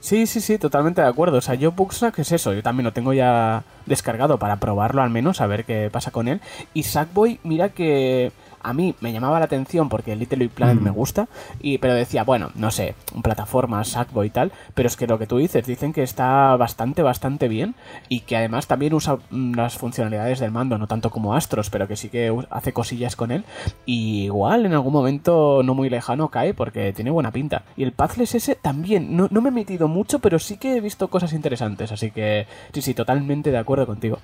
[0.01, 1.39] Sí, sí, sí, totalmente de acuerdo.
[1.39, 1.75] O sea, yo
[2.15, 5.65] ¿qué es eso, yo también lo tengo ya descargado para probarlo al menos, a ver
[5.65, 6.41] qué pasa con él.
[6.75, 8.31] Y Sackboy, mira que
[8.67, 10.95] a mí me llamaba la atención porque Little Big Planet me mm.
[10.95, 11.29] gusta,
[11.61, 15.29] y, pero decía, bueno, no sé, plataformas, Sackboy y tal, pero es que lo que
[15.29, 17.77] tú dices, dicen que está bastante, bastante bien
[18.09, 21.87] y que además también usa mm, las funcionalidades del mando, no tanto como Astros, pero
[21.87, 23.45] que sí que hace cosillas con él.
[23.85, 27.63] Y igual en algún momento no muy lejano cae porque tiene buena pinta.
[27.77, 30.81] Y el Pathless ese también, no, no me he metido mucho, pero sí que he
[30.81, 34.19] visto cosas interesantes, así que sí, sí, totalmente de acuerdo contigo.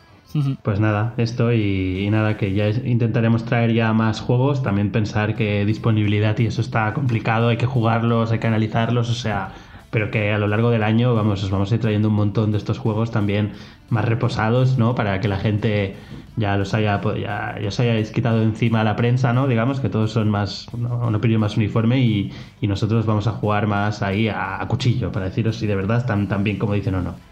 [0.62, 5.64] Pues nada, esto y, nada, que ya intentaremos traer ya más juegos, también pensar que
[5.64, 9.52] disponibilidad y eso está complicado, hay que jugarlos, hay que analizarlos, o sea,
[9.90, 12.50] pero que a lo largo del año vamos, os vamos a ir trayendo un montón
[12.50, 13.52] de estos juegos también
[13.90, 14.94] más reposados, ¿no?
[14.94, 15.96] Para que la gente
[16.36, 19.46] ya los haya, ya, ya os hayáis quitado encima a la prensa, ¿no?
[19.48, 22.32] Digamos que todos son más, una opinión más uniforme y,
[22.62, 26.42] nosotros vamos a jugar más ahí a, cuchillo, para deciros si de verdad están tan
[26.42, 27.31] bien como dicen o no.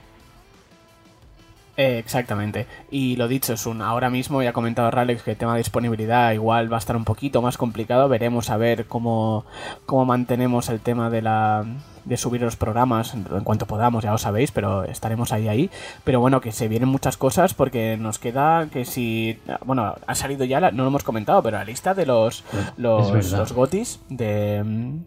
[1.80, 2.66] Eh, exactamente.
[2.90, 5.60] Y lo dicho, es un ahora mismo, ya ha comentado Ralex que el tema de
[5.60, 8.06] disponibilidad igual va a estar un poquito más complicado.
[8.10, 9.46] Veremos a ver cómo,
[9.86, 11.64] cómo mantenemos el tema de la
[12.04, 15.70] de subir los programas en cuanto podamos, ya lo sabéis, pero estaremos ahí ahí.
[16.04, 20.44] Pero bueno, que se vienen muchas cosas porque nos queda que si bueno, ha salido
[20.44, 22.44] ya, no lo hemos comentado, pero la lista de los
[22.76, 25.00] los, los gotis de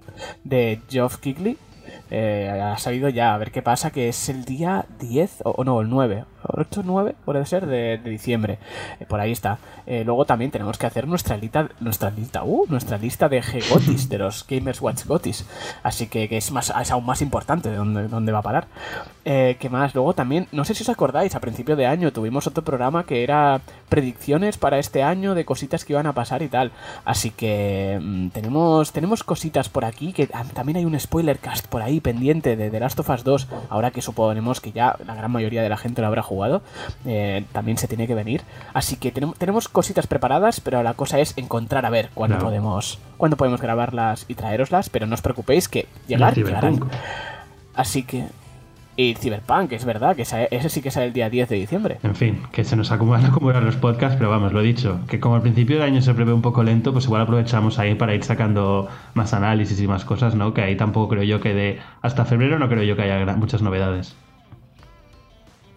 [0.44, 1.56] de Geoff Kigley
[2.12, 5.82] eh, ha salido ya, a ver qué pasa, que es el día 10, o, no,
[5.82, 8.60] el 9, 8, 9, puede ser, de, diciembre.
[9.00, 9.58] Eh, por ahí está.
[9.86, 14.10] Eh, luego también tenemos que hacer nuestra lista, nuestra lista, uh, nuestra lista de G-Gotis,
[14.10, 15.46] de los Gamers Watch Gotis.
[15.84, 18.68] Así que, es, más, es aún más importante de dónde, dónde va a parar.
[19.24, 19.96] ¿Qué más?
[19.96, 23.24] Luego también, no sé si os acordáis, a principio de año tuvimos otro programa que
[23.24, 26.72] era predicciones para este año de cositas que iban a pasar y tal.
[27.06, 31.68] Así que mm, tenemos, tenemos cositas por aquí, que ah, también hay un spoiler cast
[31.68, 35.16] por ahí pendiente de The Last of Us 2, ahora que suponemos que ya la
[35.16, 36.33] gran mayoría de la gente lo habrá jugado,
[37.06, 38.42] eh, también se tiene que venir.
[38.74, 43.00] Así que tenemos, tenemos cositas preparadas, pero la cosa es encontrar a ver cuándo podemos
[43.18, 46.80] cuándo podemos grabarlas y traeroslas, pero no os preocupéis que llegar, llegarán.
[47.76, 48.26] Así que
[48.96, 51.98] y Cyberpunk, es verdad, que ese sí que sale el día 10 de diciembre.
[52.04, 55.20] En fin, que se nos acumulan, acumulan los podcasts, pero vamos, lo he dicho, que
[55.20, 58.14] como al principio del año se prevé un poco lento, pues igual aprovechamos ahí para
[58.14, 60.54] ir sacando más análisis y más cosas, ¿no?
[60.54, 63.64] Que ahí tampoco creo yo que de hasta febrero no creo yo que haya muchas
[63.64, 64.16] novedades.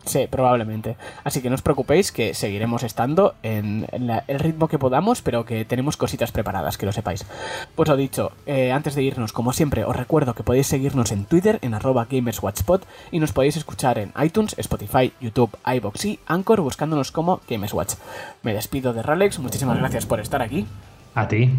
[0.06, 0.96] Sí, probablemente.
[1.24, 5.64] Así que no os preocupéis que seguiremos estando en, el ritmo que podamos, pero que
[5.64, 7.26] tenemos cositas preparadas, que lo sepáis.
[7.74, 11.24] Pues lo dicho, eh, antes de irnos, como siempre, os recuerdo que podéis seguirnos en
[11.24, 16.60] Twitter, en arroba GamersWatchPod, y nos podéis escuchar en iTunes, Spotify, YouTube, iBox y Anchor
[16.60, 17.94] buscándonos como GamersWatch.
[18.42, 20.66] Me despido de Ralex, muchísimas gracias por estar aquí.
[21.16, 21.50] A ti.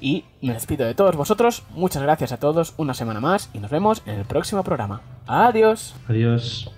[0.00, 3.70] Y me despido de todos vosotros, muchas gracias a todos una semana más y nos
[3.70, 5.00] vemos en el próximo programa.
[5.26, 5.96] Adiós.
[6.08, 6.70] Adiós.